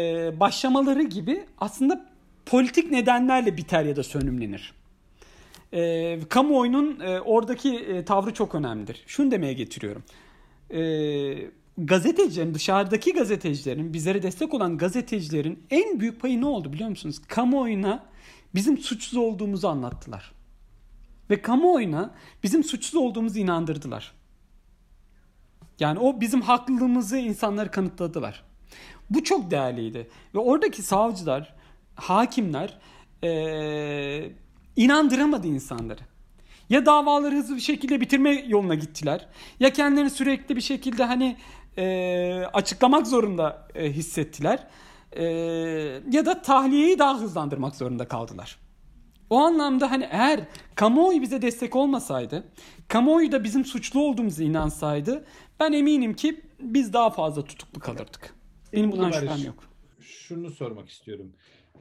başlamaları 0.40 1.02
gibi 1.02 1.44
aslında 1.58 2.06
politik 2.46 2.90
nedenlerle 2.90 3.56
biter 3.56 3.84
ya 3.84 3.96
da 3.96 4.02
sönümlenir 4.02 4.78
e, 5.72 6.20
kamuoyunun 6.28 7.00
e, 7.00 7.20
oradaki 7.20 7.78
e, 7.78 8.04
tavrı 8.04 8.34
çok 8.34 8.54
önemlidir. 8.54 9.02
Şunu 9.06 9.30
demeye 9.30 9.52
getiriyorum. 9.52 10.02
E, 10.70 10.80
gazetecilerin, 11.78 12.54
dışarıdaki 12.54 13.12
gazetecilerin, 13.12 13.92
bizlere 13.92 14.22
destek 14.22 14.54
olan 14.54 14.78
gazetecilerin 14.78 15.62
en 15.70 16.00
büyük 16.00 16.20
payı 16.20 16.40
ne 16.40 16.46
oldu 16.46 16.72
biliyor 16.72 16.90
musunuz? 16.90 17.22
Kamuoyuna 17.28 18.04
bizim 18.54 18.78
suçsuz 18.78 19.16
olduğumuzu 19.18 19.68
anlattılar. 19.68 20.32
Ve 21.30 21.42
kamuoyuna 21.42 22.14
bizim 22.42 22.64
suçsuz 22.64 22.94
olduğumuzu 22.94 23.38
inandırdılar. 23.38 24.12
Yani 25.80 25.98
o 25.98 26.20
bizim 26.20 26.42
haklılığımızı 26.42 27.18
insanları 27.18 27.70
kanıtladılar. 27.70 28.44
Bu 29.10 29.24
çok 29.24 29.50
değerliydi. 29.50 30.08
Ve 30.34 30.38
oradaki 30.38 30.82
savcılar, 30.82 31.54
hakimler 31.94 32.78
ee, 33.24 34.30
inandıramadı 34.76 35.46
insanları. 35.46 36.00
Ya 36.70 36.86
davaları 36.86 37.34
hızlı 37.34 37.56
bir 37.56 37.60
şekilde 37.60 38.00
bitirme 38.00 38.30
yoluna 38.30 38.74
gittiler. 38.74 39.26
Ya 39.60 39.72
kendilerini 39.72 40.10
sürekli 40.10 40.56
bir 40.56 40.60
şekilde 40.60 41.04
hani 41.04 41.36
e, 41.78 42.44
açıklamak 42.52 43.06
zorunda 43.06 43.68
e, 43.74 43.92
hissettiler. 43.92 44.66
E, 45.12 45.24
ya 46.10 46.26
da 46.26 46.42
tahliyeyi 46.42 46.98
daha 46.98 47.20
hızlandırmak 47.20 47.76
zorunda 47.76 48.08
kaldılar. 48.08 48.58
O 49.30 49.38
anlamda 49.38 49.90
hani 49.90 50.08
eğer 50.10 50.40
kamuoyu 50.74 51.22
bize 51.22 51.42
destek 51.42 51.76
olmasaydı, 51.76 52.44
kamuoyu 52.88 53.32
da 53.32 53.44
bizim 53.44 53.64
suçlu 53.64 54.00
olduğumuzu 54.00 54.42
inansaydı 54.42 55.24
ben 55.60 55.72
eminim 55.72 56.14
ki 56.14 56.40
biz 56.60 56.92
daha 56.92 57.10
fazla 57.10 57.44
tutuklu 57.44 57.80
kalırdık. 57.80 58.37
Benim 58.72 58.92
bundan 58.92 59.10
şüphem 59.10 59.44
yok. 59.46 59.64
Şunu 60.00 60.50
sormak 60.50 60.88
istiyorum. 60.88 61.32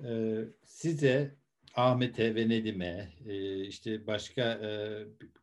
Ee, 0.05 0.43
size 0.63 1.35
Ahmet'e 1.75 2.35
ve 2.35 2.49
Nedim'e, 2.49 3.09
e, 3.25 3.61
işte 3.65 4.07
başka 4.07 4.41
e, 4.41 4.69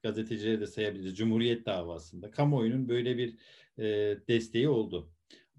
gazetecilere 0.02 0.60
de 0.60 0.66
sayabiliriz. 0.66 1.16
Cumhuriyet 1.16 1.66
davasında 1.66 2.30
kamuoyunun 2.30 2.88
böyle 2.88 3.16
bir 3.18 3.36
e, 3.78 3.84
desteği 4.28 4.68
oldu. 4.68 5.10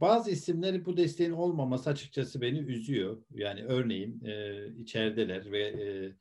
Bazı 0.02 0.32
isimleri 0.32 0.86
bu 0.86 0.98
desteğin 0.98 1.32
olmaması 1.32 1.90
açıkçası 1.90 2.42
beni 2.42 2.60
üzüyor. 2.60 3.18
Yani 3.32 3.64
örneğin 3.64 4.24
e, 4.26 4.66
içerideler 4.80 5.52
ve 5.52 5.68
e, 5.68 6.12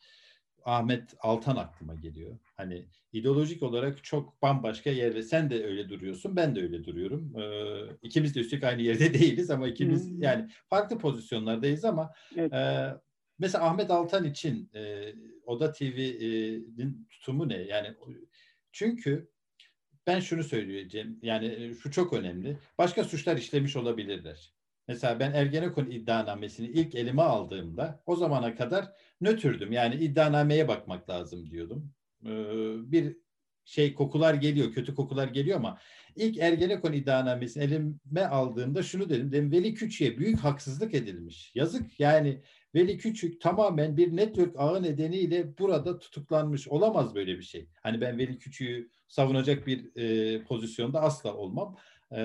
Ahmet 0.65 1.15
Altan 1.21 1.57
aklıma 1.57 1.95
geliyor. 1.95 2.39
Hani 2.57 2.87
ideolojik 3.13 3.63
olarak 3.63 4.05
çok 4.05 4.43
bambaşka 4.43 4.91
yerde. 4.91 5.23
Sen 5.23 5.51
de 5.51 5.65
öyle 5.65 5.89
duruyorsun, 5.89 6.37
ben 6.37 6.57
de 6.57 6.63
öyle 6.63 6.85
duruyorum. 6.85 7.37
Ee, 7.39 7.97
ikimiz 8.03 8.35
de 8.35 8.41
üstelik 8.41 8.65
aynı 8.65 8.83
yerde 8.83 9.15
değiliz 9.21 9.51
ama 9.51 9.69
ikimiz 9.69 10.11
hmm. 10.11 10.23
yani 10.23 10.51
farklı 10.69 10.99
pozisyonlardayız 10.99 11.85
ama 11.85 12.13
evet. 12.37 12.53
e, 12.53 12.95
Mesela 13.39 13.65
Ahmet 13.65 13.91
Altan 13.91 14.25
için 14.25 14.71
e, 14.75 15.15
Oda 15.47 15.73
TV'nin 15.73 17.09
tutumu 17.11 17.49
ne? 17.49 17.57
Yani 17.57 17.95
çünkü 18.73 19.31
ben 20.07 20.21
şunu 20.21 20.45
söyleyeceğim. 20.45 21.19
Yani 21.23 21.47
e, 21.47 21.75
şu 21.75 21.91
çok 21.91 22.13
önemli. 22.13 22.59
Başka 22.79 23.05
suçlar 23.05 23.37
işlemiş 23.37 23.77
olabilirler. 23.77 24.55
Mesela 24.89 25.21
ben 25.21 25.33
Ergenekon 25.33 25.87
iddianamesini 25.87 26.67
ilk 26.67 26.95
elime 26.95 27.23
aldığımda 27.23 28.03
o 28.07 28.17
zamana 28.17 28.55
kadar 28.55 28.93
nötürdüm. 29.21 29.73
Yani 29.73 29.95
iddianameye 29.95 30.69
bakmak 30.69 31.11
lazım 31.11 31.51
diyordum. 31.51 31.93
Ee, 32.25 32.93
bir 32.93 33.17
şey 33.65 33.95
kokular 33.95 34.35
geliyor, 34.35 34.73
kötü 34.73 34.95
kokular 34.95 35.29
geliyor 35.29 35.57
ama 35.57 35.79
ilk 36.17 36.39
Ergenekon 36.39 36.93
iddianamesini 36.93 37.65
elime 37.65 38.27
aldığımda 38.27 38.83
şunu 38.83 39.09
dedim. 39.09 39.33
Dedim 39.33 39.53
Veli 39.53 39.75
Küçük'e 39.75 40.19
büyük 40.19 40.39
haksızlık 40.39 40.95
edilmiş. 40.95 41.53
Yazık 41.55 42.01
yani 42.01 42.43
Veli 42.75 42.99
Küçük 42.99 43.41
tamamen 43.41 43.97
bir 43.97 44.17
network 44.17 44.55
ağı 44.59 44.83
nedeniyle 44.83 45.59
burada 45.59 45.99
tutuklanmış. 45.99 46.69
Olamaz 46.69 47.15
böyle 47.15 47.39
bir 47.39 47.43
şey. 47.43 47.69
Hani 47.83 48.01
ben 48.01 48.19
Veli 48.19 48.39
Küçük'ü 48.39 48.91
savunacak 49.09 49.67
bir 49.67 49.97
e, 49.97 50.43
pozisyonda 50.43 51.01
asla 51.01 51.35
olmam. 51.35 51.77
E, 52.13 52.17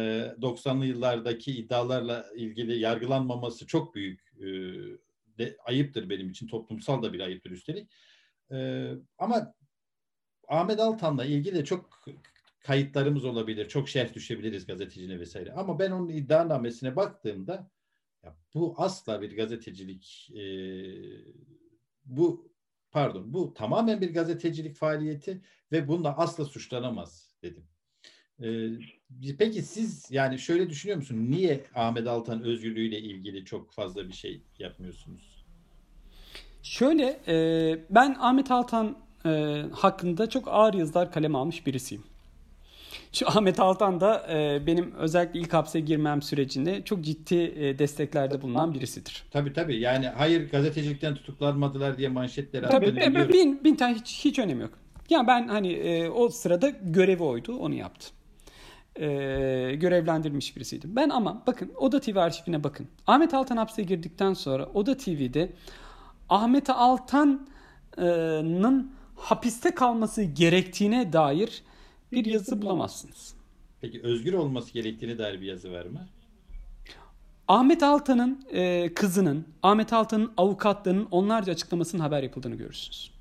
90'lı 0.41 0.86
yıllardaki 0.86 1.52
iddialarla 1.52 2.26
ilgili 2.36 2.80
yargılanmaması 2.80 3.68
çok 3.68 3.95
büyük 3.95 4.20
e, 4.39 4.47
de, 5.38 5.58
ayıptır 5.66 6.10
benim 6.10 6.30
için. 6.30 6.47
Toplumsal 6.47 7.04
da 7.04 7.14
bir 7.14 7.20
ayıptır 7.20 7.52
üstelik. 7.52 7.89
E, 8.52 8.89
ama 9.18 9.54
Ahmet 10.50 10.80
Altan'la 10.80 11.26
ilgili 11.26 11.56
de 11.56 11.66
çok 11.66 11.89
kayıtlarımız 12.60 13.26
olabilir. 13.26 13.68
Çok 13.68 13.89
şerh 13.89 14.14
düşebiliriz 14.14 14.66
gazetecine 14.66 15.20
vesaire. 15.20 15.52
Ama 15.54 15.80
ben 15.80 15.91
onun 15.91 16.10
iddianamesine 16.10 16.95
baktığımda 16.95 17.72
Ya 18.24 18.36
bu 18.54 18.74
asla 18.78 19.22
bir 19.22 19.36
gazetecilik 19.36 20.32
e, 20.36 20.43
bu 22.06 22.52
pardon 22.91 23.34
bu 23.34 23.54
tamamen 23.54 24.02
bir 24.02 24.14
gazetecilik 24.14 24.76
faaliyeti 24.76 25.41
ve 25.72 25.88
bununla 25.88 26.18
asla 26.18 26.45
suçlanamaz 26.45 27.36
dedim. 27.43 27.64
Ee, 28.43 28.70
peki 29.39 29.62
siz 29.62 30.12
yani 30.12 30.39
şöyle 30.39 30.70
düşünüyor 30.70 30.97
musunuz? 30.97 31.30
Niye 31.30 31.66
Ahmet 31.76 32.08
Altan 32.08 32.41
özgürlüğüyle 32.41 33.00
ilgili 33.00 33.45
çok 33.45 33.72
fazla 33.72 34.08
bir 34.08 34.14
şey 34.14 34.41
yapmıyorsunuz? 34.60 35.45
Şöyle 36.64 37.20
e, 37.28 37.36
ben 37.89 38.16
Ahmet 38.20 38.52
Altan 38.52 38.97
e, 39.26 39.63
hakkında 39.72 40.30
çok 40.30 40.47
ağır 40.47 40.74
yazılar 40.74 41.11
kaleme 41.11 41.38
almış 41.38 41.65
birisiyim. 41.65 42.03
Şu 43.13 43.28
Ahmet 43.28 43.59
Altan 43.59 43.99
da 43.99 44.28
e, 44.30 44.67
benim 44.67 44.95
özellikle 44.95 45.39
ilk 45.39 45.53
hapse 45.53 45.80
girmem 45.80 46.22
sürecinde 46.22 46.84
çok 46.84 47.01
ciddi 47.01 47.36
e, 47.36 47.80
desteklerde 47.80 48.41
bulunan 48.41 48.74
birisidir. 48.74 49.24
Tabii 49.32 49.53
tabii. 49.53 49.80
Yani 49.80 50.07
hayır 50.07 50.51
gazetecilikten 50.51 51.15
tutuklanmadılar 51.15 51.97
diye 51.97 52.09
manşetler 52.09 52.70
Tabii 52.70 52.95
tabii, 52.95 53.34
bin, 53.34 53.63
bin 53.63 53.76
tane 53.76 53.95
hiç, 53.95 54.26
hiç 54.26 54.39
önemi 54.39 54.61
yok. 54.61 54.72
Yani 55.09 55.28
ben 55.28 55.47
hani 55.47 55.74
e, 55.74 56.09
o 56.09 56.30
sırada 56.30 56.70
görevi 56.70 57.24
oydu 57.24 57.57
onu 57.57 57.76
yaptı. 57.76 58.07
E, 58.95 59.05
görevlendirilmiş 59.76 60.55
birisiydim. 60.55 60.95
Ben 60.95 61.09
ama 61.09 61.43
bakın 61.47 61.72
Oda 61.76 61.99
TV 61.99 62.17
arşivine 62.17 62.63
bakın. 62.63 62.88
Ahmet 63.07 63.34
Altan 63.34 63.57
hapse 63.57 63.84
girdikten 63.84 64.34
sonra 64.34 64.65
Oda 64.65 64.97
TV'de 64.97 65.49
Ahmet 66.30 66.70
Altan'ın 66.70 68.91
hapiste 69.20 69.76
kalması 69.76 70.24
gerektiğine 70.24 71.13
dair 71.13 71.63
bir 72.11 72.26
yazı 72.26 72.61
bulamazsınız. 72.61 73.34
Peki 73.82 74.01
özgür 74.03 74.34
olması 74.34 74.74
gerektiğine 74.74 75.17
dair 75.17 75.41
bir 75.41 75.45
yazı 75.45 75.72
var 75.72 75.86
mı? 75.86 76.07
Ahmet 77.47 77.84
Altan'ın 77.84 78.45
e, 78.51 78.93
kızının, 78.93 79.45
Ahmet 79.63 79.93
Altan'ın 79.93 80.32
avukatlarının 80.38 81.07
onlarca 81.11 81.53
açıklamasının 81.53 82.01
haber 82.01 82.24
yapıldığını 82.24 82.55
görürsünüz. 82.55 83.11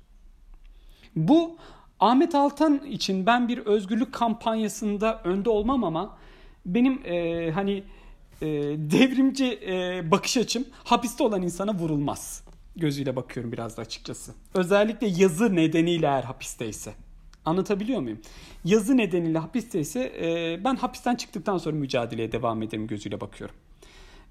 Bu 1.15 1.57
Ahmet 1.99 2.35
Altan 2.35 2.83
için 2.85 3.25
ben 3.25 3.47
bir 3.47 3.57
özgürlük 3.57 4.13
kampanyasında 4.13 5.21
önde 5.23 5.49
olmam 5.49 5.83
ama 5.83 6.17
benim 6.65 7.01
e, 7.05 7.51
hani 7.51 7.83
e, 8.41 8.47
devrimci 8.77 9.59
e, 9.67 10.03
bakış 10.11 10.37
açım 10.37 10.65
hapiste 10.83 11.23
olan 11.23 11.41
insana 11.41 11.73
vurulmaz 11.73 12.43
gözüyle 12.79 13.15
bakıyorum 13.15 13.51
biraz 13.51 13.77
da 13.77 13.81
açıkçası. 13.81 14.33
Özellikle 14.53 15.07
yazı 15.07 15.55
nedeniyle 15.55 16.05
eğer 16.05 16.23
hapisteyse. 16.23 16.93
Anlatabiliyor 17.45 18.01
muyum? 18.01 18.19
Yazı 18.65 18.97
nedeniyle 18.97 19.39
hapisteyse 19.39 20.13
e, 20.21 20.59
ben 20.63 20.75
hapisten 20.75 21.15
çıktıktan 21.15 21.57
sonra 21.57 21.75
mücadeleye 21.75 22.31
devam 22.31 22.61
ederim 22.61 22.87
gözüyle 22.87 23.21
bakıyorum. 23.21 23.55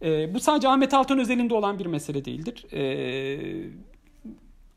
E, 0.02 0.34
bu 0.34 0.40
sadece 0.40 0.68
Ahmet 0.68 0.94
Altan 0.94 1.18
özelinde 1.18 1.54
olan 1.54 1.78
bir 1.78 1.86
mesele 1.86 2.24
değildir. 2.24 2.66
E, 2.72 3.70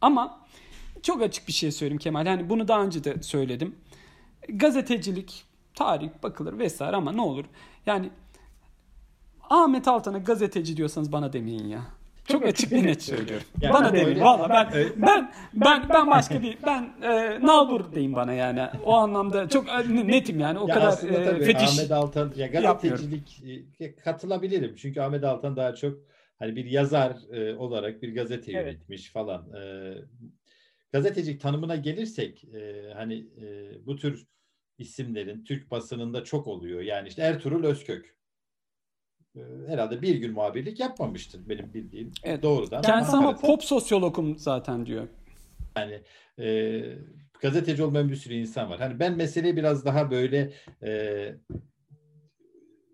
ama 0.01 0.39
çok 1.03 1.22
açık 1.22 1.47
bir 1.47 1.53
şey 1.53 1.72
söyleyeyim 1.72 1.99
Kemal. 1.99 2.26
Hani 2.26 2.49
bunu 2.49 2.67
daha 2.67 2.84
önce 2.84 3.03
de 3.03 3.24
söyledim. 3.24 3.76
Gazetecilik, 4.49 5.43
tarih 5.76 6.09
bakılır 6.24 6.59
vesaire 6.59 6.95
ama 6.95 7.11
ne 7.11 7.22
olur. 7.22 7.45
Yani 7.86 8.09
Ahmet 9.49 9.88
Altan'a 9.88 10.17
gazeteci 10.17 10.78
diyorsanız 10.78 11.11
bana 11.11 11.34
demeyin 11.34 11.67
ya. 11.67 11.82
Çok 12.28 12.45
açık 12.45 12.72
bir 12.72 12.84
net 12.84 13.03
söylüyorum. 13.03 13.47
Yani 13.61 13.74
bana 13.74 13.93
demeyin 13.93 14.22
valla 14.22 14.49
ben 14.49 14.89
ben 14.95 15.32
ben 15.53 15.89
ben 15.89 16.11
başka 16.11 16.41
bir 16.41 16.57
ben 16.65 16.93
e, 17.01 17.39
nalbur 17.41 17.95
deyin 17.95 18.13
bana 18.13 18.34
yani. 18.34 18.67
O 18.86 18.93
anlamda 18.93 19.49
çok 19.49 19.69
e, 19.69 20.07
netim 20.07 20.39
yani 20.39 20.59
o 20.59 20.67
ya 20.67 20.74
kadar 20.74 21.09
e, 21.09 21.45
fetiş. 21.45 21.80
Ahmet 21.80 21.91
Altan 21.91 22.34
ya 22.36 22.47
gazetecilik 22.47 23.43
e, 23.80 23.95
katılabilirim. 23.95 24.76
Çünkü 24.76 25.01
Ahmet 25.01 25.24
Altan 25.24 25.55
daha 25.55 25.76
çok 25.76 25.97
hani 26.39 26.55
bir 26.55 26.65
yazar 26.65 27.17
e, 27.32 27.55
olarak 27.55 28.01
bir 28.01 28.15
gazete 28.15 28.51
evet. 28.51 28.65
yönetmiş 28.65 29.11
falan. 29.11 29.53
E, 29.53 29.93
gazetecilik 30.91 31.41
tanımına 31.41 31.76
gelirsek 31.76 32.43
e, 32.43 32.91
hani 32.93 33.15
e, 33.15 33.72
bu 33.86 33.95
tür 33.95 34.28
isimlerin 34.78 35.43
Türk 35.43 35.72
basınında 35.72 36.24
çok 36.24 36.47
oluyor. 36.47 36.82
Yani 36.82 37.07
işte 37.07 37.22
Ertuğrul 37.22 37.63
Özkök 37.63 38.20
herhalde 39.67 40.01
bir 40.01 40.15
gün 40.15 40.34
muhabirlik 40.34 40.79
yapmamıştır 40.79 41.49
benim 41.49 41.73
bildiğim. 41.73 42.11
Evet. 42.23 42.43
Doğrudan. 42.43 42.82
Kendisi 42.82 43.11
ama 43.11 43.36
pop 43.36 43.63
sosyologum 43.63 44.38
zaten 44.38 44.86
diyor. 44.86 45.07
Yani 45.77 46.01
e, 46.39 46.82
gazeteci 47.41 47.84
olmayan 47.84 48.09
bir 48.09 48.15
sürü 48.15 48.34
insan 48.34 48.69
var. 48.69 48.79
Hani 48.79 48.99
ben 48.99 49.17
meseleyi 49.17 49.57
biraz 49.57 49.86
daha 49.86 50.11
böyle 50.11 50.53
e, 50.84 51.34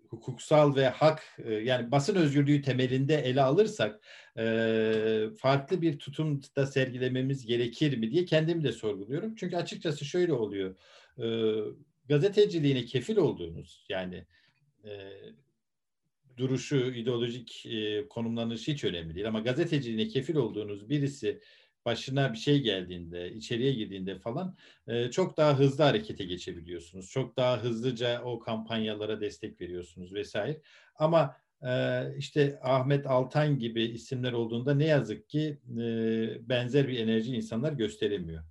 hukuksal 0.08 0.76
ve 0.76 0.88
hak 0.88 1.22
e, 1.44 1.54
yani 1.54 1.90
basın 1.90 2.16
özgürlüğü 2.16 2.62
temelinde 2.62 3.16
ele 3.16 3.42
alırsak 3.42 4.00
e, 4.38 5.24
farklı 5.38 5.82
bir 5.82 5.98
tutum 5.98 6.40
da 6.56 6.66
sergilememiz 6.66 7.46
gerekir 7.46 7.98
mi 7.98 8.10
diye 8.10 8.24
kendimi 8.24 8.64
de 8.64 8.72
sorguluyorum. 8.72 9.34
Çünkü 9.34 9.56
açıkçası 9.56 10.04
şöyle 10.04 10.32
oluyor. 10.32 10.74
E, 11.18 11.26
gazeteciliğine 12.08 12.84
kefil 12.84 13.16
olduğunuz 13.16 13.86
yani 13.88 14.24
e, 14.84 14.90
duruşu, 16.38 16.76
ideolojik 16.76 17.66
e, 17.66 18.08
konumlanışı 18.08 18.72
hiç 18.72 18.84
önemli 18.84 19.14
değil. 19.14 19.28
Ama 19.28 19.40
gazeteciliğine 19.40 20.08
kefil 20.08 20.36
olduğunuz 20.36 20.88
birisi 20.88 21.40
başına 21.84 22.32
bir 22.32 22.38
şey 22.38 22.60
geldiğinde, 22.60 23.32
içeriye 23.32 23.72
girdiğinde 23.72 24.18
falan 24.18 24.56
e, 24.86 25.10
çok 25.10 25.36
daha 25.36 25.58
hızlı 25.58 25.84
harekete 25.84 26.24
geçebiliyorsunuz. 26.24 27.10
Çok 27.10 27.36
daha 27.36 27.62
hızlıca 27.62 28.22
o 28.22 28.38
kampanyalara 28.38 29.20
destek 29.20 29.60
veriyorsunuz 29.60 30.14
vesaire. 30.14 30.60
Ama 30.94 31.36
e, 31.62 32.02
işte 32.16 32.58
Ahmet 32.62 33.06
Altan 33.06 33.58
gibi 33.58 33.82
isimler 33.84 34.32
olduğunda 34.32 34.74
ne 34.74 34.86
yazık 34.86 35.28
ki 35.28 35.58
e, 35.78 36.48
benzer 36.48 36.88
bir 36.88 36.98
enerji 36.98 37.36
insanlar 37.36 37.72
gösteremiyor. 37.72 38.44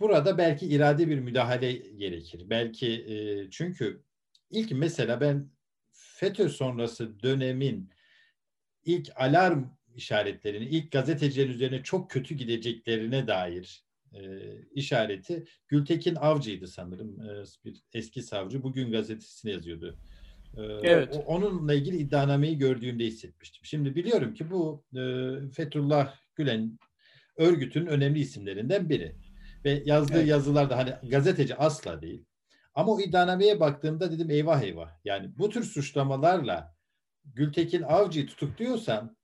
Burada 0.00 0.38
belki 0.38 0.66
irade 0.66 1.08
bir 1.08 1.18
müdahale 1.18 1.72
gerekir. 1.72 2.42
Belki 2.50 2.86
e, 2.92 3.50
çünkü 3.50 4.02
ilk 4.50 4.72
mesela 4.72 5.20
ben 5.20 5.50
FETÖ 5.96 6.48
sonrası 6.48 7.22
dönemin 7.22 7.90
ilk 8.84 9.08
alarm 9.16 9.64
işaretlerini, 9.94 10.64
ilk 10.64 10.92
gazetecilerin 10.92 11.52
üzerine 11.52 11.82
çok 11.82 12.10
kötü 12.10 12.34
gideceklerine 12.34 13.26
dair 13.26 13.86
e, 14.14 14.20
işareti 14.74 15.44
Gültekin 15.68 16.14
Avcı'ydı 16.14 16.66
sanırım. 16.66 17.20
E, 17.20 17.44
bir 17.64 17.82
eski 17.92 18.22
savcı. 18.22 18.62
Bugün 18.62 18.92
gazetesine 18.92 19.52
yazıyordu. 19.52 19.98
E, 20.56 20.62
evet. 20.62 21.22
Onunla 21.26 21.74
ilgili 21.74 21.96
iddianameyi 21.96 22.58
gördüğümde 22.58 23.04
hissetmiştim. 23.04 23.64
Şimdi 23.64 23.94
biliyorum 23.94 24.34
ki 24.34 24.50
bu 24.50 24.84
e, 24.96 25.00
Fethullah 25.50 26.14
Gülen 26.34 26.78
örgütün 27.36 27.86
önemli 27.86 28.18
isimlerinden 28.20 28.88
biri. 28.88 29.16
Ve 29.64 29.82
yazdığı 29.86 30.18
evet. 30.18 30.28
yazılarda 30.28 30.76
hani 30.76 31.10
gazeteci 31.10 31.54
asla 31.54 32.02
değil. 32.02 32.24
Ama 32.76 32.92
o 32.92 33.00
iddianameye 33.00 33.60
baktığımda 33.60 34.12
dedim 34.12 34.30
eyvah 34.30 34.62
eyvah. 34.62 34.90
Yani 35.04 35.38
bu 35.38 35.50
tür 35.50 35.64
suçlamalarla 35.64 36.74
Gültekin 37.24 37.82
Avcı'yı 37.82 38.26
tutukluyorsan 38.26 39.16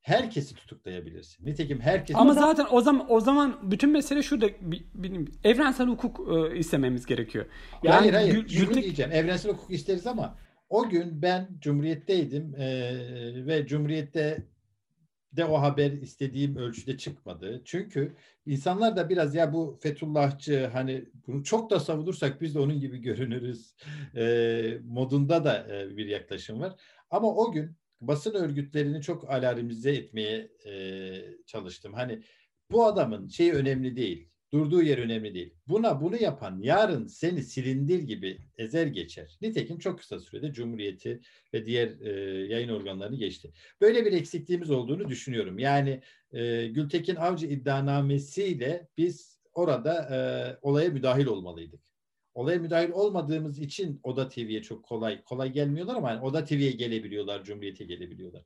herkesi 0.00 0.54
tutuklayabilirsin. 0.54 1.46
Nitekim 1.46 1.80
herkes 1.80 2.16
Ama 2.16 2.34
zaten 2.34 2.66
o 2.70 2.80
zaman 2.80 3.12
o 3.12 3.20
zaman 3.20 3.70
bütün 3.70 3.90
mesele 3.90 4.22
şurada 4.22 4.46
benim 4.94 5.32
evrensel 5.44 5.86
hukuk 5.86 6.20
e, 6.28 6.58
istememiz 6.58 7.06
gerekiyor. 7.06 7.46
Yani 7.82 7.94
hayır 7.94 8.14
hayır. 8.14 8.34
Gül, 8.34 8.48
Gültek... 8.48 8.84
diyeceğim. 8.84 9.12
Evrensel 9.12 9.52
hukuk 9.52 9.70
isteriz 9.70 10.06
ama 10.06 10.38
o 10.68 10.88
gün 10.88 11.22
ben 11.22 11.48
Cumhuriyet'teydim 11.60 12.54
e, 12.54 12.66
ve 13.46 13.66
Cumhuriyet'te 13.66 14.46
de 15.36 15.44
o 15.44 15.60
haber 15.60 15.92
istediğim 15.92 16.56
ölçüde 16.56 16.96
çıkmadı. 16.96 17.62
Çünkü 17.64 18.16
insanlar 18.46 18.96
da 18.96 19.08
biraz 19.08 19.34
ya 19.34 19.52
bu 19.52 19.78
Fethullahçı 19.82 20.66
hani 20.72 21.04
bunu 21.26 21.44
çok 21.44 21.70
da 21.70 21.80
savunursak 21.80 22.40
biz 22.40 22.54
de 22.54 22.58
onun 22.58 22.80
gibi 22.80 22.98
görünürüz 22.98 23.74
e, 24.16 24.78
modunda 24.84 25.44
da 25.44 25.66
e, 25.70 25.96
bir 25.96 26.06
yaklaşım 26.06 26.60
var. 26.60 26.74
Ama 27.10 27.34
o 27.34 27.52
gün 27.52 27.76
basın 28.00 28.34
örgütlerini 28.34 29.02
çok 29.02 29.30
alarmize 29.30 29.92
etmeye 29.92 30.50
e, 30.66 30.74
çalıştım. 31.46 31.92
Hani 31.94 32.22
bu 32.70 32.86
adamın 32.86 33.28
şeyi 33.28 33.52
önemli 33.52 33.96
değil. 33.96 34.28
Durduğu 34.54 34.82
yer 34.82 34.98
önemli 34.98 35.34
değil. 35.34 35.54
Buna 35.68 36.00
bunu 36.00 36.16
yapan 36.16 36.58
yarın 36.62 37.06
seni 37.06 37.42
silindir 37.42 37.98
gibi 37.98 38.38
ezer 38.58 38.86
geçer. 38.86 39.38
Nitekim 39.42 39.78
çok 39.78 39.98
kısa 39.98 40.20
sürede 40.20 40.52
Cumhuriyeti 40.52 41.20
ve 41.54 41.66
diğer 41.66 42.00
e, 42.00 42.10
yayın 42.46 42.68
organlarını 42.68 43.16
geçti. 43.16 43.52
Böyle 43.80 44.04
bir 44.04 44.12
eksikliğimiz 44.12 44.70
olduğunu 44.70 45.08
düşünüyorum. 45.08 45.58
Yani 45.58 46.00
e, 46.32 46.66
Gültekin 46.66 47.16
Avcı 47.16 47.46
iddianamesiyle 47.46 48.88
biz 48.98 49.40
orada 49.52 49.94
e, 49.94 50.18
olaya 50.62 50.90
müdahil 50.90 51.26
olmalıydık. 51.26 51.80
Olaya 52.34 52.58
müdahil 52.58 52.90
olmadığımız 52.90 53.58
için 53.58 54.00
Oda 54.02 54.28
TV'ye 54.28 54.62
çok 54.62 54.84
kolay 54.84 55.22
kolay 55.22 55.52
gelmiyorlar 55.52 55.94
ama 55.94 56.10
yani 56.10 56.24
Oda 56.24 56.44
TV'ye 56.44 56.70
gelebiliyorlar, 56.70 57.44
Cumhuriyet'e 57.44 57.84
gelebiliyorlar. 57.84 58.42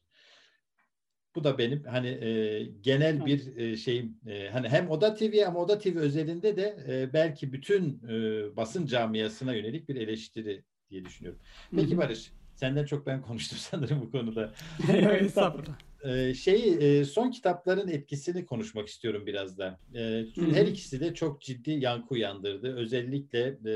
Bu 1.39 1.45
da 1.45 1.59
benim 1.59 1.85
hani 1.85 2.09
e, 2.09 2.63
genel 2.83 3.27
bir 3.27 3.57
e, 3.57 3.77
şeyim. 3.77 4.17
E, 4.27 4.49
hani 4.49 4.69
hem 4.69 4.91
Oda 4.91 5.15
TV 5.15 5.47
ama 5.47 5.61
Oda 5.61 5.79
TV 5.79 5.97
özelinde 5.97 6.57
de 6.57 6.77
e, 6.89 7.13
belki 7.13 7.53
bütün 7.53 8.01
e, 8.09 8.57
basın 8.57 8.87
camiasına 8.87 9.55
yönelik 9.55 9.89
bir 9.89 9.97
eleştiri 9.97 10.65
diye 10.91 11.05
düşünüyorum. 11.05 11.41
Peki 11.77 11.99
Barış 11.99 12.33
Senden 12.59 12.85
çok 12.85 13.07
ben 13.07 13.23
konuştum 13.23 13.59
sanırım 13.63 14.01
bu 14.01 14.11
konuda. 14.11 14.53
Estağfurullah. 15.21 15.79
Ee, 16.05 16.35
şey 16.35 16.79
e, 17.01 17.05
son 17.05 17.31
kitapların 17.31 17.89
etkisini 17.89 18.47
konuşmak 18.47 18.89
istiyorum 18.89 19.27
biraz 19.27 19.59
da. 19.59 19.81
Ee, 19.95 20.25
her 20.37 20.67
ikisi 20.67 21.01
de 21.01 21.15
çok 21.15 21.43
ciddi 21.43 21.71
yankı 21.71 22.15
uyandırdı. 22.15 22.77
Özellikle 22.77 23.59
e, 23.67 23.75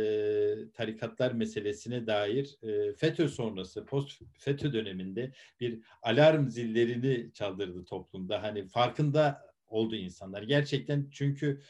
tarikatlar 0.72 1.32
meselesine 1.32 2.06
dair 2.06 2.58
e, 2.62 2.92
FETÖ 2.92 3.28
sonrası, 3.28 3.84
post 3.84 4.22
FETÖ 4.38 4.72
döneminde 4.72 5.32
bir 5.60 5.80
alarm 6.02 6.48
zillerini 6.48 7.32
çaldırdı 7.32 7.84
toplumda. 7.84 8.42
Hani 8.42 8.68
farkında 8.68 9.40
oldu 9.66 9.96
insanlar. 9.96 10.42
Gerçekten 10.42 11.08
çünkü 11.12 11.62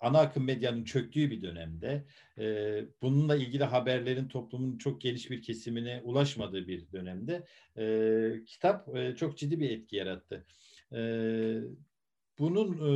ana 0.00 0.18
akım 0.18 0.44
medyanın 0.44 0.84
çöktüğü 0.84 1.30
bir 1.30 1.42
dönemde 1.42 2.04
e, 2.38 2.44
bununla 3.02 3.36
ilgili 3.36 3.64
haberlerin 3.64 4.28
toplumun 4.28 4.78
çok 4.78 5.00
geniş 5.00 5.30
bir 5.30 5.42
kesimine 5.42 6.00
ulaşmadığı 6.04 6.68
bir 6.68 6.92
dönemde 6.92 7.46
e, 7.76 8.44
kitap 8.46 8.96
e, 8.96 9.16
çok 9.16 9.38
ciddi 9.38 9.60
bir 9.60 9.70
etki 9.70 9.96
yarattı. 9.96 10.46
E, 10.92 11.00
bunun 12.38 12.72
e, 12.72 12.92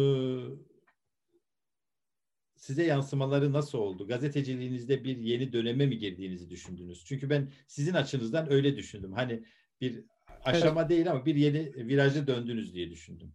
size 2.56 2.84
yansımaları 2.84 3.52
nasıl 3.52 3.78
oldu? 3.78 4.06
Gazeteciliğinizde 4.06 5.04
bir 5.04 5.16
yeni 5.16 5.52
döneme 5.52 5.86
mi 5.86 5.98
girdiğinizi 5.98 6.50
düşündünüz? 6.50 7.04
Çünkü 7.04 7.30
ben 7.30 7.52
sizin 7.66 7.94
açınızdan 7.94 8.52
öyle 8.52 8.76
düşündüm. 8.76 9.12
Hani 9.12 9.44
bir 9.80 10.04
aşama 10.44 10.80
evet. 10.80 10.90
değil 10.90 11.10
ama 11.10 11.26
bir 11.26 11.34
yeni 11.34 11.74
virajı 11.74 12.26
döndünüz 12.26 12.74
diye 12.74 12.90
düşündüm. 12.90 13.34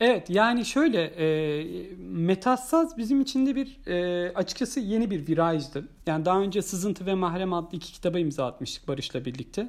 Evet 0.00 0.30
yani 0.30 0.64
şöyle 0.64 1.02
e, 1.04 1.64
Metassaz 1.98 2.98
bizim 2.98 3.20
için 3.20 3.46
de 3.46 3.56
bir 3.56 3.78
e, 3.86 4.32
açıkçası 4.34 4.80
yeni 4.80 5.10
bir 5.10 5.26
virajdı. 5.28 5.88
Yani 6.06 6.24
daha 6.24 6.40
önce 6.40 6.62
Sızıntı 6.62 7.06
ve 7.06 7.14
Mahrem 7.14 7.52
adlı 7.52 7.76
iki 7.76 7.92
kitaba 7.92 8.18
imza 8.18 8.46
atmıştık 8.46 8.88
Barış'la 8.88 9.24
birlikte. 9.24 9.68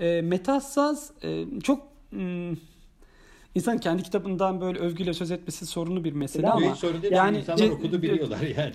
E, 0.00 0.20
Metassaz 0.22 1.10
e, 1.22 1.44
çok 1.62 1.82
m, 2.12 2.54
insan 3.54 3.78
kendi 3.78 4.02
kitabından 4.02 4.60
böyle 4.60 4.78
övgüyle 4.78 5.14
söz 5.14 5.30
etmesi 5.30 5.66
sorunu 5.66 6.04
bir 6.04 6.12
mesele 6.12 6.50
ama 6.50 6.74
sorun 6.74 7.02
değil, 7.02 7.12
yani 7.14 7.38
insanlar 7.38 7.64
ce- 7.64 7.70
okudu 7.70 8.02
biliyorlar 8.02 8.40
yani. 8.40 8.74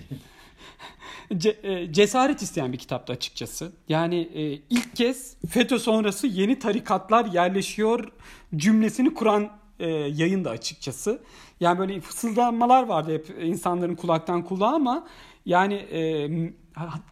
Ce- 1.32 1.58
e, 1.64 1.94
cesaret 1.94 2.42
isteyen 2.42 2.74
bir 2.74 2.78
kitaptı 2.78 3.14
açıkçası. 3.14 3.72
Yani 3.90 4.30
e, 4.36 4.52
ilk 4.70 4.96
kez 4.96 5.38
FETÖ 5.50 5.80
sonrası 5.80 6.28
yeni 6.28 6.60
tarikatlar 6.60 7.26
yerleşiyor 7.26 8.12
cümlesini 8.56 9.14
kuran 9.14 9.50
e, 9.80 9.88
yayında 9.90 10.50
açıkçası. 10.50 11.22
Yani 11.60 11.80
böyle 11.80 12.02
fısıldanmalar 12.02 12.84
vardı 12.84 13.14
hep 13.14 13.44
insanların 13.44 13.96
kulaktan 13.96 14.44
kulağa 14.44 14.74
ama 14.74 15.08
yani 15.46 15.74
e, 15.74 16.30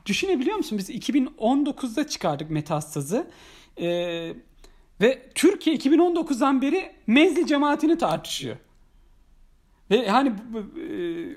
düşünebiliyor 0.05 0.57
musun? 0.57 0.78
Biz 0.78 0.89
2019'da 0.89 2.07
çıkardık 2.07 2.49
Metastaz'ı. 2.49 3.28
E, 3.82 3.88
ve 5.01 5.30
Türkiye 5.36 5.76
2019'dan 5.76 6.62
beri 6.62 6.91
menzil 7.07 7.45
cemaatini 7.45 7.97
tartışıyor. 7.97 8.57
Ve 9.91 10.07
hani 10.07 10.34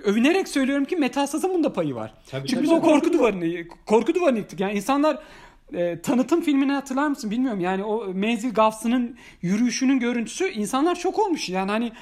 övünerek 0.04 0.48
söylüyorum 0.48 0.84
ki 0.84 0.96
Metastas'ın 0.96 1.54
bunda 1.54 1.72
payı 1.72 1.94
var. 1.94 2.14
Tabii, 2.30 2.48
Çünkü 2.48 2.54
tabii, 2.54 2.62
biz 2.62 2.70
tabii. 2.70 2.80
o 2.80 2.82
korku 2.82 3.12
duvarını 3.12 3.68
korku 3.86 4.14
duvarını 4.14 4.38
yıktık. 4.38 4.60
Yani 4.60 4.72
insanlar 4.72 5.18
e, 5.76 6.00
tanıtım 6.00 6.40
filmini 6.40 6.72
hatırlar 6.72 7.08
mısın 7.08 7.30
bilmiyorum. 7.30 7.60
Yani 7.60 7.84
o 7.84 8.06
Menzil 8.14 8.54
Gafsı'nın 8.54 9.16
yürüyüşünün 9.42 9.98
görüntüsü 10.00 10.48
insanlar 10.48 10.94
şok 10.94 11.18
olmuş. 11.18 11.48
Yani 11.48 11.70
hani 11.70 11.92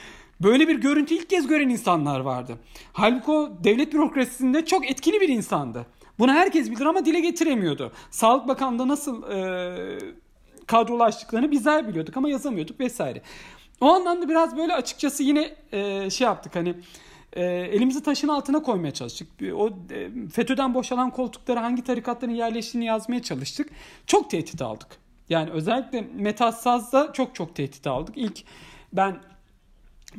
böyle 0.40 0.68
bir 0.68 0.76
görüntü 0.76 1.14
ilk 1.14 1.30
kez 1.30 1.46
gören 1.46 1.68
insanlar 1.68 2.20
vardı. 2.20 2.58
Halbuki 2.92 3.30
o 3.30 3.52
devlet 3.64 3.92
bürokrasisinde 3.92 4.64
çok 4.64 4.90
etkili 4.90 5.20
bir 5.20 5.28
insandı. 5.28 5.86
Bunu 6.18 6.32
herkes 6.32 6.70
bilir 6.70 6.86
ama 6.86 7.04
dile 7.04 7.20
getiremiyordu. 7.20 7.92
Sağlık 8.10 8.48
Bakanlığı'nda 8.48 8.88
nasıl 8.88 9.22
e, 9.22 9.98
kadrolaştıklarını 10.66 11.50
bizler 11.50 11.88
biliyorduk 11.88 12.16
ama 12.16 12.28
yazamıyorduk 12.28 12.80
vesaire. 12.80 13.22
O 13.80 13.86
anlamda 13.86 14.28
biraz 14.28 14.56
böyle 14.56 14.74
açıkçası 14.74 15.22
yine 15.22 15.54
e, 15.72 16.10
şey 16.10 16.24
yaptık 16.24 16.56
hani 16.56 16.74
e, 17.32 17.44
elimizi 17.44 18.02
taşın 18.02 18.28
altına 18.28 18.62
koymaya 18.62 18.92
çalıştık. 18.92 19.28
O 19.54 19.68
e, 19.68 20.28
FETÖ'den 20.32 20.74
boşalan 20.74 21.10
koltukları 21.10 21.58
hangi 21.58 21.84
tarikatların 21.84 22.32
yerleştiğini 22.32 22.86
yazmaya 22.86 23.22
çalıştık. 23.22 23.70
Çok 24.06 24.30
tehdit 24.30 24.62
aldık. 24.62 24.88
Yani 25.28 25.50
özellikle 25.50 26.00
Metassaz'da 26.00 27.12
çok 27.12 27.34
çok 27.34 27.56
tehdit 27.56 27.86
aldık. 27.86 28.16
İlk 28.18 28.44
ben 28.92 29.20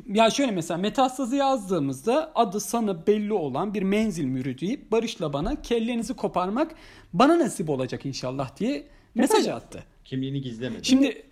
ya 0.06 0.30
şöyle 0.30 0.52
mesela 0.52 0.78
Metassaz'ı 0.78 1.36
yazdığımızda 1.36 2.32
adı 2.34 2.60
sana 2.60 3.06
belli 3.06 3.32
olan 3.32 3.74
bir 3.74 3.82
menzil 3.82 4.24
müridi 4.24 4.80
Barış'la 4.90 5.32
bana 5.32 5.62
kellenizi 5.62 6.14
koparmak 6.14 6.74
bana 7.12 7.38
nasip 7.38 7.70
olacak 7.70 8.06
inşallah 8.06 8.56
diye 8.56 8.86
mesaj 9.14 9.48
attı. 9.48 9.84
Kimliğini 10.04 10.40
gizlemedi. 10.40 10.84
Şimdi 10.84 11.22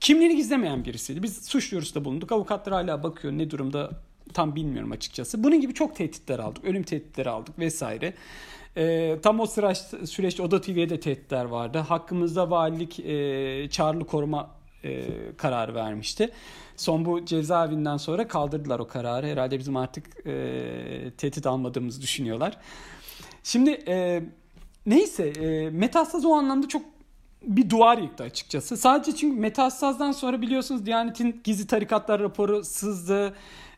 kimliğini 0.00 0.36
gizlemeyen 0.36 0.84
birisiydi. 0.84 1.22
Biz 1.22 1.46
suçluyoruz 1.46 1.94
da 1.94 2.04
bulunduk. 2.04 2.32
Avukatlar 2.32 2.74
hala 2.74 3.02
bakıyor 3.02 3.32
ne 3.32 3.50
durumda 3.50 3.90
tam 4.32 4.54
bilmiyorum 4.54 4.92
açıkçası. 4.92 5.44
Bunun 5.44 5.60
gibi 5.60 5.74
çok 5.74 5.96
tehditler 5.96 6.38
aldık. 6.38 6.64
Ölüm 6.64 6.82
tehditleri 6.82 7.30
aldık 7.30 7.58
vesaire. 7.58 8.14
E, 8.76 9.16
tam 9.22 9.40
o 9.40 9.46
süreç, 9.46 9.78
süreçte 10.10 10.42
Oda 10.42 10.60
TV'ye 10.60 10.90
de 10.90 11.00
tehditler 11.00 11.44
vardı. 11.44 11.78
Hakkımızda 11.78 12.50
valilik 12.50 13.00
e, 13.00 13.68
çağrılı 13.70 14.06
koruma 14.06 14.50
e, 14.84 15.06
kararı 15.36 15.74
vermişti. 15.74 16.30
Son 16.76 17.04
bu 17.04 17.24
cezaevinden 17.24 17.96
sonra 17.96 18.28
kaldırdılar 18.28 18.78
o 18.78 18.88
kararı. 18.88 19.26
Herhalde 19.26 19.58
bizim 19.58 19.76
artık 19.76 20.26
e, 20.26 21.10
tehdit 21.18 21.46
almadığımızı 21.46 22.02
düşünüyorlar. 22.02 22.58
Şimdi 23.42 23.70
e, 23.70 24.22
neyse 24.86 25.28
e, 25.28 25.70
Metastaz 25.70 26.24
o 26.24 26.32
anlamda 26.32 26.68
çok 26.68 26.82
bir 27.42 27.70
duvar 27.70 27.98
yıktı 27.98 28.24
açıkçası. 28.24 28.76
Sadece 28.76 29.16
çünkü 29.16 29.40
Metastaz'dan 29.40 30.12
sonra 30.12 30.42
biliyorsunuz 30.42 30.86
Diyanet'in 30.86 31.40
gizli 31.44 31.66
tarikatlar 31.66 32.20
raporu 32.20 32.64
sızdı 32.64 33.34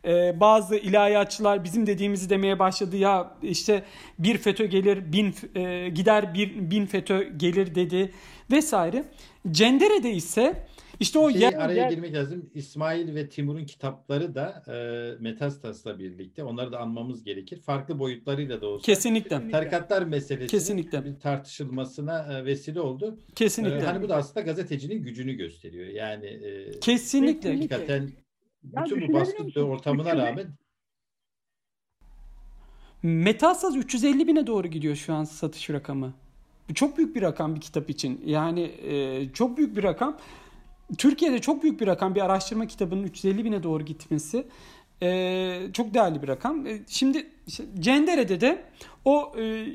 e, 0.06 0.40
bazı 0.40 0.76
ilahiyatçılar 0.76 1.64
bizim 1.64 1.86
dediğimizi 1.86 2.30
demeye 2.30 2.58
başladı. 2.58 2.96
Ya 2.96 3.36
işte 3.42 3.84
bir 4.18 4.38
FETÖ 4.38 4.64
gelir, 4.64 5.12
bin 5.12 5.34
e, 5.54 5.88
gider 5.88 6.34
bir 6.34 6.70
bin 6.70 6.86
FETÖ 6.86 7.22
gelir 7.36 7.74
dedi 7.74 8.12
vesaire. 8.50 9.04
Cendere'de 9.50 10.12
ise 10.12 10.66
işte 11.00 11.18
o 11.18 11.30
şey, 11.30 11.40
yer, 11.40 11.52
araya 11.52 11.74
yer... 11.74 11.90
girmek 11.90 12.14
lazım. 12.14 12.50
İsmail 12.54 13.14
ve 13.14 13.28
Timur'un 13.28 13.64
kitapları 13.64 14.34
da 14.34 14.62
e, 14.68 15.22
Metastas'la 15.22 15.98
birlikte 15.98 16.44
onları 16.44 16.72
da 16.72 16.78
anmamız 16.78 17.24
gerekir. 17.24 17.60
Farklı 17.60 17.98
boyutlarıyla 17.98 18.60
da 18.60 18.66
olsa. 18.66 18.82
Kesinlikle. 18.82 19.50
Tarikatlar 19.50 20.02
meselesi 20.02 20.50
Kesinlikle. 20.50 21.04
bir 21.04 21.20
tartışılmasına 21.20 22.32
e, 22.32 22.44
vesile 22.44 22.80
oldu. 22.80 23.18
Kesinlikle. 23.34 23.76
E, 23.76 23.80
hani 23.80 24.02
bu 24.02 24.08
da 24.08 24.16
aslında 24.16 24.40
gazetecinin 24.40 25.02
gücünü 25.02 25.32
gösteriyor. 25.32 25.86
Yani 25.86 26.26
e, 26.26 26.80
Kesinlikle. 26.80 27.54
Hakikaten 27.54 28.10
bütün 28.66 29.08
bu 29.08 29.12
baskı 29.12 29.64
ortamına 29.64 30.16
rağmen 30.16 30.56
Metasaz 33.02 33.76
350 33.76 34.26
bine 34.26 34.46
doğru 34.46 34.68
gidiyor 34.68 34.96
şu 34.96 35.14
an 35.14 35.24
satış 35.24 35.70
rakamı. 35.70 36.12
Çok 36.74 36.98
büyük 36.98 37.16
bir 37.16 37.22
rakam 37.22 37.54
bir 37.54 37.60
kitap 37.60 37.90
için. 37.90 38.22
Yani 38.26 38.60
e, 38.62 39.28
çok 39.32 39.56
büyük 39.56 39.76
bir 39.76 39.82
rakam. 39.82 40.16
Türkiye'de 40.98 41.40
çok 41.40 41.62
büyük 41.62 41.80
bir 41.80 41.86
rakam 41.86 42.14
bir 42.14 42.24
araştırma 42.24 42.66
kitabının 42.66 43.02
350 43.02 43.44
bine 43.44 43.62
doğru 43.62 43.84
gitmesi. 43.84 44.46
E, 45.02 45.60
çok 45.72 45.94
değerli 45.94 46.22
bir 46.22 46.28
rakam. 46.28 46.66
E, 46.66 46.80
şimdi 46.88 47.26
işte, 47.46 47.64
Cendere'de 47.80 48.40
de 48.40 48.64
o 49.04 49.32
e, 49.38 49.66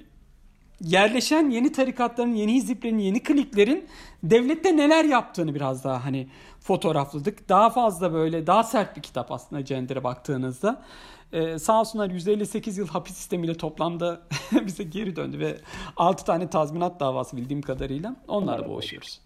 yerleşen 0.82 1.50
yeni 1.50 1.72
tarikatların, 1.72 2.34
yeni 2.34 2.54
hiziplerin, 2.54 2.98
yeni 2.98 3.24
kliklerin 3.24 3.86
devlette 4.24 4.78
neler 4.78 5.06
yaptığını 5.06 5.56
biraz 5.56 5.84
daha 5.84 6.06
hani 6.06 6.28
fotoğrafladık. 6.62 7.50
Daha 7.50 7.70
fazla 7.70 8.14
böyle 8.14 8.48
daha 8.48 8.64
sert 8.64 8.98
bir 8.98 9.02
kitap 9.02 9.32
aslında 9.32 9.66
Cender'e 9.66 10.04
baktığınızda. 10.04 10.86
Ee, 11.34 11.60
sağ 11.60 11.80
olsunlar 11.80 12.10
158 12.10 12.78
yıl 12.78 12.88
hapis 12.88 13.16
sistemiyle 13.16 13.58
toplamda 13.58 14.22
bize 14.66 14.84
geri 14.84 15.16
döndü 15.16 15.40
ve 15.40 15.58
6 15.98 16.26
tane 16.26 16.50
tazminat 16.50 17.00
davası 17.00 17.38
bildiğim 17.38 17.62
kadarıyla 17.62 18.16
onlarla 18.28 18.70
boğuşuyoruz. 18.70 19.22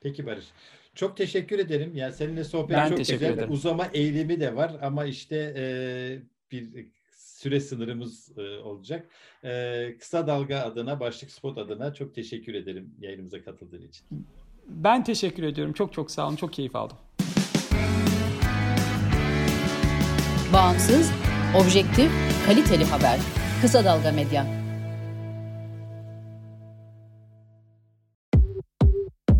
Peki 0.00 0.26
Barış. 0.26 0.44
Çok 0.94 1.16
teşekkür 1.16 1.58
ederim. 1.58 1.92
Yani 1.94 2.12
seninle 2.12 2.44
sohbet 2.44 2.76
ben 2.76 2.88
çok 2.88 2.98
güzel. 2.98 3.32
Ederim. 3.32 3.50
Uzama 3.50 3.86
eğilimi 3.86 4.40
de 4.40 4.56
var 4.56 4.76
ama 4.82 5.04
işte 5.04 5.54
e, 5.56 5.64
bir 6.52 6.88
süre 7.16 7.60
sınırımız 7.60 8.38
e, 8.38 8.58
olacak. 8.58 9.08
E, 9.44 9.96
kısa 9.98 10.26
Dalga 10.26 10.58
adına, 10.58 11.00
Başlık 11.00 11.30
Spot 11.30 11.58
adına 11.58 11.94
çok 11.94 12.14
teşekkür 12.14 12.54
ederim 12.54 12.94
yayınımıza 13.00 13.42
katıldığın 13.44 13.88
için. 13.88 14.06
Ben 14.70 15.04
teşekkür 15.04 15.42
ediyorum. 15.42 15.72
Çok 15.72 15.92
çok 15.92 16.10
sağ 16.10 16.26
olun. 16.26 16.36
Çok 16.36 16.52
keyif 16.52 16.76
aldım. 16.76 16.96
Bağımsız, 20.52 21.10
objektif, 21.60 22.10
kaliteli 22.46 22.84
haber. 22.84 23.18
Kısa 23.62 23.84
Dalga 23.84 24.12
Medya. 24.12 24.46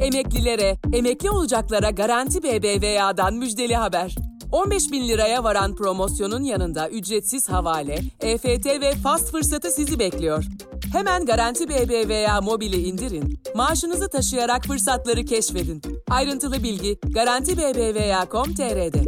Emeklilere, 0.00 0.76
emekli 0.92 1.30
olacaklara 1.30 1.90
Garanti 1.90 2.42
BBVA'dan 2.42 3.34
müjdeli 3.34 3.76
haber. 3.76 4.14
15 4.52 4.92
bin 4.92 5.08
liraya 5.08 5.44
varan 5.44 5.74
promosyonun 5.74 6.42
yanında 6.42 6.88
ücretsiz 6.88 7.48
havale, 7.48 7.98
EFT 8.20 8.66
ve 8.66 8.92
fast 8.92 9.30
fırsatı 9.30 9.70
sizi 9.70 9.98
bekliyor. 9.98 10.44
Hemen 10.92 11.26
Garanti 11.26 11.68
BBVA 11.68 12.40
mobili 12.40 12.76
indirin, 12.76 13.42
maaşınızı 13.54 14.08
taşıyarak 14.08 14.64
fırsatları 14.64 15.24
keşfedin. 15.24 15.82
Ayrıntılı 16.10 16.62
bilgi 16.62 16.98
garantibbva.com.tr'de. 17.14 19.04